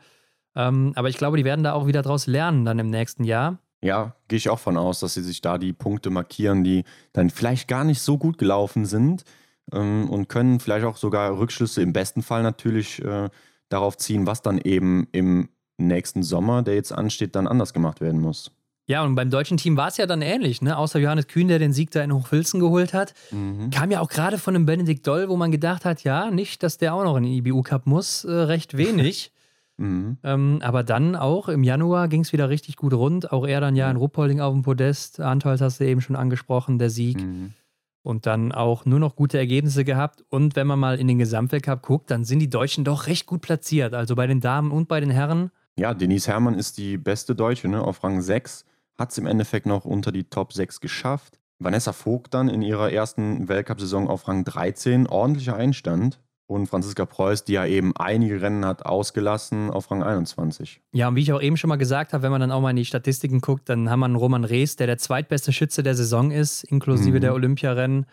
Ähm, 0.55 0.91
aber 0.95 1.07
ich 1.07 1.17
glaube, 1.17 1.37
die 1.37 1.45
werden 1.45 1.63
da 1.63 1.71
auch 1.71 1.87
wieder 1.87 2.01
draus 2.01 2.27
lernen 2.27 2.65
dann 2.65 2.79
im 2.79 2.89
nächsten 2.89 3.23
Jahr. 3.23 3.59
Ja, 3.81 4.15
gehe 4.27 4.35
ich 4.35 4.49
auch 4.49 4.59
von 4.59 4.75
aus, 4.75 4.99
dass 4.99 5.13
sie 5.13 5.23
sich 5.23 5.39
da 5.39 5.57
die 5.57 5.71
Punkte 5.71 6.09
markieren, 6.09 6.65
die 6.65 6.83
dann 7.13 7.29
vielleicht 7.29 7.69
gar 7.69 7.85
nicht 7.85 8.01
so 8.01 8.17
gut 8.17 8.37
gelaufen 8.37 8.85
sind 8.85 9.23
ähm, 9.71 10.09
und 10.09 10.27
können 10.27 10.59
vielleicht 10.59 10.85
auch 10.85 10.97
sogar 10.97 11.37
Rückschlüsse 11.37 11.81
im 11.81 11.93
besten 11.93 12.23
Fall 12.23 12.43
natürlich 12.43 13.01
äh, 13.01 13.29
darauf 13.69 13.97
ziehen, 13.97 14.27
was 14.27 14.41
dann 14.41 14.57
eben 14.57 15.07
im 15.13 15.47
nächsten 15.77 16.23
Sommer, 16.23 16.61
der 16.61 16.75
jetzt 16.75 16.91
ansteht, 16.91 17.35
dann 17.35 17.47
anders 17.47 17.73
gemacht 17.73 18.01
werden 18.01 18.19
muss. 18.19 18.51
Ja, 18.85 19.03
und 19.03 19.15
beim 19.15 19.29
deutschen 19.29 19.55
Team 19.57 19.77
war 19.77 19.87
es 19.87 19.97
ja 19.97 20.05
dann 20.05 20.21
ähnlich, 20.21 20.61
ne? 20.61 20.77
Außer 20.77 20.99
Johannes 20.99 21.27
Kühn, 21.27 21.47
der 21.47 21.57
den 21.57 21.71
Sieg 21.71 21.91
da 21.91 22.03
in 22.03 22.13
Hochfilzen 22.13 22.59
geholt 22.59 22.93
hat. 22.93 23.13
Mhm. 23.31 23.69
Kam 23.69 23.91
ja 23.91 24.01
auch 24.01 24.09
gerade 24.09 24.37
von 24.37 24.55
einem 24.55 24.65
Benedikt 24.65 25.07
Doll, 25.07 25.29
wo 25.29 25.37
man 25.37 25.51
gedacht 25.51 25.85
hat, 25.85 26.03
ja, 26.03 26.29
nicht, 26.31 26.63
dass 26.63 26.77
der 26.77 26.93
auch 26.93 27.03
noch 27.05 27.15
in 27.15 27.23
den 27.23 27.33
IBU-Cup 27.33 27.87
muss, 27.87 28.25
äh, 28.25 28.31
recht 28.31 28.75
wenig. 28.75 29.31
mhm. 29.77 30.17
ähm, 30.23 30.59
aber 30.61 30.83
dann 30.83 31.15
auch 31.15 31.47
im 31.47 31.63
Januar 31.63 32.09
ging 32.09 32.21
es 32.21 32.33
wieder 32.33 32.49
richtig 32.49 32.75
gut 32.75 32.93
rund. 32.93 33.31
Auch 33.31 33.47
er 33.47 33.61
dann 33.61 33.77
ja 33.77 33.89
in 33.89 33.95
Ruppolding 33.95 34.41
auf 34.41 34.53
dem 34.53 34.63
Podest. 34.63 35.21
Antolz 35.21 35.61
hast 35.61 35.79
du 35.79 35.85
eben 35.85 36.01
schon 36.01 36.17
angesprochen, 36.17 36.77
der 36.77 36.89
Sieg. 36.89 37.21
Mhm. 37.21 37.53
Und 38.01 38.25
dann 38.25 38.51
auch 38.51 38.83
nur 38.83 38.99
noch 38.99 39.15
gute 39.15 39.37
Ergebnisse 39.37 39.85
gehabt. 39.85 40.25
Und 40.27 40.57
wenn 40.57 40.67
man 40.67 40.77
mal 40.77 40.99
in 40.99 41.07
den 41.07 41.19
Gesamtweltcup 41.19 41.81
guckt, 41.81 42.11
dann 42.11 42.25
sind 42.25 42.39
die 42.39 42.49
Deutschen 42.49 42.83
doch 42.83 43.07
recht 43.07 43.27
gut 43.27 43.41
platziert. 43.41 43.93
Also 43.93 44.15
bei 44.15 44.27
den 44.27 44.41
Damen 44.41 44.71
und 44.71 44.89
bei 44.89 44.99
den 44.99 45.09
Herren. 45.09 45.51
Ja, 45.77 45.93
Denise 45.93 46.27
Herrmann 46.27 46.55
ist 46.55 46.77
die 46.77 46.97
beste 46.97 47.33
Deutsche, 47.33 47.69
ne? 47.69 47.81
auf 47.81 48.03
Rang 48.03 48.21
6 48.21 48.65
hat 48.97 49.11
es 49.11 49.17
im 49.17 49.25
Endeffekt 49.25 49.65
noch 49.65 49.85
unter 49.85 50.11
die 50.11 50.25
Top 50.25 50.53
6 50.53 50.79
geschafft. 50.79 51.39
Vanessa 51.59 51.93
Vogt 51.93 52.33
dann 52.33 52.49
in 52.49 52.61
ihrer 52.61 52.91
ersten 52.91 53.47
Weltcup-Saison 53.47 54.07
auf 54.07 54.27
Rang 54.27 54.43
13, 54.43 55.07
ordentlicher 55.07 55.55
Einstand. 55.55 56.19
Und 56.45 56.67
Franziska 56.67 57.05
Preuß, 57.05 57.45
die 57.45 57.53
ja 57.53 57.65
eben 57.65 57.95
einige 57.95 58.41
Rennen 58.41 58.65
hat 58.65 58.85
ausgelassen, 58.85 59.71
auf 59.71 59.89
Rang 59.89 60.03
21. 60.03 60.81
Ja, 60.91 61.07
und 61.07 61.15
wie 61.15 61.21
ich 61.21 61.31
auch 61.31 61.41
eben 61.41 61.55
schon 61.55 61.69
mal 61.69 61.77
gesagt 61.77 62.13
habe, 62.13 62.21
wenn 62.21 62.31
man 62.31 62.41
dann 62.41 62.51
auch 62.51 62.61
mal 62.61 62.71
in 62.71 62.75
die 62.75 62.85
Statistiken 62.85 63.39
guckt, 63.39 63.69
dann 63.69 63.89
haben 63.89 64.01
wir 64.01 64.05
einen 64.05 64.17
Roman 64.17 64.43
Rees, 64.43 64.75
der 64.75 64.87
der 64.87 64.97
zweitbeste 64.97 65.53
Schütze 65.53 65.83
der 65.83 65.95
Saison 65.95 66.31
ist, 66.31 66.63
inklusive 66.65 67.17
mhm. 67.17 67.21
der 67.21 67.33
Olympiarennen. 67.33 68.05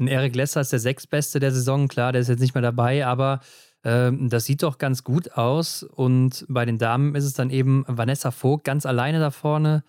Ein 0.00 0.08
Eric 0.08 0.34
Lesser 0.34 0.60
ist 0.60 0.72
der 0.72 0.80
sechstbeste 0.80 1.40
der 1.40 1.52
Saison, 1.52 1.88
klar, 1.88 2.12
der 2.12 2.20
ist 2.20 2.28
jetzt 2.28 2.40
nicht 2.40 2.54
mehr 2.54 2.62
dabei, 2.62 3.06
aber 3.06 3.40
äh, 3.84 4.10
das 4.12 4.44
sieht 4.44 4.64
doch 4.64 4.78
ganz 4.78 5.04
gut 5.04 5.32
aus. 5.32 5.84
Und 5.84 6.44
bei 6.48 6.64
den 6.64 6.78
Damen 6.78 7.14
ist 7.14 7.24
es 7.24 7.32
dann 7.32 7.50
eben 7.50 7.84
Vanessa 7.86 8.32
Vogt 8.32 8.64
ganz 8.64 8.86
alleine 8.86 9.20
da 9.20 9.30
vorne 9.30 9.84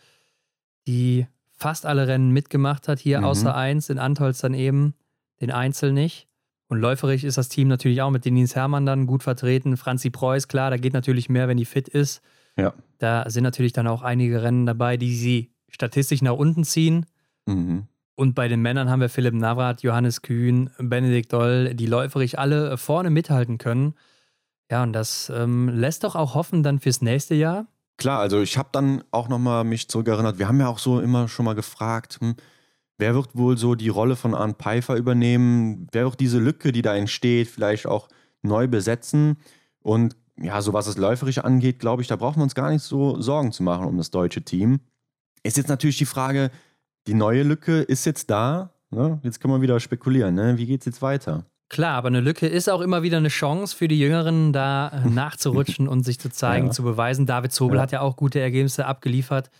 die 0.87 1.27
fast 1.51 1.85
alle 1.85 2.07
Rennen 2.07 2.31
mitgemacht 2.31 2.87
hat, 2.87 2.99
hier 2.99 3.19
mhm. 3.19 3.25
außer 3.25 3.55
eins, 3.55 3.89
in 3.89 3.99
Antolz 3.99 4.39
dann 4.39 4.53
eben, 4.53 4.93
den 5.41 5.51
Einzel 5.51 5.91
nicht. 5.91 6.27
Und 6.67 6.79
läuferig 6.79 7.23
ist 7.23 7.37
das 7.37 7.49
Team 7.49 7.67
natürlich 7.67 8.01
auch 8.01 8.11
mit 8.11 8.25
Denise 8.25 8.55
Herrmann 8.55 8.85
dann 8.85 9.07
gut 9.07 9.23
vertreten. 9.23 9.75
Franzi 9.75 10.09
Preuß, 10.09 10.47
klar, 10.47 10.69
da 10.69 10.77
geht 10.77 10.93
natürlich 10.93 11.27
mehr, 11.27 11.47
wenn 11.47 11.57
die 11.57 11.65
fit 11.65 11.87
ist. 11.87 12.21
Ja. 12.57 12.73
Da 12.99 13.29
sind 13.29 13.43
natürlich 13.43 13.73
dann 13.73 13.87
auch 13.87 14.03
einige 14.03 14.43
Rennen 14.43 14.65
dabei, 14.65 14.95
die 14.97 15.15
sie 15.15 15.51
statistisch 15.69 16.21
nach 16.21 16.33
unten 16.33 16.63
ziehen. 16.63 17.05
Mhm. 17.45 17.87
Und 18.15 18.35
bei 18.35 18.47
den 18.47 18.61
Männern 18.61 18.89
haben 18.89 18.99
wir 18.99 19.09
Philipp 19.09 19.33
Navrat, 19.33 19.81
Johannes 19.81 20.21
Kühn, 20.21 20.69
Benedikt 20.77 21.31
Doll, 21.33 21.73
die 21.73 21.85
läuferig 21.85 22.37
alle 22.37 22.77
vorne 22.77 23.09
mithalten 23.09 23.57
können. 23.57 23.95
Ja, 24.69 24.83
und 24.83 24.93
das 24.93 25.31
ähm, 25.33 25.69
lässt 25.69 26.03
doch 26.03 26.15
auch 26.15 26.35
hoffen 26.35 26.61
dann 26.61 26.79
fürs 26.79 27.01
nächste 27.01 27.33
Jahr. 27.33 27.65
Klar, 27.99 28.19
also 28.21 28.41
ich 28.41 28.57
habe 28.57 28.69
dann 28.71 29.03
auch 29.11 29.27
nochmal 29.27 29.65
mich 29.65 29.89
zurückerinnert. 29.89 30.39
Wir 30.39 30.47
haben 30.47 30.61
ja 30.61 30.69
auch 30.69 30.79
so 30.79 31.01
immer 31.01 31.27
schon 31.27 31.43
mal 31.43 31.53
gefragt, 31.53 32.19
hm, 32.21 32.35
wer 32.97 33.13
wird 33.13 33.35
wohl 33.35 33.57
so 33.57 33.75
die 33.75 33.89
Rolle 33.89 34.15
von 34.15 34.33
Arndt 34.33 34.57
Pfeiffer 34.57 34.95
übernehmen? 34.95 35.87
Wer 35.91 36.05
wird 36.05 36.21
diese 36.21 36.39
Lücke, 36.39 36.71
die 36.71 36.81
da 36.81 36.95
entsteht, 36.95 37.49
vielleicht 37.49 37.87
auch 37.87 38.07
neu 38.41 38.69
besetzen? 38.69 39.35
Und 39.81 40.15
ja, 40.41 40.61
so 40.61 40.71
was 40.71 40.85
das 40.85 40.97
Läuferische 40.97 41.43
angeht, 41.43 41.79
glaube 41.79 42.01
ich, 42.01 42.07
da 42.07 42.15
brauchen 42.15 42.37
wir 42.37 42.43
uns 42.43 42.55
gar 42.55 42.69
nicht 42.71 42.83
so 42.83 43.19
Sorgen 43.19 43.51
zu 43.51 43.63
machen 43.63 43.85
um 43.85 43.97
das 43.97 44.11
deutsche 44.11 44.43
Team. 44.43 44.79
Ist 45.43 45.57
jetzt 45.57 45.67
natürlich 45.67 45.97
die 45.97 46.05
Frage, 46.05 46.51
die 47.05 47.13
neue 47.13 47.43
Lücke 47.43 47.81
ist 47.81 48.05
jetzt 48.05 48.29
da. 48.29 48.73
Ne? 48.91 49.19
Jetzt 49.23 49.41
können 49.41 49.53
wir 49.53 49.61
wieder 49.61 49.79
spekulieren. 49.81 50.35
Ne? 50.35 50.57
Wie 50.57 50.67
geht 50.67 50.81
es 50.81 50.85
jetzt 50.85 51.01
weiter? 51.01 51.45
Klar, 51.69 51.95
aber 51.95 52.07
eine 52.07 52.19
Lücke 52.19 52.47
ist 52.47 52.67
auch 52.67 52.81
immer 52.81 53.03
wieder 53.03 53.17
eine 53.17 53.29
Chance 53.29 53.75
für 53.75 53.87
die 53.87 53.99
Jüngeren, 53.99 54.51
da 54.51 55.03
nachzurutschen 55.09 55.87
und 55.87 56.03
sich 56.03 56.19
zu 56.19 56.29
zeigen, 56.29 56.67
ja. 56.67 56.71
zu 56.71 56.83
beweisen. 56.83 57.27
David 57.27 57.53
Zobel 57.53 57.77
ja. 57.77 57.83
hat 57.83 57.91
ja 57.91 58.01
auch 58.01 58.15
gute 58.15 58.39
Ergebnisse 58.39 58.87
abgeliefert. 58.87 59.51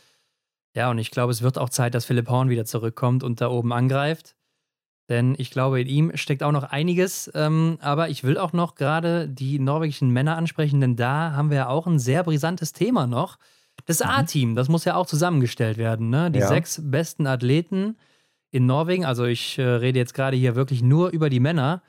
Ja, 0.76 0.90
und 0.90 0.98
ich 0.98 1.12
glaube, 1.12 1.32
es 1.32 1.42
wird 1.42 1.58
auch 1.58 1.70
Zeit, 1.70 1.94
dass 1.94 2.06
Philipp 2.06 2.30
Horn 2.30 2.50
wieder 2.50 2.66
zurückkommt 2.66 3.24
und 3.24 3.42
da 3.42 3.50
oben 3.50 3.72
angreift. 3.74 4.36
Denn 5.08 5.34
ich 5.38 5.50
glaube, 5.50 5.82
in 5.82 5.88
ihm 5.88 6.12
steckt 6.16 6.44
auch 6.44 6.52
noch 6.52 6.64
einiges. 6.64 7.32
Ähm, 7.34 7.78
aber 7.82 8.10
ich 8.10 8.24
will 8.24 8.38
auch 8.38 8.54
noch 8.54 8.76
gerade 8.76 9.28
die 9.28 9.60
norwegischen 9.60 10.12
Männer 10.12 10.38
ansprechen, 10.38 10.82
denn 10.82 10.96
da 10.96 11.34
haben 11.34 11.50
wir 11.50 11.58
ja 11.58 11.68
auch 11.68 11.88
ein 11.88 12.00
sehr 12.00 12.24
brisantes 12.24 12.74
Thema 12.74 13.08
noch. 13.08 13.38
Das 13.86 14.00
mhm. 14.00 14.10
A-Team, 14.10 14.56
das 14.56 14.70
muss 14.70 14.86
ja 14.86 14.96
auch 14.96 15.08
zusammengestellt 15.08 15.78
werden. 15.78 16.10
Ne? 16.10 16.30
Die 16.30 16.40
ja. 16.40 16.48
sechs 16.48 16.80
besten 16.84 17.26
Athleten 17.26 17.98
in 18.52 18.66
Norwegen, 18.66 19.06
also 19.06 19.26
ich 19.26 19.58
äh, 19.58 19.64
rede 19.64 20.00
jetzt 20.00 20.14
gerade 20.14 20.38
hier 20.38 20.56
wirklich 20.56 20.82
nur 20.82 21.10
über 21.10 21.30
die 21.30 21.40
Männer, 21.40 21.82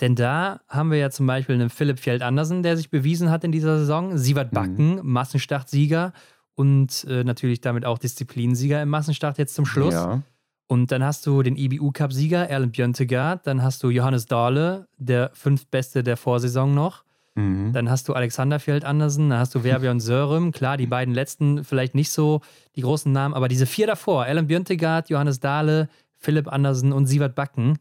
denn 0.00 0.14
da 0.14 0.60
haben 0.68 0.90
wir 0.90 0.98
ja 0.98 1.10
zum 1.10 1.26
Beispiel 1.26 1.54
einen 1.54 1.70
Philipp 1.70 1.98
Fjeld 1.98 2.22
Andersen, 2.22 2.62
der 2.62 2.76
sich 2.76 2.90
bewiesen 2.90 3.30
hat 3.30 3.44
in 3.44 3.52
dieser 3.52 3.78
Saison, 3.78 4.16
Sievert 4.16 4.52
mhm. 4.52 4.54
Backen, 4.54 4.94
mhm. 4.96 5.00
Massenstartsieger 5.04 6.12
und 6.54 7.04
äh, 7.08 7.24
natürlich 7.24 7.60
damit 7.60 7.84
auch 7.84 7.98
Disziplinsieger 7.98 8.82
im 8.82 8.88
Massenstart 8.88 9.38
jetzt 9.38 9.54
zum 9.54 9.66
Schluss. 9.66 9.94
Ja. 9.94 10.22
Und 10.66 10.92
dann 10.92 11.02
hast 11.02 11.26
du 11.26 11.42
den 11.42 11.56
IBU-Cup-Sieger 11.56 12.48
Erlen 12.48 12.70
Björntegard, 12.70 13.46
dann 13.46 13.62
hast 13.62 13.82
du 13.82 13.90
Johannes 13.90 14.26
Dahle, 14.26 14.86
der 14.98 15.30
fünftbeste 15.34 16.02
der 16.02 16.16
Vorsaison 16.16 16.74
noch. 16.74 17.04
Mhm. 17.34 17.72
Dann 17.72 17.90
hast 17.90 18.08
du 18.08 18.12
Alexander 18.12 18.60
Fjeld 18.60 18.84
Andersen, 18.84 19.30
dann 19.30 19.38
hast 19.38 19.54
du 19.54 19.60
Verbjörn 19.60 20.00
Sörem. 20.00 20.52
Klar, 20.52 20.76
die 20.76 20.86
beiden 20.86 21.14
letzten 21.14 21.64
vielleicht 21.64 21.94
nicht 21.94 22.10
so 22.10 22.40
die 22.76 22.82
großen 22.82 23.12
Namen, 23.12 23.34
aber 23.34 23.48
diese 23.48 23.66
vier 23.66 23.86
davor, 23.86 24.24
Alan 24.24 24.46
Björntegard, 24.46 25.10
Johannes 25.10 25.40
Dahle, 25.40 25.88
Philipp 26.16 26.48
Andersen 26.48 26.92
und 26.92 27.06
Sievert 27.06 27.34
Backen, 27.34 27.78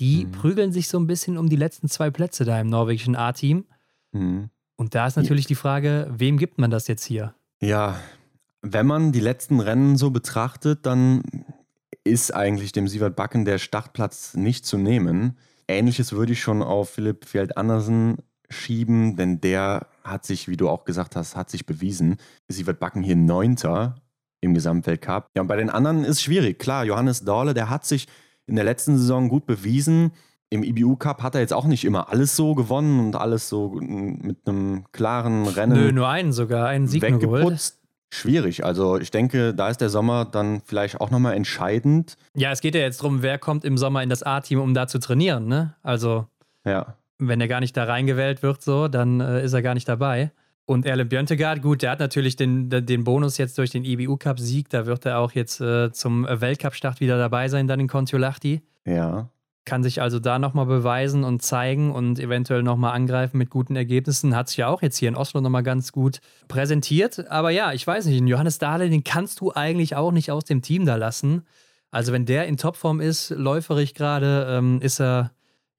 die 0.00 0.26
mhm. 0.26 0.32
prügeln 0.32 0.72
sich 0.72 0.88
so 0.88 0.98
ein 0.98 1.06
bisschen 1.06 1.38
um 1.38 1.48
die 1.48 1.56
letzten 1.56 1.88
zwei 1.88 2.10
Plätze 2.10 2.44
da 2.44 2.60
im 2.60 2.68
norwegischen 2.68 3.16
A-Team. 3.16 3.64
Mhm. 4.12 4.50
Und 4.76 4.94
da 4.94 5.06
ist 5.06 5.16
natürlich 5.16 5.46
die 5.46 5.54
Frage, 5.54 6.12
wem 6.14 6.36
gibt 6.36 6.58
man 6.58 6.70
das 6.70 6.86
jetzt 6.86 7.04
hier? 7.04 7.34
Ja, 7.62 7.98
wenn 8.60 8.86
man 8.86 9.12
die 9.12 9.20
letzten 9.20 9.60
Rennen 9.60 9.96
so 9.96 10.10
betrachtet, 10.10 10.84
dann 10.84 11.22
ist 12.04 12.34
eigentlich 12.34 12.72
dem 12.72 12.88
Sievert 12.88 13.16
Backen 13.16 13.44
der 13.44 13.58
Startplatz 13.58 14.34
nicht 14.34 14.66
zu 14.66 14.76
nehmen. 14.76 15.38
Ähnliches 15.68 16.12
würde 16.12 16.32
ich 16.32 16.40
schon 16.40 16.62
auf 16.62 16.90
Philipp 16.90 17.24
Fjeld 17.24 17.56
Andersen 17.56 18.18
schieben, 18.48 19.16
denn 19.16 19.40
der 19.40 19.88
hat 20.04 20.24
sich, 20.24 20.46
wie 20.46 20.56
du 20.56 20.68
auch 20.68 20.84
gesagt 20.84 21.16
hast, 21.16 21.36
hat 21.36 21.50
sich 21.50 21.66
bewiesen. 21.66 22.16
Sie 22.48 22.66
wird 22.66 22.78
backen 22.78 23.02
hier 23.02 23.16
Neunter 23.16 23.96
im 24.40 24.54
Gesamtweltcup. 24.54 25.28
Ja, 25.34 25.42
und 25.42 25.48
bei 25.48 25.56
den 25.56 25.70
anderen 25.70 26.04
ist 26.04 26.10
es 26.10 26.22
schwierig. 26.22 26.58
Klar, 26.58 26.84
Johannes 26.84 27.24
Dorle, 27.24 27.54
der 27.54 27.70
hat 27.70 27.84
sich 27.84 28.06
in 28.46 28.56
der 28.56 28.64
letzten 28.64 28.98
Saison 28.98 29.28
gut 29.28 29.46
bewiesen. 29.46 30.12
Im 30.48 30.62
IBU 30.62 30.96
Cup 30.96 31.22
hat 31.22 31.34
er 31.34 31.40
jetzt 31.40 31.52
auch 31.52 31.66
nicht 31.66 31.84
immer 31.84 32.10
alles 32.10 32.36
so 32.36 32.54
gewonnen 32.54 33.00
und 33.00 33.16
alles 33.16 33.48
so 33.48 33.78
mit 33.80 34.38
einem 34.46 34.84
klaren 34.92 35.46
Rennen. 35.46 35.74
Nö, 35.74 35.92
nur 35.92 36.08
einen 36.08 36.32
sogar, 36.32 36.68
einen 36.68 36.86
Sieg 36.86 37.02
weggeputzt. 37.02 37.80
Schwierig. 38.14 38.64
Also 38.64 38.98
ich 38.98 39.10
denke, 39.10 39.52
da 39.52 39.68
ist 39.68 39.80
der 39.80 39.88
Sommer 39.88 40.24
dann 40.24 40.62
vielleicht 40.64 41.00
auch 41.00 41.10
nochmal 41.10 41.34
entscheidend. 41.34 42.16
Ja, 42.34 42.52
es 42.52 42.60
geht 42.60 42.76
ja 42.76 42.80
jetzt 42.80 43.00
darum, 43.00 43.22
wer 43.22 43.38
kommt 43.38 43.64
im 43.64 43.76
Sommer 43.76 44.02
in 44.04 44.08
das 44.08 44.22
A-Team, 44.22 44.60
um 44.60 44.74
da 44.74 44.86
zu 44.86 45.00
trainieren, 45.00 45.48
ne? 45.48 45.74
Also. 45.82 46.26
Ja 46.64 46.96
wenn 47.18 47.40
er 47.40 47.48
gar 47.48 47.60
nicht 47.60 47.76
da 47.76 47.84
reingewählt 47.84 48.42
wird, 48.42 48.62
so, 48.62 48.88
dann 48.88 49.20
äh, 49.20 49.44
ist 49.44 49.52
er 49.52 49.62
gar 49.62 49.74
nicht 49.74 49.88
dabei. 49.88 50.32
Und 50.66 50.84
Erlen 50.84 51.08
Björntegard, 51.08 51.62
gut, 51.62 51.82
der 51.82 51.92
hat 51.92 52.00
natürlich 52.00 52.34
den, 52.34 52.68
den 52.68 53.04
Bonus 53.04 53.38
jetzt 53.38 53.56
durch 53.56 53.70
den 53.70 53.84
IBU-Cup-Sieg. 53.84 54.68
Da 54.68 54.84
wird 54.84 55.06
er 55.06 55.20
auch 55.20 55.30
jetzt 55.30 55.60
äh, 55.60 55.92
zum 55.92 56.26
Weltcup-Start 56.28 57.00
wieder 57.00 57.16
dabei 57.18 57.48
sein, 57.48 57.68
dann 57.68 57.78
in 57.78 57.86
Kontiolahti. 57.86 58.62
Ja. 58.84 59.30
Kann 59.64 59.84
sich 59.84 60.02
also 60.02 60.18
da 60.18 60.40
nochmal 60.40 60.66
beweisen 60.66 61.22
und 61.22 61.40
zeigen 61.40 61.92
und 61.92 62.18
eventuell 62.18 62.64
nochmal 62.64 62.94
angreifen 62.94 63.38
mit 63.38 63.48
guten 63.48 63.76
Ergebnissen. 63.76 64.34
Hat 64.34 64.48
sich 64.48 64.58
ja 64.58 64.66
auch 64.66 64.82
jetzt 64.82 64.96
hier 64.96 65.08
in 65.08 65.14
Oslo 65.16 65.40
nochmal 65.40 65.62
ganz 65.62 65.92
gut 65.92 66.18
präsentiert. 66.48 67.28
Aber 67.30 67.50
ja, 67.50 67.72
ich 67.72 67.86
weiß 67.86 68.06
nicht, 68.06 68.18
den 68.18 68.26
Johannes 68.26 68.58
Dahle, 68.58 68.90
den 68.90 69.04
kannst 69.04 69.40
du 69.40 69.52
eigentlich 69.52 69.94
auch 69.94 70.10
nicht 70.10 70.32
aus 70.32 70.44
dem 70.44 70.62
Team 70.62 70.84
da 70.84 70.96
lassen. 70.96 71.42
Also, 71.92 72.12
wenn 72.12 72.26
der 72.26 72.46
in 72.46 72.56
Topform 72.56 73.00
ist, 73.00 73.30
läuferig 73.30 73.94
gerade, 73.94 74.46
ähm, 74.50 74.80
ist 74.82 75.00
er 75.00 75.30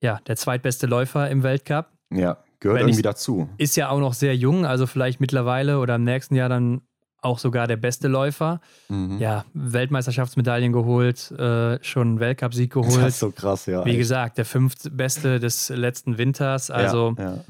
ja 0.02 0.20
der 0.28 0.38
zweitbeste 0.38 0.88
Läufer 0.88 1.30
im 1.30 1.44
Weltcup. 1.44 1.92
Ja, 2.10 2.38
gehört 2.60 2.82
irgendwie 2.82 3.02
dazu. 3.02 3.50
Ist 3.58 3.76
ja 3.76 3.90
auch 3.90 4.00
noch 4.00 4.14
sehr 4.14 4.36
jung, 4.36 4.66
also 4.66 4.88
vielleicht 4.88 5.20
mittlerweile 5.20 5.80
oder 5.80 5.96
im 5.96 6.04
nächsten 6.04 6.36
Jahr 6.36 6.50
dann 6.50 6.82
auch 7.22 7.40
sogar 7.40 7.68
der 7.68 7.78
beste 7.78 8.08
Läufer. 8.08 8.62
Mhm. 8.90 9.18
Ja, 9.20 9.46
Weltmeisterschaftsmedaillen 9.54 10.72
geholt, 10.72 11.32
äh, 11.32 11.84
schon 11.84 12.20
Weltcupsieg 12.20 12.72
geholt. 12.72 12.98
Das 12.98 13.08
ist 13.10 13.20
so 13.20 13.32
krass, 13.32 13.66
ja. 13.66 13.86
Wie 13.86 13.92
echt. 13.92 14.00
gesagt, 14.00 14.38
der 14.38 14.46
fünftbeste 14.46 15.40
des 15.40 15.70
letzten 15.70 16.18
Winters. 16.18 16.70
Also, 16.70 17.16
ja, 17.18 17.36
ja. 17.36 17.44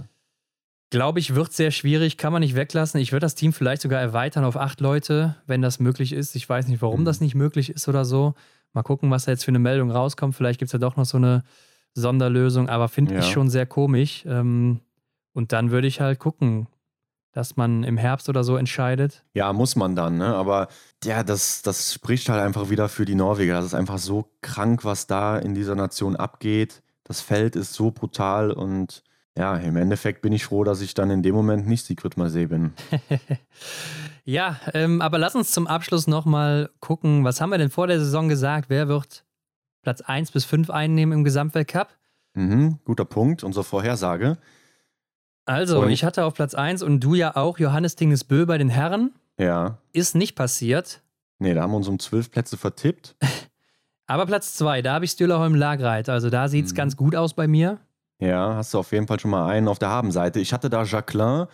glaube 0.89 1.19
ich, 1.19 1.35
wird 1.35 1.53
sehr 1.53 1.71
schwierig, 1.71 2.17
kann 2.17 2.33
man 2.33 2.41
nicht 2.41 2.55
weglassen. 2.55 2.99
Ich 2.99 3.11
würde 3.11 3.25
das 3.25 3.35
Team 3.35 3.53
vielleicht 3.53 3.81
sogar 3.81 4.01
erweitern 4.01 4.45
auf 4.45 4.57
acht 4.57 4.79
Leute, 4.79 5.35
wenn 5.45 5.61
das 5.61 5.79
möglich 5.79 6.13
ist. 6.13 6.35
Ich 6.35 6.47
weiß 6.47 6.67
nicht, 6.67 6.81
warum 6.81 7.01
mhm. 7.01 7.05
das 7.05 7.21
nicht 7.21 7.35
möglich 7.35 7.69
ist 7.69 7.87
oder 7.87 8.05
so. 8.05 8.35
Mal 8.73 8.83
gucken, 8.83 9.11
was 9.11 9.25
da 9.25 9.31
jetzt 9.31 9.43
für 9.43 9.51
eine 9.51 9.59
Meldung 9.59 9.91
rauskommt. 9.91 10.35
Vielleicht 10.35 10.59
gibt 10.59 10.69
es 10.69 10.73
ja 10.73 10.79
doch 10.79 10.95
noch 10.95 11.05
so 11.05 11.17
eine 11.17 11.43
Sonderlösung, 11.93 12.69
aber 12.69 12.87
finde 12.89 13.15
ja. 13.15 13.19
ich 13.19 13.27
schon 13.27 13.49
sehr 13.49 13.65
komisch. 13.65 14.23
Ähm, 14.27 14.81
und 15.37 15.53
dann 15.53 15.69
würde 15.69 15.85
ich 15.85 16.01
halt 16.01 16.17
gucken, 16.17 16.67
dass 17.31 17.57
man 17.57 17.83
im 17.83 17.95
Herbst 17.95 18.27
oder 18.27 18.43
so 18.43 18.57
entscheidet. 18.57 19.23
Ja, 19.35 19.53
muss 19.53 19.75
man 19.75 19.95
dann, 19.95 20.17
ne? 20.17 20.33
Aber 20.33 20.67
ja, 21.03 21.21
das, 21.21 21.61
das 21.61 21.93
spricht 21.93 22.27
halt 22.27 22.41
einfach 22.41 22.71
wieder 22.71 22.89
für 22.89 23.05
die 23.05 23.13
Norweger. 23.13 23.53
Das 23.53 23.65
ist 23.65 23.75
einfach 23.75 23.99
so 23.99 24.31
krank, 24.41 24.83
was 24.83 25.05
da 25.05 25.37
in 25.37 25.53
dieser 25.53 25.75
Nation 25.75 26.15
abgeht. 26.15 26.81
Das 27.03 27.21
Feld 27.21 27.55
ist 27.55 27.73
so 27.73 27.91
brutal 27.91 28.49
und 28.49 29.03
ja, 29.37 29.55
im 29.57 29.75
Endeffekt 29.75 30.23
bin 30.23 30.33
ich 30.33 30.43
froh, 30.43 30.63
dass 30.63 30.81
ich 30.81 30.95
dann 30.95 31.11
in 31.11 31.21
dem 31.21 31.35
Moment 31.35 31.67
nicht 31.67 31.85
Sigrid 31.85 32.17
Marseille 32.17 32.47
bin. 32.47 32.73
ja, 34.25 34.59
ähm, 34.73 35.01
aber 35.01 35.19
lass 35.19 35.35
uns 35.35 35.51
zum 35.51 35.67
Abschluss 35.67 36.07
nochmal 36.07 36.71
gucken, 36.79 37.23
was 37.23 37.41
haben 37.41 37.51
wir 37.51 37.59
denn 37.59 37.69
vor 37.69 37.85
der 37.85 37.99
Saison 37.99 38.27
gesagt? 38.27 38.71
Wer 38.71 38.87
wird 38.87 39.23
Platz 39.83 40.01
1 40.01 40.31
bis 40.31 40.45
5 40.45 40.71
einnehmen 40.71 41.19
im 41.19 41.23
Gesamtweltcup? 41.23 41.89
Mhm, 42.33 42.79
guter 42.85 43.05
Punkt, 43.05 43.43
unsere 43.43 43.63
Vorhersage. 43.63 44.39
Also, 45.47 45.79
und 45.79 45.89
ich 45.91 46.03
hatte 46.03 46.25
auf 46.25 46.33
Platz 46.33 46.53
1 46.55 46.83
und 46.83 46.99
du 46.99 47.15
ja 47.15 47.37
auch 47.37 47.57
Johannes 47.57 47.95
Dingesbö 47.95 48.45
bei 48.45 48.57
den 48.57 48.67
Herren. 48.67 49.13
Ja. 49.39 49.77
Ist 49.93 50.13
nicht 50.13 50.35
passiert. 50.35 51.01
Nee, 51.39 51.53
da 51.53 51.61
haben 51.61 51.71
wir 51.71 51.77
uns 51.77 51.87
um 51.87 51.99
zwölf 51.99 52.29
Plätze 52.29 52.57
vertippt. 52.57 53.15
Aber 54.07 54.25
Platz 54.25 54.55
2, 54.55 54.81
da 54.81 54.93
habe 54.93 55.05
ich 55.05 55.11
Stühlerholm 55.11 55.55
Lagreit. 55.55 56.09
Also 56.09 56.29
da 56.29 56.49
sieht 56.49 56.65
es 56.65 56.73
mhm. 56.73 56.77
ganz 56.77 56.97
gut 56.97 57.15
aus 57.15 57.33
bei 57.33 57.47
mir. 57.47 57.79
Ja, 58.19 58.55
hast 58.55 58.73
du 58.73 58.79
auf 58.79 58.91
jeden 58.91 59.07
Fall 59.07 59.19
schon 59.19 59.31
mal 59.31 59.47
einen 59.47 59.69
auf 59.69 59.79
der 59.79 59.89
Habenseite. 59.89 60.39
Ich 60.41 60.51
hatte 60.51 60.69
da 60.69 60.83
Jacqueline, 60.83 61.47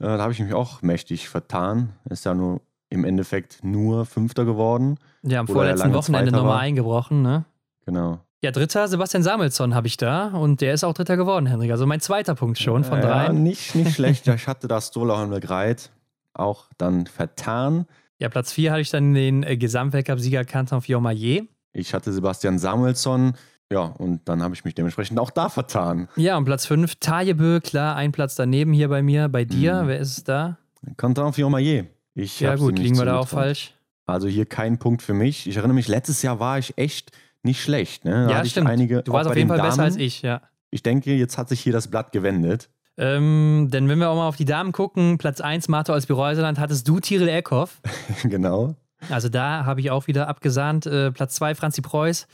äh, 0.00 0.04
da 0.04 0.18
habe 0.18 0.32
ich 0.32 0.40
mich 0.40 0.52
auch 0.52 0.82
mächtig 0.82 1.28
vertan. 1.28 1.94
Ist 2.10 2.26
ja 2.26 2.34
nur 2.34 2.60
im 2.90 3.04
Endeffekt 3.04 3.64
nur 3.64 4.04
Fünfter 4.04 4.44
geworden. 4.44 4.98
Ja, 5.22 5.40
am 5.40 5.46
vorletzten 5.46 5.94
Wochenende 5.94 6.32
nochmal 6.32 6.58
eingebrochen, 6.58 7.22
ne? 7.22 7.44
Genau. 7.86 8.20
Ja, 8.42 8.52
dritter 8.52 8.88
Sebastian 8.88 9.22
Samuelsson 9.22 9.74
habe 9.74 9.86
ich 9.86 9.98
da 9.98 10.28
und 10.28 10.62
der 10.62 10.72
ist 10.72 10.82
auch 10.82 10.94
dritter 10.94 11.18
geworden, 11.18 11.44
Henrik. 11.44 11.70
Also 11.70 11.86
mein 11.86 12.00
zweiter 12.00 12.34
Punkt 12.34 12.58
schon 12.58 12.84
von 12.84 13.02
drei. 13.02 13.26
Ja, 13.26 13.32
nicht, 13.32 13.74
nicht 13.74 13.94
schlecht. 13.94 14.26
Ich 14.34 14.46
hatte 14.46 14.66
da 14.66 14.80
Stola 14.80 15.22
und 15.22 15.38
Greit 15.40 15.90
auch 16.32 16.66
dann 16.78 17.06
vertan. 17.06 17.86
Ja, 18.18 18.30
Platz 18.30 18.52
vier 18.52 18.70
hatte 18.70 18.80
ich 18.80 18.90
dann 18.90 19.12
den 19.12 19.42
äh, 19.42 19.58
Gesamtweltcup-Sieger 19.58 20.44
Canton 20.44 20.80
Fiormaillet. 20.80 21.48
Ich 21.72 21.92
hatte 21.92 22.12
Sebastian 22.12 22.58
Samuelsson. 22.58 23.34
Ja, 23.70 23.82
und 23.82 24.26
dann 24.28 24.42
habe 24.42 24.54
ich 24.54 24.64
mich 24.64 24.74
dementsprechend 24.74 25.18
auch 25.20 25.30
da 25.30 25.48
vertan. 25.48 26.08
Ja, 26.16 26.36
und 26.36 26.44
Platz 26.44 26.66
5, 26.66 26.96
Tajebö, 26.96 27.60
klar, 27.60 27.94
ein 27.94 28.10
Platz 28.10 28.34
daneben 28.34 28.72
hier 28.72 28.88
bei 28.88 29.02
mir. 29.02 29.28
Bei 29.28 29.44
dir, 29.44 29.82
mhm. 29.82 29.88
wer 29.88 29.98
ist 29.98 30.16
es 30.16 30.24
da? 30.24 30.56
Canton 30.96 31.34
Fiormaillet. 31.34 31.88
Ich 32.14 32.40
ja, 32.40 32.56
gut, 32.56 32.78
liegen 32.78 32.98
wir 32.98 33.04
da 33.04 33.18
auch 33.18 33.28
falsch. 33.28 33.74
Also 34.06 34.28
hier 34.28 34.46
kein 34.46 34.78
Punkt 34.78 35.02
für 35.02 35.14
mich. 35.14 35.46
Ich 35.46 35.56
erinnere 35.56 35.74
mich, 35.74 35.88
letztes 35.88 36.22
Jahr 36.22 36.40
war 36.40 36.58
ich 36.58 36.76
echt 36.78 37.12
nicht 37.42 37.62
schlecht. 37.62 38.04
Ne? 38.04 38.26
Da 38.26 38.30
ja, 38.30 38.44
stimmt. 38.44 38.68
Einige, 38.68 39.02
du 39.02 39.12
warst 39.12 39.28
auf 39.28 39.36
jeden 39.36 39.48
Fall 39.48 39.58
Damen. 39.58 39.70
besser 39.70 39.82
als 39.82 39.96
ich, 39.96 40.22
ja. 40.22 40.42
Ich 40.70 40.82
denke, 40.82 41.14
jetzt 41.14 41.38
hat 41.38 41.48
sich 41.48 41.60
hier 41.60 41.72
das 41.72 41.88
Blatt 41.88 42.12
gewendet. 42.12 42.70
Ähm, 42.96 43.68
denn 43.72 43.88
wenn 43.88 43.98
wir 43.98 44.10
auch 44.10 44.16
mal 44.16 44.28
auf 44.28 44.36
die 44.36 44.44
Damen 44.44 44.72
gucken, 44.72 45.18
Platz 45.18 45.40
1 45.40 45.68
Martha 45.68 45.94
aus 45.94 46.06
Bireuseland, 46.06 46.58
hattest 46.58 46.86
du 46.86 47.00
Tiril 47.00 47.28
Eckhoff. 47.28 47.80
genau. 48.24 48.74
Also 49.08 49.28
da 49.28 49.64
habe 49.64 49.80
ich 49.80 49.90
auch 49.90 50.06
wieder 50.06 50.28
abgesahnt. 50.28 50.86
Äh, 50.86 51.10
Platz 51.10 51.34
2 51.36 51.54
Franzi 51.54 51.80
Preuß. 51.80 52.26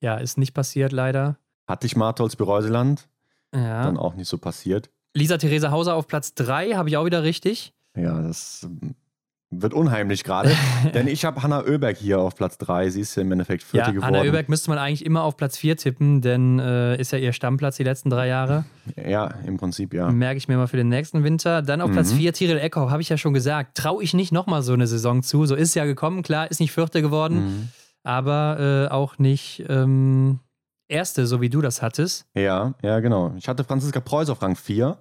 Ja, 0.00 0.16
ist 0.16 0.36
nicht 0.36 0.54
passiert 0.54 0.92
leider. 0.92 1.38
Hatte 1.66 1.86
ich 1.86 1.96
Martholz 1.96 2.36
Bereuseland. 2.36 3.08
Ja. 3.54 3.84
Dann 3.84 3.96
auch 3.96 4.14
nicht 4.14 4.28
so 4.28 4.38
passiert. 4.38 4.90
Lisa 5.14 5.38
Theresa 5.38 5.70
Hauser 5.70 5.94
auf 5.94 6.06
Platz 6.06 6.34
3 6.34 6.72
habe 6.72 6.88
ich 6.88 6.96
auch 6.96 7.04
wieder 7.04 7.22
richtig. 7.22 7.72
Ja, 7.96 8.20
das 8.20 8.68
wird 9.50 9.72
unheimlich 9.72 10.24
gerade, 10.24 10.50
denn 10.94 11.06
ich 11.06 11.24
habe 11.24 11.42
Hanna 11.42 11.64
Oeberg 11.64 11.96
hier 11.96 12.20
auf 12.20 12.34
Platz 12.34 12.58
3. 12.58 12.90
Sie 12.90 13.00
ist 13.00 13.14
ja 13.14 13.22
im 13.22 13.32
Endeffekt 13.32 13.62
vierte 13.62 13.88
ja, 13.88 13.92
geworden. 13.92 14.14
Hanna 14.14 14.26
Oeberg 14.26 14.48
müsste 14.48 14.70
man 14.70 14.78
eigentlich 14.78 15.04
immer 15.06 15.22
auf 15.22 15.36
Platz 15.36 15.56
4 15.56 15.76
tippen, 15.76 16.20
denn 16.20 16.58
äh, 16.58 17.00
ist 17.00 17.12
ja 17.12 17.18
ihr 17.18 17.32
Stammplatz 17.32 17.76
die 17.76 17.84
letzten 17.84 18.10
drei 18.10 18.28
Jahre. 18.28 18.64
Ja, 18.96 19.34
im 19.46 19.56
Prinzip 19.56 19.94
ja. 19.94 20.10
Merke 20.10 20.36
ich 20.36 20.48
mir 20.48 20.56
mal 20.56 20.66
für 20.66 20.76
den 20.76 20.88
nächsten 20.88 21.24
Winter. 21.24 21.62
Dann 21.62 21.80
auf 21.80 21.88
mhm. 21.88 21.94
Platz 21.94 22.12
4 22.12 22.32
Tiril 22.32 22.58
Eckhoff, 22.58 22.90
habe 22.90 23.00
ich 23.00 23.08
ja 23.08 23.16
schon 23.16 23.32
gesagt. 23.32 23.76
Traue 23.76 24.02
ich 24.02 24.12
nicht 24.12 24.32
nochmal 24.32 24.62
so 24.62 24.74
eine 24.74 24.86
Saison 24.86 25.22
zu. 25.22 25.46
So 25.46 25.54
ist 25.54 25.68
es 25.68 25.74
ja 25.74 25.86
gekommen, 25.86 26.22
klar, 26.22 26.50
ist 26.50 26.60
nicht 26.60 26.72
Vierte 26.72 27.00
geworden, 27.00 27.36
mhm. 27.36 27.68
aber 28.02 28.88
äh, 28.88 28.92
auch 28.92 29.18
nicht 29.18 29.64
ähm, 29.68 30.40
Erste, 30.90 31.26
so 31.26 31.42
wie 31.42 31.50
du 31.50 31.60
das 31.60 31.82
hattest. 31.82 32.26
Ja, 32.34 32.74
ja, 32.82 33.00
genau. 33.00 33.34
Ich 33.36 33.46
hatte 33.46 33.62
Franziska 33.62 34.00
Preuß 34.00 34.30
auf 34.30 34.40
Rang 34.40 34.56
4. 34.56 34.96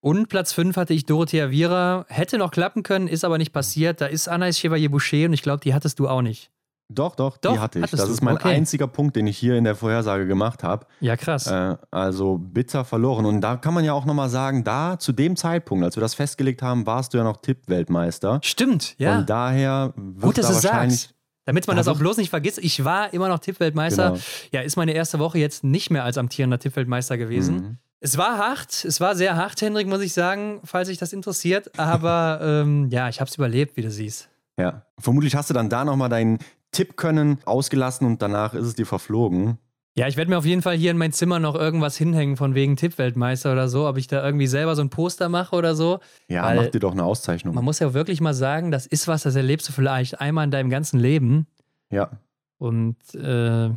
Und 0.00 0.28
Platz 0.28 0.52
5 0.52 0.76
hatte 0.76 0.94
ich 0.94 1.04
Dorothea 1.04 1.50
Viera. 1.50 2.06
Hätte 2.08 2.38
noch 2.38 2.50
klappen 2.50 2.82
können, 2.82 3.06
ist 3.06 3.24
aber 3.24 3.38
nicht 3.38 3.52
passiert. 3.52 4.00
Da 4.00 4.06
ist 4.06 4.28
Anais 4.28 4.58
Chevalier-Boucher 4.58 5.26
und 5.26 5.34
ich 5.34 5.42
glaube, 5.42 5.60
die 5.60 5.74
hattest 5.74 5.98
du 5.98 6.08
auch 6.08 6.22
nicht. 6.22 6.50
Doch, 6.92 7.14
doch, 7.14 7.36
doch 7.36 7.52
die 7.52 7.58
hatte 7.60 7.78
ich. 7.78 7.90
Das 7.90 8.06
du? 8.06 8.12
ist 8.12 8.20
mein 8.20 8.34
okay. 8.34 8.54
einziger 8.54 8.88
Punkt, 8.88 9.14
den 9.14 9.26
ich 9.28 9.38
hier 9.38 9.56
in 9.56 9.62
der 9.62 9.76
Vorhersage 9.76 10.26
gemacht 10.26 10.64
habe. 10.64 10.86
Ja, 11.00 11.16
krass. 11.16 11.46
Äh, 11.46 11.76
also 11.90 12.38
bitter 12.38 12.84
verloren. 12.84 13.26
Und 13.26 13.42
da 13.42 13.56
kann 13.56 13.74
man 13.74 13.84
ja 13.84 13.92
auch 13.92 14.06
nochmal 14.06 14.28
sagen, 14.28 14.64
da 14.64 14.98
zu 14.98 15.12
dem 15.12 15.36
Zeitpunkt, 15.36 15.84
als 15.84 15.96
wir 15.96 16.00
das 16.00 16.14
festgelegt 16.14 16.62
haben, 16.62 16.86
warst 16.86 17.14
du 17.14 17.18
ja 17.18 17.24
noch 17.24 17.36
Tipp-Weltmeister. 17.36 18.40
Stimmt, 18.42 18.96
ja. 18.98 19.18
Und 19.18 19.30
daher 19.30 19.92
wird 19.96 20.22
Gut, 20.22 20.38
dass 20.38 20.46
da 20.46 20.52
du 20.52 20.64
wahrscheinlich. 20.64 21.00
Sagst. 21.00 21.14
Damit 21.46 21.66
man 21.66 21.76
das 21.76 21.88
auch 21.88 21.98
bloß 21.98 22.18
nicht 22.18 22.30
vergisst, 22.30 22.58
ich 22.58 22.84
war 22.84 23.12
immer 23.12 23.28
noch 23.28 23.38
Tippweltmeister. 23.38 24.10
Genau. 24.10 24.22
Ja, 24.52 24.60
ist 24.60 24.76
meine 24.76 24.92
erste 24.92 25.18
Woche 25.18 25.38
jetzt 25.38 25.64
nicht 25.64 25.90
mehr 25.90 26.04
als 26.04 26.18
amtierender 26.18 26.58
Tippweltmeister 26.58 27.18
gewesen. 27.18 27.56
Mhm. 27.56 27.78
Es 28.02 28.16
war 28.16 28.38
hart, 28.38 28.84
es 28.86 28.98
war 29.00 29.14
sehr 29.14 29.36
hart, 29.36 29.60
Hendrik, 29.60 29.86
muss 29.86 30.00
ich 30.00 30.14
sagen, 30.14 30.60
falls 30.64 30.88
sich 30.88 30.96
das 30.96 31.12
interessiert. 31.12 31.78
Aber 31.78 32.40
ähm, 32.42 32.88
ja, 32.90 33.08
ich 33.08 33.20
habe 33.20 33.28
es 33.28 33.36
überlebt, 33.36 33.76
wie 33.76 33.82
du 33.82 33.90
siehst. 33.90 34.28
Ja, 34.58 34.82
vermutlich 34.98 35.34
hast 35.34 35.50
du 35.50 35.54
dann 35.54 35.68
da 35.68 35.84
nochmal 35.84 36.08
deinen 36.08 36.38
Tipp 36.72 36.96
können 36.96 37.38
ausgelassen 37.44 38.06
und 38.06 38.22
danach 38.22 38.54
ist 38.54 38.66
es 38.66 38.74
dir 38.74 38.86
verflogen. 38.86 39.58
Ja, 39.96 40.06
ich 40.06 40.16
werde 40.16 40.30
mir 40.30 40.38
auf 40.38 40.46
jeden 40.46 40.62
Fall 40.62 40.76
hier 40.76 40.92
in 40.92 40.96
mein 40.96 41.12
Zimmer 41.12 41.40
noch 41.40 41.54
irgendwas 41.54 41.96
hinhängen 41.96 42.36
von 42.36 42.54
wegen 42.54 42.76
Tippweltmeister 42.76 43.52
oder 43.52 43.68
so, 43.68 43.86
ob 43.88 43.98
ich 43.98 44.06
da 44.06 44.24
irgendwie 44.24 44.46
selber 44.46 44.76
so 44.76 44.82
ein 44.82 44.88
Poster 44.88 45.28
mache 45.28 45.54
oder 45.54 45.74
so. 45.74 45.98
Ja, 46.28 46.44
Weil 46.44 46.56
mach 46.56 46.66
dir 46.68 46.80
doch 46.80 46.92
eine 46.92 47.04
Auszeichnung. 47.04 47.54
Man 47.54 47.64
muss 47.64 47.80
ja 47.80 47.92
wirklich 47.92 48.20
mal 48.20 48.32
sagen, 48.32 48.70
das 48.70 48.86
ist 48.86 49.08
was, 49.08 49.24
das 49.24 49.34
erlebst 49.34 49.68
du 49.68 49.72
vielleicht 49.72 50.20
einmal 50.20 50.44
in 50.44 50.52
deinem 50.52 50.70
ganzen 50.70 51.00
Leben. 51.00 51.48
Ja. 51.90 52.10
Und 52.58 52.96
äh, 53.14 53.70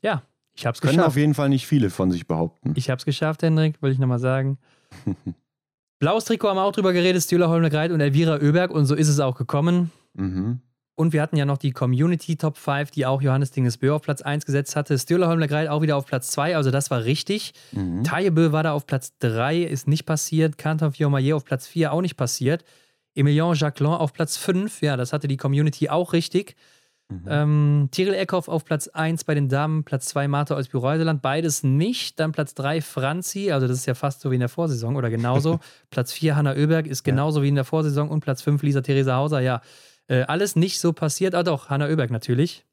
ja, 0.00 0.22
ich 0.58 0.66
habe 0.66 0.74
es 0.74 0.80
geschafft. 0.80 0.96
Können 0.96 1.06
auf 1.06 1.16
jeden 1.16 1.34
Fall 1.34 1.48
nicht 1.48 1.68
viele 1.68 1.88
von 1.88 2.10
sich 2.10 2.26
behaupten. 2.26 2.72
Ich 2.74 2.90
habe 2.90 2.98
es 2.98 3.04
geschafft, 3.04 3.44
Hendrik, 3.44 3.80
will 3.80 3.92
ich 3.92 3.98
nochmal 4.00 4.18
sagen. 4.18 4.58
Blaues 6.00 6.24
Trikot 6.24 6.48
haben 6.48 6.56
wir 6.56 6.64
auch 6.64 6.72
drüber 6.72 6.92
geredet, 6.92 7.22
Stühler 7.22 7.48
Holmgreit 7.48 7.92
und 7.92 8.00
Elvira 8.00 8.40
Oeberg 8.40 8.72
und 8.72 8.86
so 8.86 8.96
ist 8.96 9.06
es 9.08 9.20
auch 9.20 9.36
gekommen. 9.36 9.92
Mhm. 10.14 10.60
Und 10.96 11.12
wir 11.12 11.22
hatten 11.22 11.36
ja 11.36 11.44
noch 11.44 11.58
die 11.58 11.70
Community 11.70 12.34
Top 12.34 12.56
5, 12.56 12.90
die 12.90 13.06
auch 13.06 13.22
Johannes 13.22 13.52
Dingesbö 13.52 13.92
auf 13.92 14.02
Platz 14.02 14.20
1 14.20 14.46
gesetzt 14.46 14.74
hatte. 14.74 14.98
Stühler 14.98 15.28
Holmgreit 15.28 15.68
auch 15.68 15.80
wieder 15.80 15.96
auf 15.96 16.06
Platz 16.06 16.32
2, 16.32 16.56
also 16.56 16.72
das 16.72 16.90
war 16.90 17.04
richtig. 17.04 17.52
Mhm. 17.70 18.02
Tajebö 18.02 18.50
war 18.50 18.64
da 18.64 18.72
auf 18.72 18.84
Platz 18.84 19.16
3, 19.20 19.58
ist 19.62 19.86
nicht 19.86 20.06
passiert. 20.06 20.58
Canton 20.58 20.90
Fiormaillet 20.90 21.34
auf 21.34 21.44
Platz 21.44 21.68
4, 21.68 21.92
auch 21.92 22.00
nicht 22.00 22.16
passiert. 22.16 22.64
Emilien 23.14 23.54
Jacquelin 23.54 23.92
auf 23.92 24.12
Platz 24.12 24.36
5, 24.36 24.82
ja, 24.82 24.96
das 24.96 25.12
hatte 25.12 25.28
die 25.28 25.36
Community 25.36 25.88
auch 25.88 26.12
richtig. 26.12 26.56
Mhm. 27.10 27.24
Ähm, 27.26 27.88
Tiril 27.90 28.14
Eckhoff 28.14 28.48
auf 28.48 28.66
Platz 28.66 28.88
1 28.88 29.24
bei 29.24 29.34
den 29.34 29.48
Damen, 29.48 29.84
Platz 29.84 30.06
2 30.06 30.28
Martha 30.28 30.54
aus 30.54 30.68
Büreuseland, 30.68 31.22
beides 31.22 31.62
nicht. 31.62 32.20
Dann 32.20 32.32
Platz 32.32 32.54
3 32.54 32.82
Franzi, 32.82 33.50
also 33.50 33.66
das 33.66 33.78
ist 33.78 33.86
ja 33.86 33.94
fast 33.94 34.20
so 34.20 34.30
wie 34.30 34.34
in 34.34 34.40
der 34.40 34.50
Vorsaison 34.50 34.94
oder 34.94 35.08
genauso. 35.08 35.58
Platz 35.90 36.12
4 36.12 36.36
Hanna 36.36 36.52
Oeberg 36.52 36.86
ist 36.86 37.04
genauso 37.04 37.40
ja. 37.40 37.44
wie 37.44 37.48
in 37.48 37.54
der 37.54 37.64
Vorsaison 37.64 38.10
und 38.10 38.20
Platz 38.20 38.42
5 38.42 38.62
Lisa 38.62 38.82
Theresa 38.82 39.16
Hauser, 39.16 39.40
ja. 39.40 39.62
Äh, 40.06 40.22
alles 40.22 40.56
nicht 40.56 40.80
so 40.80 40.92
passiert, 40.92 41.34
ah 41.34 41.42
doch, 41.42 41.70
Hanna 41.70 41.86
Oeberg 41.86 42.10
natürlich. 42.10 42.66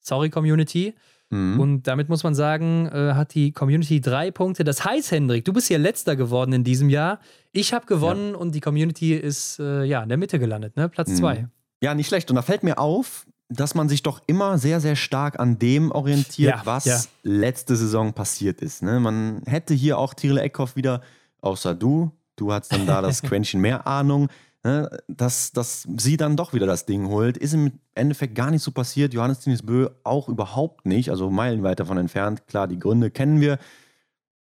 Sorry, 0.00 0.30
Community. 0.30 0.94
Mhm. 1.30 1.58
Und 1.58 1.82
damit 1.84 2.08
muss 2.08 2.22
man 2.22 2.34
sagen, 2.34 2.86
äh, 2.86 3.14
hat 3.14 3.34
die 3.34 3.52
Community 3.52 4.00
drei 4.00 4.30
Punkte. 4.30 4.64
Das 4.64 4.84
heißt, 4.84 5.10
Hendrik, 5.10 5.44
du 5.44 5.52
bist 5.52 5.68
hier 5.68 5.78
letzter 5.78 6.14
geworden 6.14 6.52
in 6.52 6.62
diesem 6.62 6.88
Jahr. 6.88 7.20
Ich 7.52 7.72
habe 7.72 7.86
gewonnen 7.86 8.32
ja. 8.32 8.36
und 8.36 8.54
die 8.54 8.60
Community 8.60 9.14
ist 9.14 9.58
äh, 9.58 9.84
ja 9.84 10.02
in 10.02 10.08
der 10.08 10.18
Mitte 10.18 10.38
gelandet, 10.38 10.76
ne? 10.76 10.88
Platz 10.88 11.08
mhm. 11.08 11.16
zwei. 11.16 11.48
Ja, 11.80 11.94
nicht 11.94 12.06
schlecht. 12.06 12.30
Und 12.30 12.36
da 12.36 12.42
fällt 12.42 12.62
mir 12.62 12.78
auf, 12.78 13.26
dass 13.52 13.74
man 13.74 13.88
sich 13.88 14.02
doch 14.02 14.20
immer 14.26 14.58
sehr, 14.58 14.80
sehr 14.80 14.96
stark 14.96 15.38
an 15.38 15.58
dem 15.58 15.90
orientiert, 15.90 16.56
ja, 16.56 16.62
was 16.64 16.84
ja. 16.84 17.00
letzte 17.22 17.76
Saison 17.76 18.12
passiert 18.12 18.60
ist. 18.60 18.82
Ne? 18.82 19.00
Man 19.00 19.42
hätte 19.46 19.74
hier 19.74 19.98
auch 19.98 20.14
Tyrell 20.14 20.38
Eckhoff 20.38 20.76
wieder, 20.76 21.02
außer 21.40 21.74
du, 21.74 22.12
du 22.36 22.52
hast 22.52 22.72
dann 22.72 22.86
da 22.86 23.02
das 23.02 23.22
Quäntchen 23.22 23.60
mehr 23.60 23.86
Ahnung, 23.86 24.28
ne? 24.64 24.90
dass, 25.08 25.52
dass 25.52 25.86
sie 25.96 26.16
dann 26.16 26.36
doch 26.36 26.52
wieder 26.52 26.66
das 26.66 26.86
Ding 26.86 27.08
holt. 27.08 27.36
Ist 27.36 27.54
im 27.54 27.72
Endeffekt 27.94 28.34
gar 28.34 28.50
nicht 28.50 28.62
so 28.62 28.70
passiert. 28.70 29.14
Johannes 29.14 29.40
Tinis 29.40 29.62
Bö 29.62 29.88
auch 30.04 30.28
überhaupt 30.28 30.86
nicht, 30.86 31.10
also 31.10 31.30
meilenweit 31.30 31.80
davon 31.80 31.98
entfernt. 31.98 32.46
Klar, 32.46 32.68
die 32.68 32.78
Gründe 32.78 33.10
kennen 33.10 33.40
wir. 33.40 33.58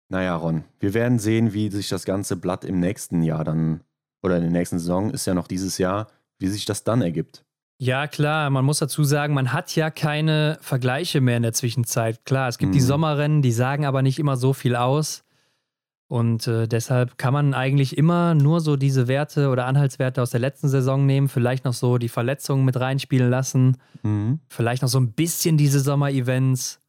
Naja, 0.09 0.37
Ron, 0.37 0.65
wir 0.79 0.95
werden 0.95 1.19
sehen, 1.19 1.53
wie 1.53 1.71
sich 1.71 1.89
das 1.89 2.05
ganze 2.05 2.37
Blatt 2.37 2.65
im 2.65 2.79
nächsten 2.79 3.23
Jahr 3.23 3.43
dann, 3.43 3.81
oder 4.23 4.37
in 4.37 4.43
der 4.43 4.53
nächsten 4.53 4.79
Saison, 4.79 5.11
ist 5.11 5.27
ja 5.27 5.35
noch 5.35 5.49
dieses 5.49 5.79
Jahr, 5.79 6.09
wie 6.39 6.49
sich 6.49 6.65
das 6.65 6.85
dann 6.85 7.03
ergibt. 7.03 7.46
Ja, 7.79 8.07
klar, 8.07 8.49
man 8.49 8.65
muss 8.65 8.79
dazu 8.79 9.05
sagen, 9.05 9.35
man 9.35 9.53
hat 9.53 9.77
ja 9.77 9.91
keine 9.91 10.59
Vergleiche 10.63 11.21
mehr 11.21 11.37
in 11.37 11.43
der 11.43 11.53
Zwischenzeit. 11.53 12.25
Klar, 12.25 12.49
es 12.49 12.57
gibt 12.57 12.71
mhm. 12.71 12.75
die 12.75 12.81
Sommerrennen, 12.81 13.43
die 13.43 13.53
sagen 13.53 13.85
aber 13.85 14.01
nicht 14.03 14.19
immer 14.19 14.37
so 14.37 14.55
viel 14.55 14.77
aus. 14.77 15.25
Und 16.09 16.47
äh, 16.47 16.69
deshalb 16.69 17.19
kann 17.19 17.35
man 17.35 17.53
eigentlich 17.53 17.99
immer 17.99 18.35
nur 18.35 18.61
so 18.61 18.77
diese 18.77 19.09
Werte 19.09 19.51
oder 19.51 19.67
Anhaltswerte 19.67 20.23
aus 20.23 20.31
der 20.31 20.41
letzten 20.41 20.69
Saison 20.69 21.05
nehmen, 21.05 21.29
vielleicht 21.29 21.65
noch 21.65 21.73
so 21.73 21.99
die 21.99 22.09
Verletzungen 22.09 22.65
mit 22.65 22.79
reinspielen 22.79 23.29
lassen, 23.29 23.77
mhm. 24.03 24.41
vielleicht 24.49 24.83
noch 24.83 24.89
so 24.89 25.01
ein 25.01 25.13
bisschen 25.13 25.57
diese 25.57 25.81
Sommer-Events. 25.81 26.81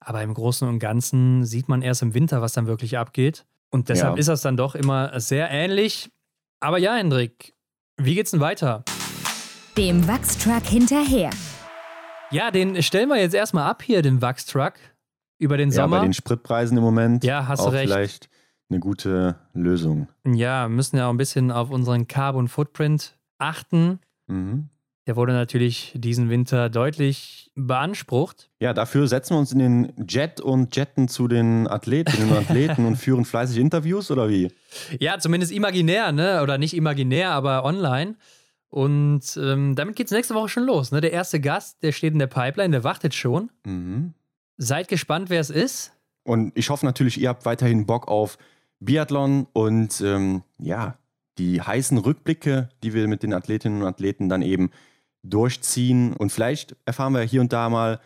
Aber 0.00 0.22
im 0.22 0.34
Großen 0.34 0.66
und 0.66 0.78
Ganzen 0.78 1.44
sieht 1.44 1.68
man 1.68 1.82
erst 1.82 2.02
im 2.02 2.14
Winter, 2.14 2.40
was 2.40 2.54
dann 2.54 2.66
wirklich 2.66 2.98
abgeht. 2.98 3.44
Und 3.70 3.88
deshalb 3.88 4.14
ja. 4.14 4.18
ist 4.18 4.28
das 4.28 4.40
dann 4.40 4.56
doch 4.56 4.74
immer 4.74 5.20
sehr 5.20 5.50
ähnlich. 5.50 6.10
Aber 6.60 6.78
ja, 6.78 6.94
Hendrik, 6.94 7.54
wie 7.98 8.14
geht's 8.14 8.32
denn 8.32 8.40
weiter? 8.40 8.84
Dem 9.78 10.06
Wachstruck 10.06 10.66
hinterher. 10.66 11.30
Ja, 12.30 12.50
den 12.50 12.82
stellen 12.82 13.08
wir 13.08 13.16
jetzt 13.16 13.34
erstmal 13.34 13.70
ab 13.70 13.82
hier, 13.82 14.02
den 14.02 14.20
Wachstruck. 14.20 14.74
Über 15.38 15.56
den 15.56 15.70
Sommer. 15.70 15.96
Ja, 15.96 16.00
bei 16.02 16.06
den 16.08 16.12
Spritpreisen 16.12 16.76
im 16.76 16.84
Moment. 16.84 17.24
Ja, 17.24 17.48
hast 17.48 17.60
auch 17.60 17.70
du 17.70 17.76
recht. 17.76 17.90
Vielleicht 17.90 18.28
eine 18.68 18.80
gute 18.80 19.36
Lösung. 19.54 20.08
Ja, 20.26 20.68
müssen 20.68 20.98
ja 20.98 21.06
auch 21.06 21.10
ein 21.10 21.16
bisschen 21.16 21.50
auf 21.50 21.70
unseren 21.70 22.06
Carbon 22.06 22.48
Footprint 22.48 23.16
achten. 23.38 23.98
Mhm. 24.26 24.68
Der 25.06 25.16
wurde 25.16 25.32
natürlich 25.32 25.92
diesen 25.96 26.28
Winter 26.28 26.68
deutlich 26.68 27.50
beansprucht. 27.54 28.50
Ja, 28.60 28.74
dafür 28.74 29.08
setzen 29.08 29.34
wir 29.34 29.38
uns 29.38 29.52
in 29.52 29.58
den 29.58 29.92
Jet 30.06 30.42
und 30.42 30.76
jetten 30.76 31.08
zu 31.08 31.28
den 31.28 31.66
Athletinnen 31.66 32.30
und 32.30 32.36
Athleten 32.36 32.84
und 32.86 32.96
führen 32.96 33.24
fleißig 33.24 33.56
Interviews 33.56 34.10
oder 34.10 34.28
wie? 34.28 34.52
Ja, 35.00 35.18
zumindest 35.18 35.50
imaginär, 35.50 36.12
ne? 36.12 36.42
Oder 36.42 36.58
nicht 36.58 36.76
imaginär, 36.76 37.30
aber 37.30 37.64
online. 37.64 38.16
Und 38.72 39.36
ähm, 39.36 39.74
damit 39.74 39.96
geht 39.96 40.06
es 40.06 40.12
nächste 40.12 40.34
Woche 40.34 40.48
schon 40.48 40.64
los. 40.64 40.92
Ne? 40.92 41.02
Der 41.02 41.12
erste 41.12 41.40
Gast, 41.40 41.82
der 41.82 41.92
steht 41.92 42.14
in 42.14 42.18
der 42.18 42.26
Pipeline, 42.26 42.70
der 42.70 42.84
wartet 42.84 43.12
schon. 43.12 43.50
Mhm. 43.66 44.14
Seid 44.56 44.88
gespannt, 44.88 45.28
wer 45.28 45.40
es 45.40 45.50
ist. 45.50 45.92
Und 46.24 46.52
ich 46.54 46.70
hoffe 46.70 46.86
natürlich, 46.86 47.20
ihr 47.20 47.28
habt 47.28 47.44
weiterhin 47.44 47.84
Bock 47.84 48.08
auf 48.08 48.38
Biathlon 48.80 49.46
und 49.52 50.00
ähm, 50.00 50.42
ja, 50.58 50.96
die 51.36 51.60
heißen 51.60 51.98
Rückblicke, 51.98 52.70
die 52.82 52.94
wir 52.94 53.08
mit 53.08 53.22
den 53.22 53.34
Athletinnen 53.34 53.82
und 53.82 53.88
Athleten 53.88 54.30
dann 54.30 54.40
eben 54.40 54.70
durchziehen. 55.22 56.14
Und 56.14 56.32
vielleicht 56.32 56.74
erfahren 56.86 57.12
wir 57.12 57.20
hier 57.20 57.42
und 57.42 57.52
da 57.52 57.68
mal 57.68 58.00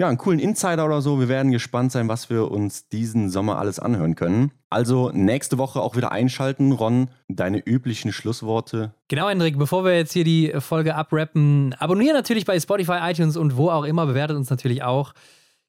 ja, 0.00 0.08
einen 0.08 0.16
coolen 0.16 0.38
Insider 0.38 0.86
oder 0.86 1.02
so. 1.02 1.20
Wir 1.20 1.28
werden 1.28 1.52
gespannt 1.52 1.92
sein, 1.92 2.08
was 2.08 2.30
wir 2.30 2.50
uns 2.50 2.88
diesen 2.88 3.28
Sommer 3.28 3.58
alles 3.58 3.78
anhören 3.78 4.14
können. 4.14 4.50
Also 4.70 5.10
nächste 5.12 5.58
Woche 5.58 5.82
auch 5.82 5.94
wieder 5.94 6.10
einschalten. 6.10 6.72
Ron, 6.72 7.10
deine 7.28 7.58
üblichen 7.58 8.10
Schlussworte. 8.10 8.94
Genau, 9.08 9.28
Hendrik, 9.28 9.58
bevor 9.58 9.84
wir 9.84 9.94
jetzt 9.94 10.14
hier 10.14 10.24
die 10.24 10.54
Folge 10.58 10.94
abrappen, 10.94 11.74
abonnieren 11.74 12.14
natürlich 12.14 12.46
bei 12.46 12.58
Spotify, 12.58 12.98
iTunes 13.02 13.36
und 13.36 13.58
wo 13.58 13.68
auch 13.68 13.84
immer. 13.84 14.06
Bewertet 14.06 14.38
uns 14.38 14.48
natürlich 14.48 14.82
auch. 14.82 15.12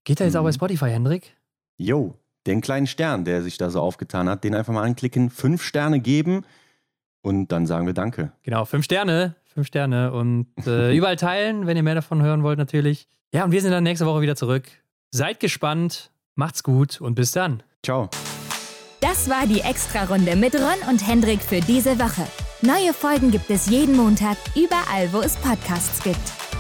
Geht 0.05 0.21
da 0.21 0.23
jetzt 0.23 0.35
mhm. 0.35 0.39
auch 0.39 0.43
bei 0.45 0.53
Spotify, 0.53 0.89
Hendrik? 0.91 1.35
Jo, 1.75 2.15
den 2.47 2.61
kleinen 2.61 2.87
Stern, 2.87 3.25
der 3.25 3.43
sich 3.43 3.57
da 3.57 3.69
so 3.69 3.81
aufgetan 3.81 4.29
hat, 4.29 4.45
den 4.45 4.55
einfach 4.55 4.71
mal 4.71 4.83
anklicken, 4.83 5.29
fünf 5.29 5.61
Sterne 5.61 5.99
geben 5.99 6.45
und 7.21 7.51
dann 7.51 7.65
sagen 7.65 7.85
wir 7.85 7.93
Danke. 7.93 8.31
Genau, 8.43 8.63
fünf 8.63 8.85
Sterne, 8.85 9.35
fünf 9.53 9.67
Sterne 9.67 10.11
und 10.13 10.47
äh, 10.65 10.95
überall 10.95 11.15
teilen, 11.15 11.67
wenn 11.67 11.77
ihr 11.77 11.83
mehr 11.83 11.95
davon 11.95 12.21
hören 12.21 12.43
wollt 12.43 12.57
natürlich. 12.57 13.07
Ja, 13.33 13.45
und 13.45 13.51
wir 13.51 13.61
sind 13.61 13.71
dann 13.71 13.83
nächste 13.83 14.05
Woche 14.05 14.21
wieder 14.21 14.35
zurück. 14.35 14.63
Seid 15.11 15.39
gespannt, 15.39 16.11
macht's 16.35 16.63
gut 16.63 17.01
und 17.01 17.15
bis 17.15 17.31
dann. 17.31 17.63
Ciao. 17.83 18.09
Das 19.01 19.29
war 19.29 19.47
die 19.47 19.61
Extra-Runde 19.61 20.35
mit 20.35 20.53
Ron 20.55 20.89
und 20.89 21.05
Hendrik 21.05 21.41
für 21.41 21.59
diese 21.59 21.97
Woche. 21.97 22.27
Neue 22.61 22.93
Folgen 22.93 23.31
gibt 23.31 23.49
es 23.49 23.67
jeden 23.67 23.95
Montag, 23.95 24.37
überall, 24.55 25.11
wo 25.11 25.21
es 25.21 25.35
Podcasts 25.37 26.03
gibt. 26.03 26.50